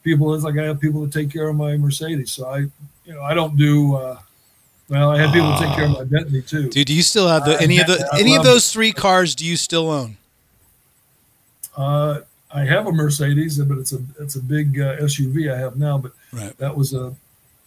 [0.04, 0.34] people.
[0.34, 2.32] It's like I have people that take care of my Mercedes.
[2.32, 2.60] So I.
[3.06, 3.96] You know, I don't do.
[3.96, 4.20] Uh,
[4.88, 6.70] well, I have people take care of my Bentley too.
[6.70, 9.36] Dude, do you still have the any of the any of those three cars?
[9.36, 10.18] Do you still own?
[11.78, 12.22] Uh,
[12.52, 15.98] I have a Mercedes, but it's a it's a big uh, SUV I have now.
[15.98, 16.56] But Right.
[16.58, 17.16] that was a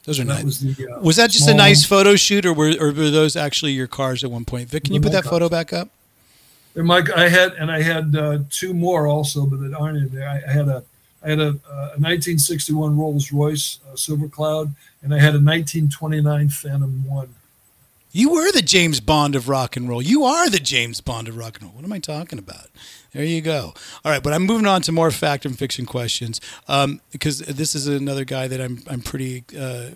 [0.04, 0.44] Those are that nice.
[0.44, 3.36] was the uh, Was that just a nice photo shoot, or were or were those
[3.36, 4.68] actually your cars at one point?
[4.68, 5.88] Vic, can you put that photo back up?
[6.74, 10.08] And Mike, I had and I had uh, two more also, but that aren't in
[10.08, 10.28] there.
[10.28, 10.82] I, I had a
[11.24, 15.38] I had a, uh, a 1961 Rolls Royce uh, Silver Cloud, and I had a
[15.38, 17.34] 1929 Phantom One.
[18.10, 20.02] You were the James Bond of rock and roll.
[20.02, 21.76] You are the James Bond of rock and roll.
[21.76, 22.68] What am I talking about?
[23.12, 23.74] There you go.
[24.04, 27.74] All right, but I'm moving on to more fact and fiction questions um, because this
[27.74, 29.90] is another guy that I'm I'm pretty uh,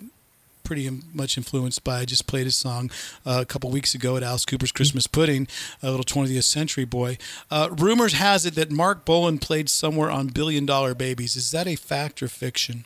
[0.63, 2.01] pretty much influenced by.
[2.01, 2.91] I just played his song
[3.25, 5.47] uh, a couple weeks ago at Alice Cooper's Christmas Pudding,
[5.81, 7.17] a little 20th Century Boy.
[7.49, 11.35] Uh, rumors has it that Marc Bolan played somewhere on Billion Dollar Babies.
[11.35, 12.85] Is that a fact or fiction?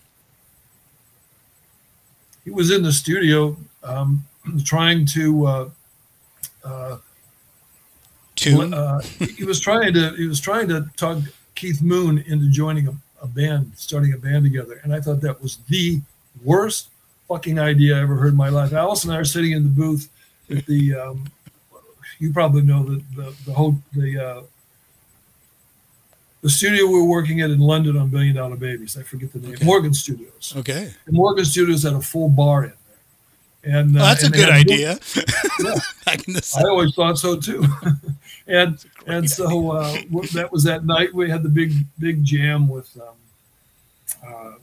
[2.45, 4.25] He was in the studio um,
[4.63, 5.45] trying to.
[5.45, 5.69] Uh,
[6.63, 6.97] uh,
[8.41, 8.73] Tune.
[8.73, 8.99] Uh,
[9.37, 11.19] he was trying to he was trying to talk
[11.55, 15.41] Keith Moon into joining a, a band, starting a band together, and I thought that
[15.41, 16.01] was the
[16.43, 16.89] worst
[17.27, 18.73] fucking idea I ever heard in my life.
[18.73, 20.09] Alice and I are sitting in the booth
[20.49, 20.95] at the.
[20.95, 21.25] Um,
[22.19, 24.41] you probably know the the, the whole the uh,
[26.41, 28.97] the studio we were working at in London on Billion Dollar Babies.
[28.97, 29.53] I forget the name.
[29.53, 29.65] Okay.
[29.65, 30.53] Morgan Studios.
[30.57, 30.93] okay.
[31.05, 32.73] And Morgan Studios had a full bar in
[33.63, 34.99] and uh, Well, that's a and they good idea.
[35.63, 35.75] Yeah.
[36.05, 37.63] Back in the I always thought so too.
[38.47, 39.97] and and so uh,
[40.33, 42.89] that was that night we had the big big jam with.
[42.99, 44.53] Um, uh,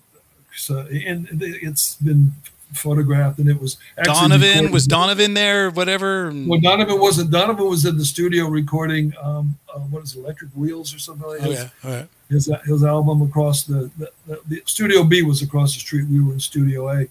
[0.55, 2.33] so and it's been
[2.73, 6.33] photographed, and it was actually Donovan recorded- was Donovan there, whatever.
[6.35, 7.31] Well, Donovan wasn't.
[7.31, 9.15] Donovan was in the studio recording.
[9.23, 11.49] Um, uh, what is it, Electric Wheels or something like that?
[11.49, 11.53] Oh
[11.89, 12.09] yeah, right.
[12.29, 16.09] his his album across the, the, the, the studio B was across the street.
[16.09, 17.07] We were in Studio A,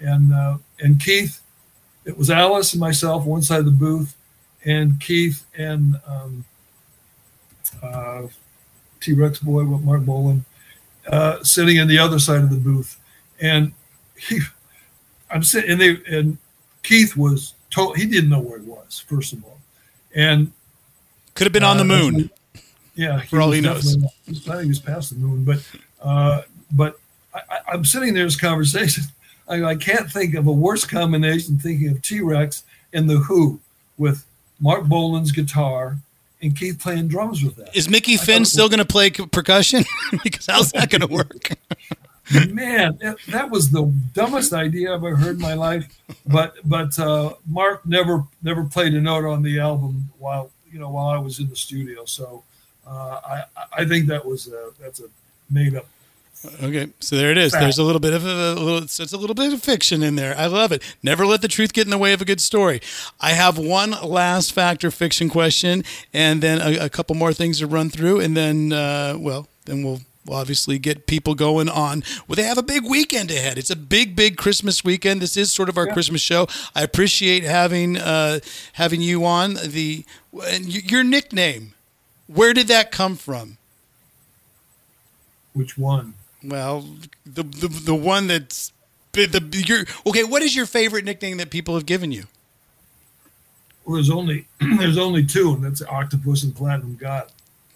[0.00, 1.40] and uh, and Keith,
[2.04, 4.16] it was Alice and myself one side of the booth,
[4.64, 6.44] and Keith and um,
[7.82, 8.22] uh,
[9.00, 10.44] T Rex boy with Marc Bolan
[11.08, 12.98] uh, sitting in the other side of the booth,
[13.40, 13.72] and
[14.16, 14.40] he,
[15.30, 16.38] I'm sitting and they and
[16.82, 19.58] Keith was told he didn't know where he was first of all,
[20.14, 20.52] and
[21.34, 22.30] Could have been on the uh, moon.
[22.94, 23.94] Yeah, For all he knows.
[23.94, 25.64] definitely- I think he was past the moon, but
[26.02, 26.42] uh,
[26.72, 26.98] but
[27.32, 27.40] I,
[27.72, 29.04] I'm sitting there in this conversation.
[29.48, 33.60] I, I can't think of a worse combination thinking of T Rex and the Who
[33.96, 34.24] with
[34.60, 35.98] Marc Bolan's guitar
[36.40, 37.74] and Keith playing drums with that.
[37.76, 39.84] Is Mickey Finn still going to play percussion?
[40.22, 41.50] because how's that going to work?
[42.50, 42.98] Man,
[43.28, 45.98] that was the dumbest idea I've ever heard in my life.
[46.26, 50.90] But but uh, Marc never never played a note on the album while you know
[50.90, 52.04] while I was in the studio.
[52.04, 52.44] So
[52.86, 53.42] uh, I
[53.72, 55.04] I think that was a, that's a
[55.50, 55.86] made up
[56.44, 57.52] Okay, so there it is.
[57.52, 57.62] Fact.
[57.62, 58.78] There's a little bit of a, a little.
[58.78, 60.36] It's, it's, a little bit of fiction in there.
[60.36, 60.82] I love it.
[61.02, 62.80] Never let the truth get in the way of a good story.
[63.20, 65.82] I have one last factor fiction question,
[66.12, 69.82] and then a, a couple more things to run through, and then uh, well, then
[69.82, 70.00] we'll
[70.30, 72.04] obviously get people going on.
[72.28, 73.58] Well, they have a big weekend ahead.
[73.58, 75.20] It's a big, big Christmas weekend.
[75.20, 75.92] This is sort of our yeah.
[75.92, 76.46] Christmas show.
[76.74, 78.38] I appreciate having uh,
[78.74, 79.54] having you on.
[79.54, 80.04] The
[80.46, 81.74] and your nickname.
[82.28, 83.56] Where did that come from?
[85.54, 86.14] Which one?
[86.44, 86.86] Well,
[87.24, 88.72] the the, the one that's
[89.12, 90.24] the your okay.
[90.24, 92.24] What is your favorite nickname that people have given you?
[93.84, 94.46] Well, there's only
[94.78, 97.30] there's only two, and that's Octopus and Platinum God.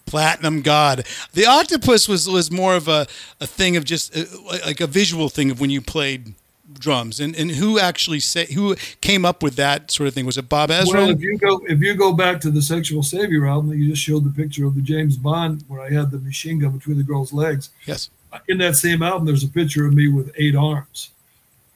[0.05, 1.05] Platinum God.
[1.33, 3.07] The octopus was was more of a,
[3.41, 4.25] a thing of just uh,
[4.65, 6.35] like a visual thing of when you played
[6.79, 10.37] drums and, and who actually say who came up with that sort of thing was
[10.37, 13.45] it bob ezrin well if you go if you go back to the sexual savior
[13.45, 16.17] album that you just showed the picture of the james bond where i had the
[16.19, 18.09] machine gun between the girl's legs yes
[18.47, 21.11] in that same album there's a picture of me with eight arms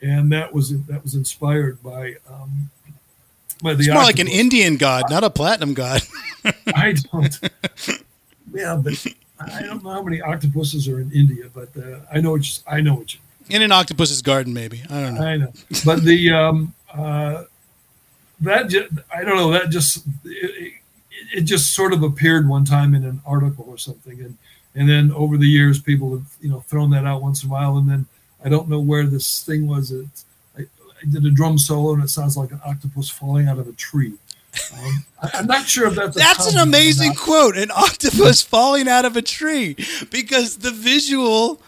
[0.01, 2.69] and that was that was inspired by um
[3.63, 4.17] by the it's more octopus.
[4.17, 6.01] like an indian god not a platinum god
[6.75, 7.39] i don't
[8.53, 9.07] yeah but
[9.39, 12.79] i don't know how many octopuses are in india but uh, i know it's i
[12.79, 13.19] know what you
[13.49, 14.83] in an octopus's garden, maybe.
[14.89, 15.21] I don't know.
[15.21, 15.53] I know,
[15.85, 17.43] but the um, uh,
[18.41, 19.51] that just, I don't know.
[19.51, 20.73] That just it,
[21.33, 24.37] it, just sort of appeared one time in an article or something, and
[24.77, 27.51] and then over the years, people have you know thrown that out once in a
[27.51, 28.05] while, and then
[28.45, 29.91] I don't know where this thing was.
[29.91, 30.05] It,
[30.57, 33.67] I, I did a drum solo, and it sounds like an octopus falling out of
[33.67, 34.13] a tree.
[34.73, 37.57] Um, I, am not sure if that's that's an amazing quote.
[37.57, 39.75] An octopus falling out of a tree
[40.11, 41.59] because the visual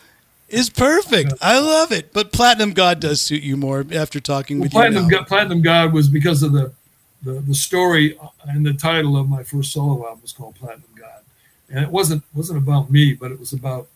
[0.48, 1.34] is perfect.
[1.42, 2.14] I love it.
[2.14, 5.12] But Platinum God does suit you more after talking well, with Platinum you.
[5.12, 6.72] God, Platinum God was because of the,
[7.24, 8.18] the the story
[8.48, 10.89] and the title of my first solo album was called Platinum
[11.72, 13.88] and it wasn't wasn't about me, but it was about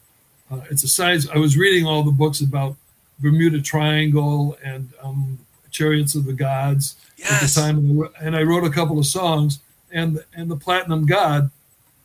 [0.52, 1.30] uh, it's a size.
[1.30, 2.76] I was reading all the books about
[3.20, 5.40] Bermuda Triangle and um,
[5.72, 7.32] Chariots of the Gods yes.
[7.32, 9.60] at the time, and I wrote a couple of songs.
[9.92, 11.52] And and the Platinum God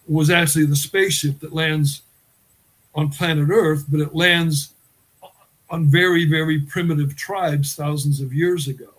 [0.06, 2.02] was actually the spaceship that lands
[2.94, 4.72] on planet Earth, but it lands
[5.70, 8.90] on very, very primitive tribes thousands of years ago.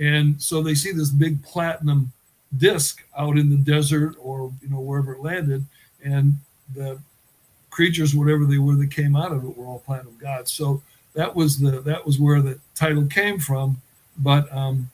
[0.00, 2.12] And so they see this big platinum
[2.56, 5.64] disc out in the desert or you know wherever it landed,
[6.04, 6.34] and
[6.74, 6.98] the
[7.70, 10.52] creatures, whatever they were that came out of it, were all platinum gods.
[10.52, 10.82] So
[11.14, 13.80] that was the that was where the title came from.
[14.18, 14.90] But um,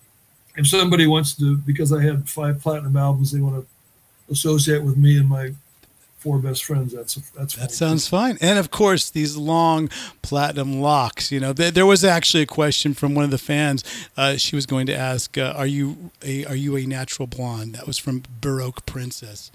[0.57, 4.97] if somebody wants to, because I had five platinum albums, they want to associate with
[4.97, 5.53] me and my
[6.19, 6.93] four best friends.
[6.93, 8.39] That's that's that sounds fine.
[8.41, 9.89] And of course, these long
[10.23, 11.31] platinum locks.
[11.31, 13.85] You know, there, there was actually a question from one of the fans.
[14.17, 17.75] Uh, she was going to ask, uh, "Are you a are you a natural blonde?"
[17.75, 19.51] That was from Baroque Princess.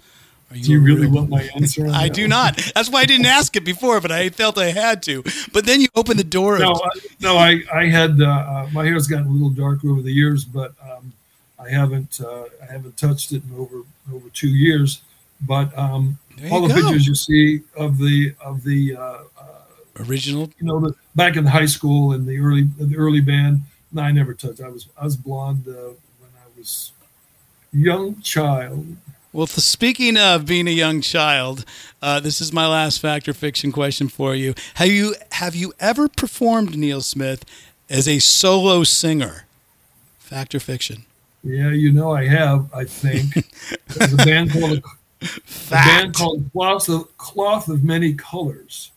[0.54, 1.86] You do you really want my answer?
[1.92, 2.56] I do not.
[2.74, 5.22] That's why I didn't ask it before, but I felt I had to.
[5.52, 6.58] But then you opened the door.
[6.58, 6.88] No, I,
[7.20, 10.44] no, I I had uh, uh, my hair's gotten a little darker over the years,
[10.44, 11.12] but um,
[11.58, 15.02] I haven't uh, I haven't touched it in over over two years.
[15.40, 16.18] But um,
[16.50, 16.74] all the go.
[16.74, 21.46] pictures you see of the of the uh, uh, original, you know, the, back in
[21.46, 23.62] high school and the early the early band.
[23.92, 24.60] No, I never touched.
[24.60, 26.92] I was I was blonde uh, when I was
[27.72, 28.86] young child.
[29.32, 31.64] Well, speaking of being a young child,
[32.02, 34.54] uh, this is my last fact or fiction question for you.
[34.74, 37.44] Have you have you ever performed Neal Smith
[37.88, 39.46] as a solo singer?
[40.18, 41.06] Fact or fiction?
[41.42, 42.68] Yeah, you know I have.
[42.74, 43.50] I think
[43.88, 44.84] there's a band called
[45.20, 45.70] Fact.
[45.70, 48.90] A band called Cloth of, Cloth of Many Colors.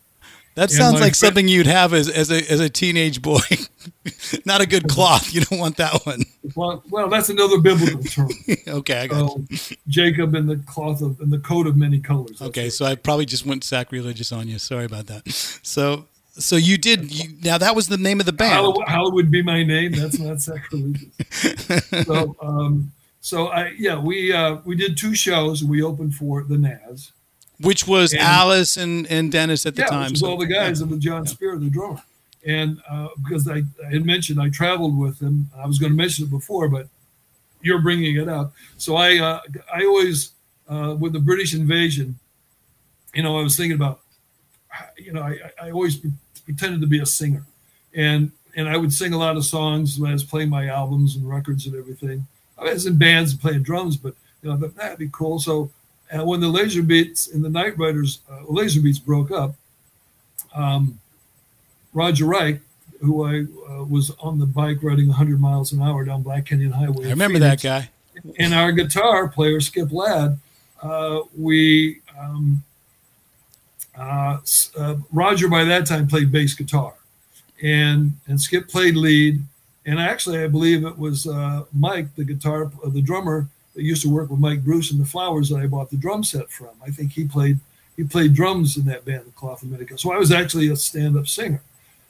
[0.56, 3.42] That sounds like friend, something you'd have as, as a as a teenage boy.
[4.46, 5.34] Not a good cloth.
[5.34, 6.24] You don't want that one.
[6.56, 8.30] Well, well that's another biblical term.
[8.68, 9.48] okay, I got you.
[9.90, 12.42] Jacob in the cloth of and the coat of many colors.
[12.42, 14.58] Okay, so I probably just went sacrilegious on you.
[14.58, 15.30] Sorry about that.
[15.30, 16.08] So
[16.38, 18.54] so you did you, now that was the name of the band.
[18.54, 19.92] Hollywood, Hollywood would be my name.
[19.92, 21.10] That's not sacrilegious.
[22.06, 25.66] so um, so I yeah we uh, we did two shows.
[25.66, 27.12] We opened for the Nazz,
[27.60, 30.12] which was and, Alice and, and Dennis at the yeah, time.
[30.12, 30.88] Which so, all the guys yeah.
[30.88, 31.32] and John yeah.
[31.32, 32.02] Spear, the drummer.
[32.46, 35.98] And uh, because I, I, had mentioned I traveled with him, I was going to
[35.98, 36.88] mention it before, but
[37.62, 38.54] you're bringing it up.
[38.78, 39.40] So I uh,
[39.74, 40.32] I always
[40.70, 42.20] uh, with the British invasion,
[43.14, 44.02] you know, I was thinking about,
[44.98, 46.00] you know, I, I always
[46.44, 47.44] pretended to be a singer,
[47.96, 51.16] and and I would sing a lot of songs when I was playing my albums
[51.16, 52.28] and records and everything.
[52.58, 55.40] I was in bands and playing drums, but you know, that'd be cool.
[55.40, 55.72] So
[56.12, 59.56] and when the Laser Beats and the Night Riders, uh, Laser Beats broke up,
[60.54, 61.00] um,
[61.94, 62.60] Roger Reich,
[63.02, 66.72] who I uh, was on the bike riding 100 miles an hour down Black Canyon
[66.72, 67.08] Highway.
[67.08, 67.90] I remember that guy.
[68.40, 70.40] And our guitar player, Skip Ladd,
[70.82, 72.64] uh, we um,
[73.98, 74.38] uh,
[74.78, 76.94] uh, Roger by that time played bass guitar,
[77.62, 79.42] and and Skip played lead.
[79.86, 84.02] And actually, I believe it was uh, Mike, the guitar, uh, the drummer that used
[84.04, 86.70] to work with Mike Bruce and the Flowers that I bought the drum set from.
[86.86, 87.60] I think he played
[87.98, 89.98] he played drums in that band, the Cloth of Medica.
[89.98, 91.62] So I was actually a stand-up singer,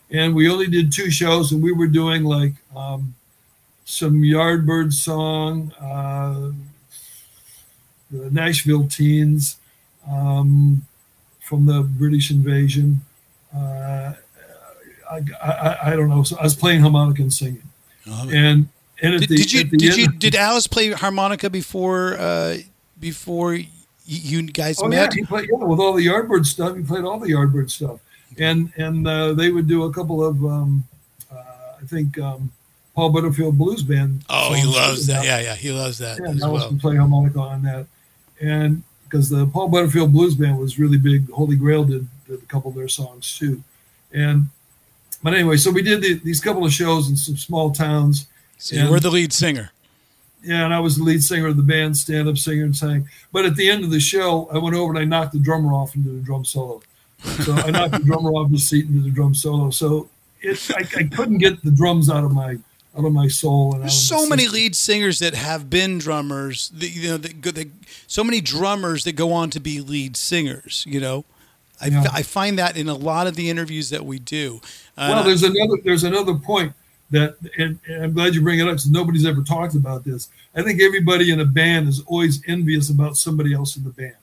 [0.10, 3.14] and we only did two shows, and we were doing like um,
[3.84, 6.52] some Yardbird song, uh,
[8.10, 9.58] the Nashville Teens.
[10.10, 10.86] Um,
[11.46, 13.02] from the British invasion.
[13.56, 14.14] Uh,
[15.12, 16.24] I, I, I, don't know.
[16.24, 17.62] So I was playing harmonica and singing.
[18.08, 18.68] Oh, and
[19.02, 22.58] and did, the, did you did you did Alice play harmonica before uh,
[23.00, 23.58] before
[24.06, 25.14] you guys oh, met?
[25.16, 26.76] Yeah, he played yeah, with all the Yardbird stuff.
[26.78, 28.00] He played all the Yardbird stuff,
[28.38, 30.84] and and uh, they would do a couple of um,
[31.32, 31.36] uh,
[31.82, 32.52] I think um,
[32.94, 34.24] Paul Butterfield Blues Band.
[34.30, 35.26] Oh, he loves that.
[35.26, 36.20] Yeah, yeah, he loves that.
[36.20, 36.76] Yeah, I well.
[36.80, 37.88] play harmonica on that,
[38.40, 41.30] and because the Paul Butterfield Blues Band was really big.
[41.32, 43.62] Holy Grail did, did a couple of their songs too,
[44.14, 44.48] and
[45.22, 48.28] but anyway, so we did the, these couple of shows in some small towns.
[48.58, 49.72] So you were the lead singer.
[50.44, 53.10] Yeah, and I was the lead singer of the band, stand-up singer, and sang.
[53.32, 55.74] But at the end of the show, I went over and I knocked the drummer
[55.74, 56.84] off into the drum solo.
[57.44, 59.72] So I knocked the drummer off the seat into the drum solo.
[59.72, 60.08] So
[60.42, 62.58] it, I, I couldn't get the drums out of my
[62.98, 63.74] out of my soul.
[63.74, 66.72] And There's so many lead singers that have been drummers.
[66.76, 67.70] You know, that,
[68.08, 70.86] so many drummers that go on to be lead singers.
[70.88, 71.26] You know,
[71.82, 72.04] I, yeah.
[72.14, 74.62] I find that in a lot of the interviews that we do.
[74.96, 76.74] Uh, well, there's another there's another point
[77.12, 80.30] that, and, and I'm glad you bring it up because nobody's ever talked about this.
[80.56, 84.16] I think everybody in a band is always envious about somebody else in the band.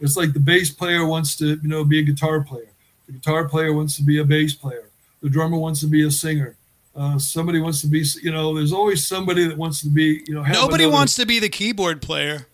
[0.00, 2.68] It's like the bass player wants to, you know, be a guitar player.
[3.06, 4.90] The guitar player wants to be a bass player.
[5.22, 6.56] The drummer wants to be a singer
[6.96, 10.34] uh, somebody wants to be, you know, there's always somebody that wants to be, you
[10.34, 12.46] know, nobody another, wants to be the keyboard player.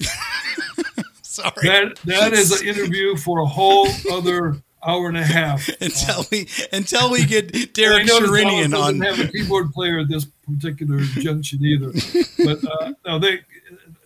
[1.22, 1.52] Sorry.
[1.62, 4.56] That that is an interview for a whole other
[4.86, 5.68] hour and a half.
[5.80, 8.98] until uh, we until we get Derek Sherinian on.
[8.98, 11.92] Doesn't have a keyboard player at this particular junction either,
[12.44, 13.40] but uh, no, they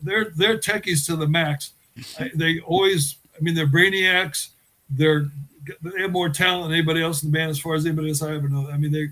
[0.02, 1.72] they're they're techies to the max.
[2.34, 4.48] They always, I mean, they're brainiacs.
[4.88, 5.26] They're
[5.82, 8.22] they have more talent than anybody else in the band, as far as anybody else
[8.22, 8.68] I ever know.
[8.70, 9.08] I mean, they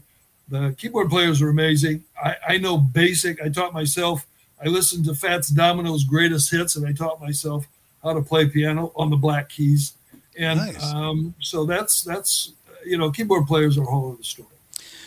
[0.48, 2.04] the keyboard players are amazing.
[2.22, 3.42] I, I know basic.
[3.42, 4.26] I taught myself.
[4.62, 7.66] I listened to Fats Domino's greatest hits, and I taught myself
[8.02, 9.92] how to play piano on the black keys.
[10.38, 10.92] And nice.
[10.92, 12.52] um, so that's that's
[12.84, 14.48] you know, keyboard players are a whole other story.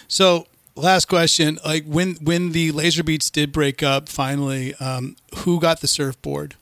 [0.07, 5.59] So last question: like when when the Laser Beats did break up, finally, um, who
[5.59, 6.55] got the surfboard?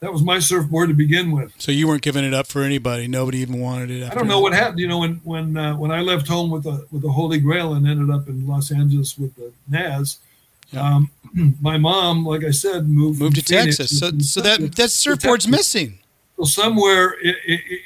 [0.00, 1.52] that was my surfboard to begin with.
[1.58, 3.06] So you weren't giving it up for anybody.
[3.06, 4.10] Nobody even wanted it.
[4.10, 4.42] I don't know that.
[4.42, 4.80] what happened.
[4.80, 7.74] You know, when when uh, when I left home with the with the Holy Grail
[7.74, 10.18] and ended up in Los Angeles with the Nazz.
[10.72, 10.96] yeah.
[10.96, 11.10] um,
[11.60, 13.98] my mom, like I said, moved moved to Phoenix Texas.
[13.98, 15.98] So so that that surfboard's missing.
[16.40, 17.16] So somewhere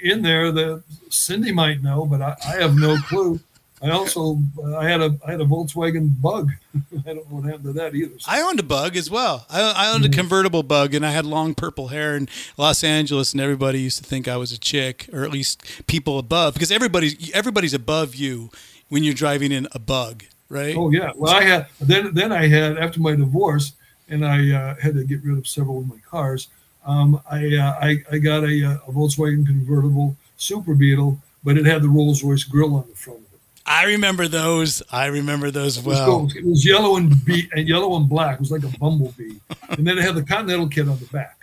[0.02, 3.40] in there, that Cindy might know, but I, I have no clue.
[3.82, 6.52] I also uh, I had a I had a Volkswagen Bug.
[6.74, 8.18] I don't know what happened to that either.
[8.18, 8.30] So.
[8.30, 9.44] I owned a Bug as well.
[9.50, 10.12] I, I owned mm-hmm.
[10.12, 13.98] a convertible Bug, and I had long purple hair in Los Angeles, and everybody used
[13.98, 18.14] to think I was a chick, or at least people above, because everybody's everybody's above
[18.14, 18.50] you
[18.88, 20.76] when you're driving in a Bug, right?
[20.76, 21.10] Oh yeah.
[21.16, 23.72] Well, I had then then I had after my divorce,
[24.08, 26.48] and I uh, had to get rid of several of my cars.
[26.86, 31.66] Um, I, uh, I I got a, uh, a Volkswagen convertible Super Beetle, but it
[31.66, 33.40] had the Rolls Royce grill on the front of it.
[33.66, 34.82] I remember those.
[34.92, 36.28] I remember those it well.
[36.34, 38.34] It was yellow and be- and yellow and black.
[38.34, 39.36] It was like a bumblebee,
[39.70, 41.38] and then it had the Continental kit on the back.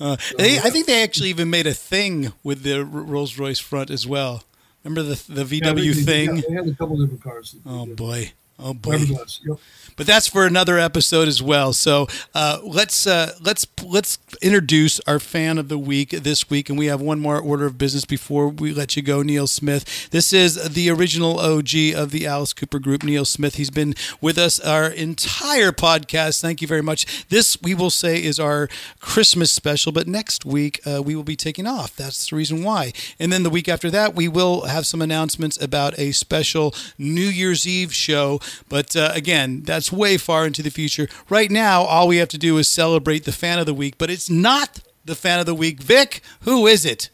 [0.00, 3.58] Uh, so, they, I think they actually even made a thing with the Rolls Royce
[3.58, 4.42] front as well.
[4.82, 6.36] Remember the the VW yeah, they, thing?
[6.36, 7.54] Yeah, they had a couple different cars.
[7.66, 8.32] Oh boy.
[8.62, 8.96] Oh boy.
[8.96, 9.58] Yep.
[9.96, 11.72] But that's for another episode as well.
[11.72, 16.78] So uh, let's uh, let's let's introduce our fan of the week this week, and
[16.78, 19.22] we have one more order of business before we let you go.
[19.22, 20.08] Neal Smith.
[20.10, 23.02] This is the original OG of the Alice Cooper Group.
[23.02, 23.56] Neal Smith.
[23.56, 26.40] He's been with us our entire podcast.
[26.40, 27.26] Thank you very much.
[27.28, 28.68] This we will say is our
[29.00, 31.94] Christmas special, but next week uh, we will be taking off.
[31.96, 32.92] That's the reason why.
[33.18, 37.20] And then the week after that, we will have some announcements about a special New
[37.28, 41.08] Year's Eve show but uh, again, that's way far into the future.
[41.28, 44.10] Right now, all we have to do is celebrate the fan of the week, but
[44.10, 45.82] it's not the fan of the week.
[45.82, 47.10] Vic, who is it?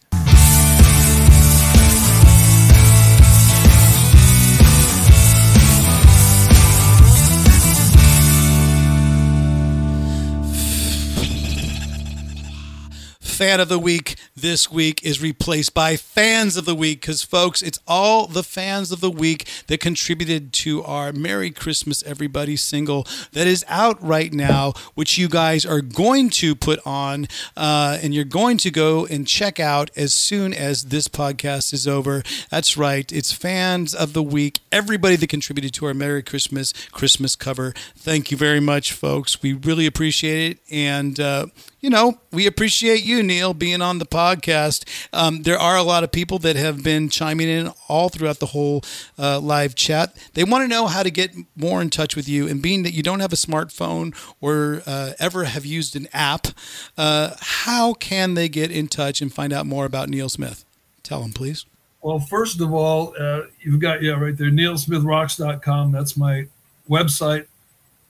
[13.37, 17.61] Fan of the week this week is replaced by fans of the week because, folks,
[17.61, 23.07] it's all the fans of the week that contributed to our Merry Christmas Everybody single
[23.33, 27.27] that is out right now, which you guys are going to put on
[27.59, 31.87] uh, and you're going to go and check out as soon as this podcast is
[31.87, 32.23] over.
[32.51, 37.37] That's right, it's fans of the week, everybody that contributed to our Merry Christmas Christmas
[37.37, 37.75] cover.
[37.95, 39.43] Thank you very much, folks.
[39.43, 40.59] We really appreciate it.
[40.71, 41.47] And, uh,
[41.81, 44.85] you know, we appreciate you, Neal, being on the podcast.
[45.13, 48.47] Um, there are a lot of people that have been chiming in all throughout the
[48.47, 48.83] whole
[49.19, 50.17] uh, live chat.
[50.35, 52.49] They want to know how to get more in touch with you.
[52.49, 56.49] And being that you don't have a smartphone or uh, ever have used an app,
[56.97, 60.65] uh, how can they get in touch and find out more about Neal Smith?
[61.03, 61.67] Tell them, please.
[62.03, 65.93] Well, first of all, uh, you've got, yeah, right there, nealsmithrocks.com.
[65.93, 66.47] That's my
[66.89, 67.47] website.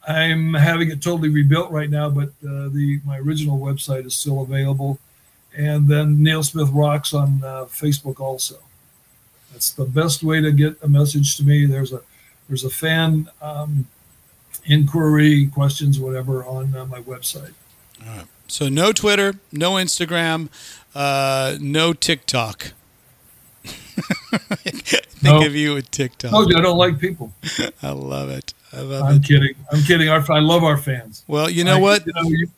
[0.06, 4.40] I'm having it totally rebuilt right now, but uh, the my original website is still
[4.42, 4.98] available.
[5.56, 8.56] And then Neal Smith Rocks on uh, Facebook also.
[9.52, 11.66] That's the best way to get a message to me.
[11.66, 12.02] There's a
[12.48, 13.86] there's a fan um,
[14.66, 17.54] inquiry, questions, whatever, on uh, my website.
[18.06, 18.26] All right.
[18.48, 20.50] So no Twitter, no Instagram,
[20.94, 22.72] uh, no TikTok.
[23.64, 25.44] Think No.
[25.44, 26.32] of you with TikTok.
[26.32, 27.32] Oh, I don't like people.
[27.82, 28.52] I love it.
[28.76, 29.24] I'm it.
[29.24, 29.54] kidding.
[29.72, 30.08] I'm kidding.
[30.08, 31.24] Our, I love our fans.
[31.26, 32.06] Well, you know I- what?
[32.06, 32.48] You know, you,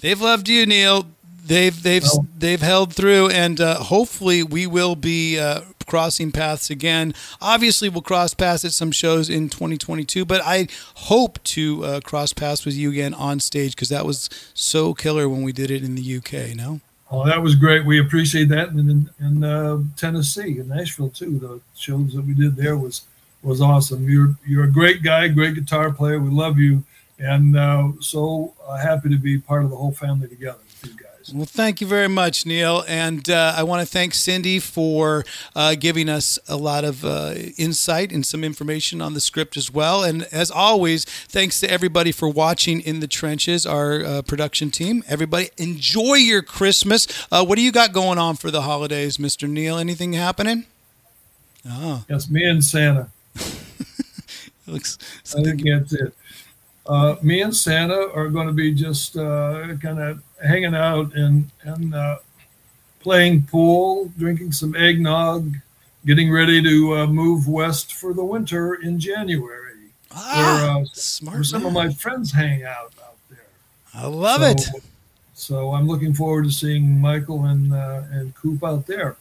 [0.00, 1.06] They've loved you, Neal.
[1.44, 6.70] They've they've Well- they've held through, and uh, hopefully we will be uh, crossing paths
[6.70, 7.12] again.
[7.40, 12.32] Obviously, we'll cross paths at some shows in 2022, but I hope to uh, cross
[12.32, 15.82] paths with you again on stage because that was so killer when we did it
[15.82, 16.54] in the UK.
[16.56, 16.80] No.
[17.10, 17.84] oh, that was great.
[17.84, 18.68] We appreciate that.
[18.70, 23.02] And in, in uh, Tennessee, in Nashville too, the shows that we did there was
[23.42, 24.08] was awesome.
[24.08, 26.20] You're you're a great guy, great guitar player.
[26.20, 26.84] We love you,
[27.18, 30.98] and uh, so uh, happy to be part of the whole family together with you
[30.98, 31.06] guys.
[31.34, 32.82] Well, thank you very much, Neal.
[32.88, 37.34] And uh, I want to thank Cindy for uh, giving us a lot of uh,
[37.58, 40.02] insight and some information on the script as well.
[40.02, 45.04] And as always, thanks to everybody for watching in the trenches, our uh, production team.
[45.08, 47.06] Everybody, enjoy your Christmas.
[47.30, 49.48] Uh, what do you got going on for the holidays, Mr.
[49.48, 49.76] Neal?
[49.76, 50.64] Anything happening?
[51.68, 53.10] Oh, Yes, me and Santa.
[54.66, 54.98] looks.
[55.36, 56.14] I think that's it.
[56.86, 61.50] Uh, me and Santa are going to be just uh, kind of hanging out and
[61.62, 62.16] and uh,
[63.00, 65.54] playing pool, drinking some eggnog,
[66.06, 71.36] getting ready to uh, move west for the winter in January, Ah, where, uh, smart.
[71.36, 73.46] where some of my friends hang out out there.
[73.94, 74.84] I love so, it.
[75.34, 79.16] So I'm looking forward to seeing Michael and uh, and Coop out there.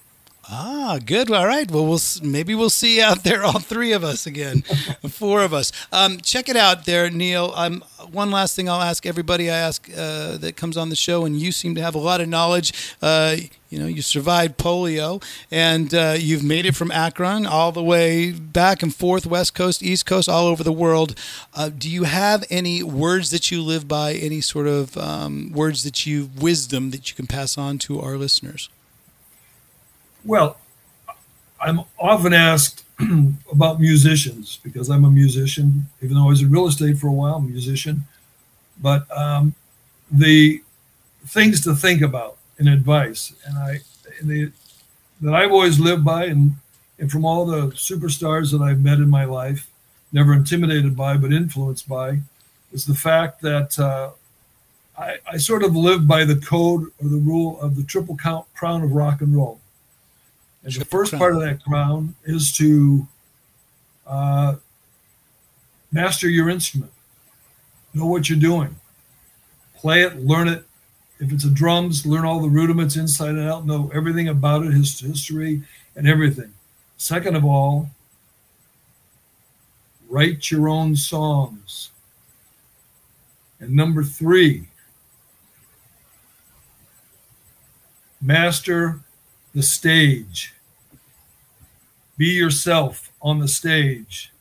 [0.52, 1.30] Ah, good.
[1.30, 1.70] All right.
[1.70, 4.62] Well, we'll maybe we'll see you out there, all three of us again,
[5.10, 5.72] four of us.
[5.92, 7.54] Um, check it out there, Neal.
[7.56, 11.24] Um, one last thing I'll ask everybody I ask uh, that comes on the show,
[11.24, 12.96] and you seem to have a lot of knowledge.
[13.00, 13.36] Uh,
[13.70, 18.32] you know, you survived polio, and uh, you've made it from Akron all the way
[18.32, 21.14] back and forth, West Coast, East Coast, all over the world.
[21.54, 24.14] Uh, do you have any words that you live by?
[24.14, 28.18] Any sort of um, words that you wisdom that you can pass on to our
[28.18, 28.70] listeners?
[30.26, 30.58] Well,
[31.62, 32.86] I'm often asked
[33.52, 37.14] about musicians because I'm a musician, even though I was in real estate for a
[37.14, 38.04] while, I'm a musician.
[38.82, 39.56] But um,
[40.12, 40.62] the
[41.26, 43.80] things to think about and advice, and I
[44.20, 44.52] and the,
[45.22, 46.54] that I've always lived by, and
[46.98, 49.70] and from all the superstars that I've met in my life,
[50.12, 52.20] never intimidated by, but influenced by,
[52.74, 54.12] is the fact that uh,
[54.98, 58.46] I, I sort of live by the code or the rule of the triple count
[58.54, 59.60] crown of rock and roll.
[60.64, 63.08] And the first part of that crown is to
[64.06, 64.56] uh,
[65.92, 66.92] master your instrument,
[67.94, 68.76] know what you're doing,
[69.76, 70.66] play it, learn it.
[71.20, 74.74] If it's a drums, learn all the rudiments inside and out, know everything about it,
[74.74, 75.64] his history,
[75.96, 76.54] and everything.
[76.98, 77.90] Second of all,
[80.10, 81.92] write your own songs.
[83.60, 84.68] And number three,
[88.22, 89.02] master
[89.54, 90.54] the stage.
[92.18, 94.32] Be yourself on the stage.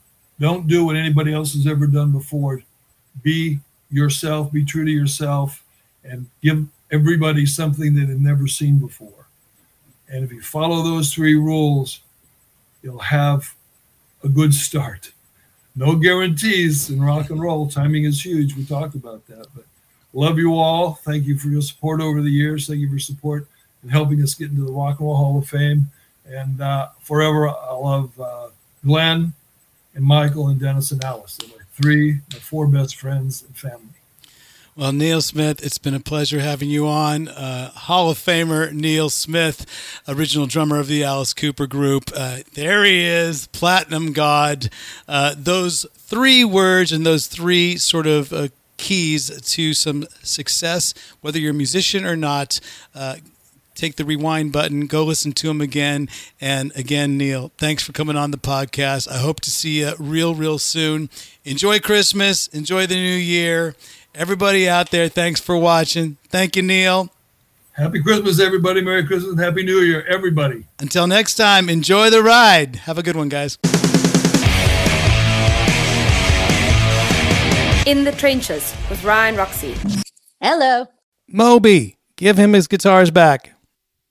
[0.41, 2.63] Don't do what anybody else has ever done before.
[3.23, 3.61] Be
[3.91, 5.65] yourself, be true to yourself,
[6.05, 9.27] and give everybody something that they've never seen before.
[10.09, 12.01] And if you follow those three rules,
[12.83, 13.55] you'll have
[14.23, 15.13] a good start.
[15.77, 17.69] No guarantees in rock and roll.
[17.69, 18.57] Timing is huge.
[18.57, 19.47] We talked about that.
[19.55, 19.65] But
[20.13, 20.95] love you all.
[20.95, 22.67] Thank you for your support over the years.
[22.67, 23.47] Thank you for support
[23.83, 25.91] and helping us get into the Rock and Roll Hall of Fame.
[26.27, 28.49] And uh, forever, I love uh,
[28.85, 29.33] Glen
[29.95, 31.37] and Michael and Dennis and Alice.
[31.37, 33.99] They're my three, my four best friends and family.
[34.79, 37.27] Well, Neal Smith, it's been a pleasure having you on.
[37.27, 39.67] Uh, Hall of Famer Neal Smith,
[40.07, 42.13] original drummer of the Alice Cooper Group.
[42.15, 44.71] Uh, there he is, Platinum God.
[45.09, 51.41] Uh, those three words and those three sort of uh, keys to some success, whether
[51.41, 52.61] you're a musician or not.
[53.79, 56.09] Take the rewind button, go listen to him again.
[56.41, 59.09] And again, Neal, thanks for coming on the podcast.
[59.09, 61.09] I hope to see you real, real soon.
[61.45, 63.77] Enjoy Christmas, enjoy the new year.
[64.17, 66.17] Everybody out there, thanks for watching.
[66.29, 67.13] Thank you, Neal.
[67.71, 68.81] Happy Christmas, everybody.
[68.81, 69.39] Merry Christmas.
[69.39, 70.65] Happy New Year, everybody.
[70.81, 72.75] Until next time, enjoy the ride.
[72.75, 73.59] Have a good one, guys.
[77.87, 79.77] In the Trenches with Ryan Roxie.
[80.41, 80.89] Hello.
[81.29, 83.53] Moby, give him his guitars back.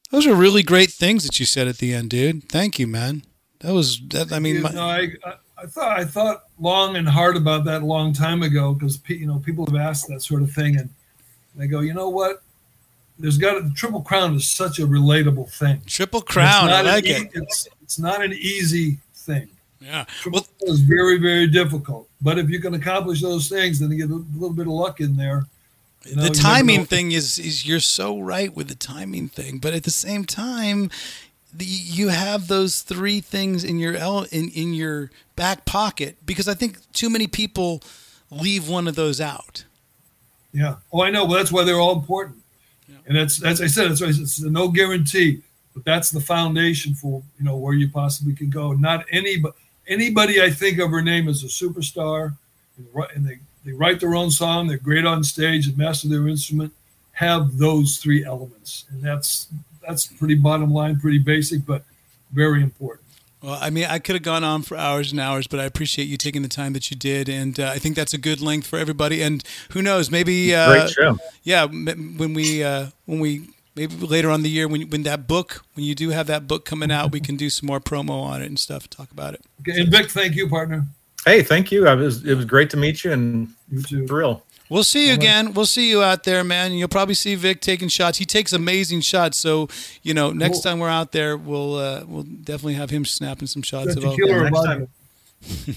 [0.09, 2.47] Those are really great things that you said at the end, dude.
[2.49, 3.23] Thank you, man.
[3.59, 4.31] That was that.
[4.31, 7.81] I mean, my, know, I, I, I thought I thought long and hard about that
[7.81, 10.89] a long time ago because you know people have asked that sort of thing, and
[11.55, 12.43] they go, you know what?
[13.19, 15.81] There's got the Triple Crown is such a relatable thing.
[15.87, 16.69] triple crown.
[16.69, 17.31] I not an it.
[17.33, 19.49] It's it's not an easy thing.
[19.81, 20.05] Yeah.
[20.21, 22.07] Triple Well, Crown is very very difficult.
[22.21, 25.01] But if you can accomplish those things, then you get a little bit of luck
[25.01, 25.47] in there.
[26.05, 29.83] Know, the timing thing is is you're so right with the timing thing, but at
[29.83, 30.89] the same time,
[31.53, 33.95] the, you have those three things in your
[34.31, 37.81] in in your back pocket because I think too many people
[38.29, 39.65] leave one of those out.
[40.53, 40.75] Yeah.
[40.91, 41.25] Oh, I know.
[41.25, 42.37] Well, that's why they're all important.
[42.87, 42.95] yeah.
[43.05, 45.41] And that's, as I said, it's, it's no guarantee,
[45.73, 48.73] but that's the foundation for you know where you possibly can go.
[48.73, 49.55] Not anybody,
[49.87, 52.35] anybody I think of her name as a superstar,
[52.77, 56.25] and and they they write their own song, they're great on stage, and master their
[56.29, 56.71] instrument,
[57.11, 59.47] have those three elements, and that's
[59.85, 61.83] that's pretty bottom line, pretty basic, but
[62.31, 63.05] very important.
[63.43, 66.05] Well, I mean, I could have gone on for hours and hours, but I appreciate
[66.05, 68.67] you taking the time that you did, and uh, I think that's a good length
[68.67, 69.21] for everybody.
[69.21, 71.19] And who knows, maybe uh, Great show.
[71.43, 75.03] yeah, m- when we uh, when we maybe later on in the year when when
[75.03, 77.81] that book when you do have that book coming out, we can do some more
[77.81, 79.41] promo on it and stuff, talk about it.
[79.59, 80.87] Okay, and Vic, thank you, partner.
[81.25, 81.87] Hey, thank you.
[81.87, 84.07] I was it was great to meet you and You too.
[84.07, 84.43] thrill.
[84.69, 85.53] We'll see you again.
[85.53, 86.73] We'll see you out there, man.
[86.73, 88.17] You'll probably see Vic taking shots.
[88.17, 89.37] He takes amazing shots.
[89.37, 89.69] So
[90.03, 90.61] you know, next Cool.
[90.63, 94.15] time we're out there, we'll uh, we'll definitely have him snapping some shots of a
[94.17, 94.87] next time-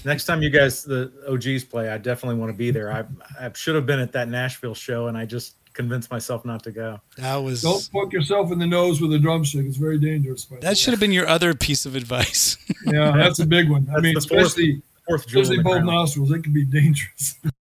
[0.03, 2.91] Next time you guys the OGs play, I definitely want to be there.
[2.91, 3.03] I
[3.39, 6.71] I should have been at that Nashville show and I just convinced myself not to
[6.71, 6.99] go.
[7.17, 9.65] That was Don't poke yourself in the nose with a drumstick.
[9.67, 10.43] It's very dangerous.
[10.45, 10.67] by the way.
[10.67, 12.57] that should have been your other piece of advice.
[12.87, 13.83] Yeah, that's a big one.
[13.89, 16.31] I That's mean, the fourth- especially Fourth in especially both nostrils.
[16.31, 17.35] It can be dangerous.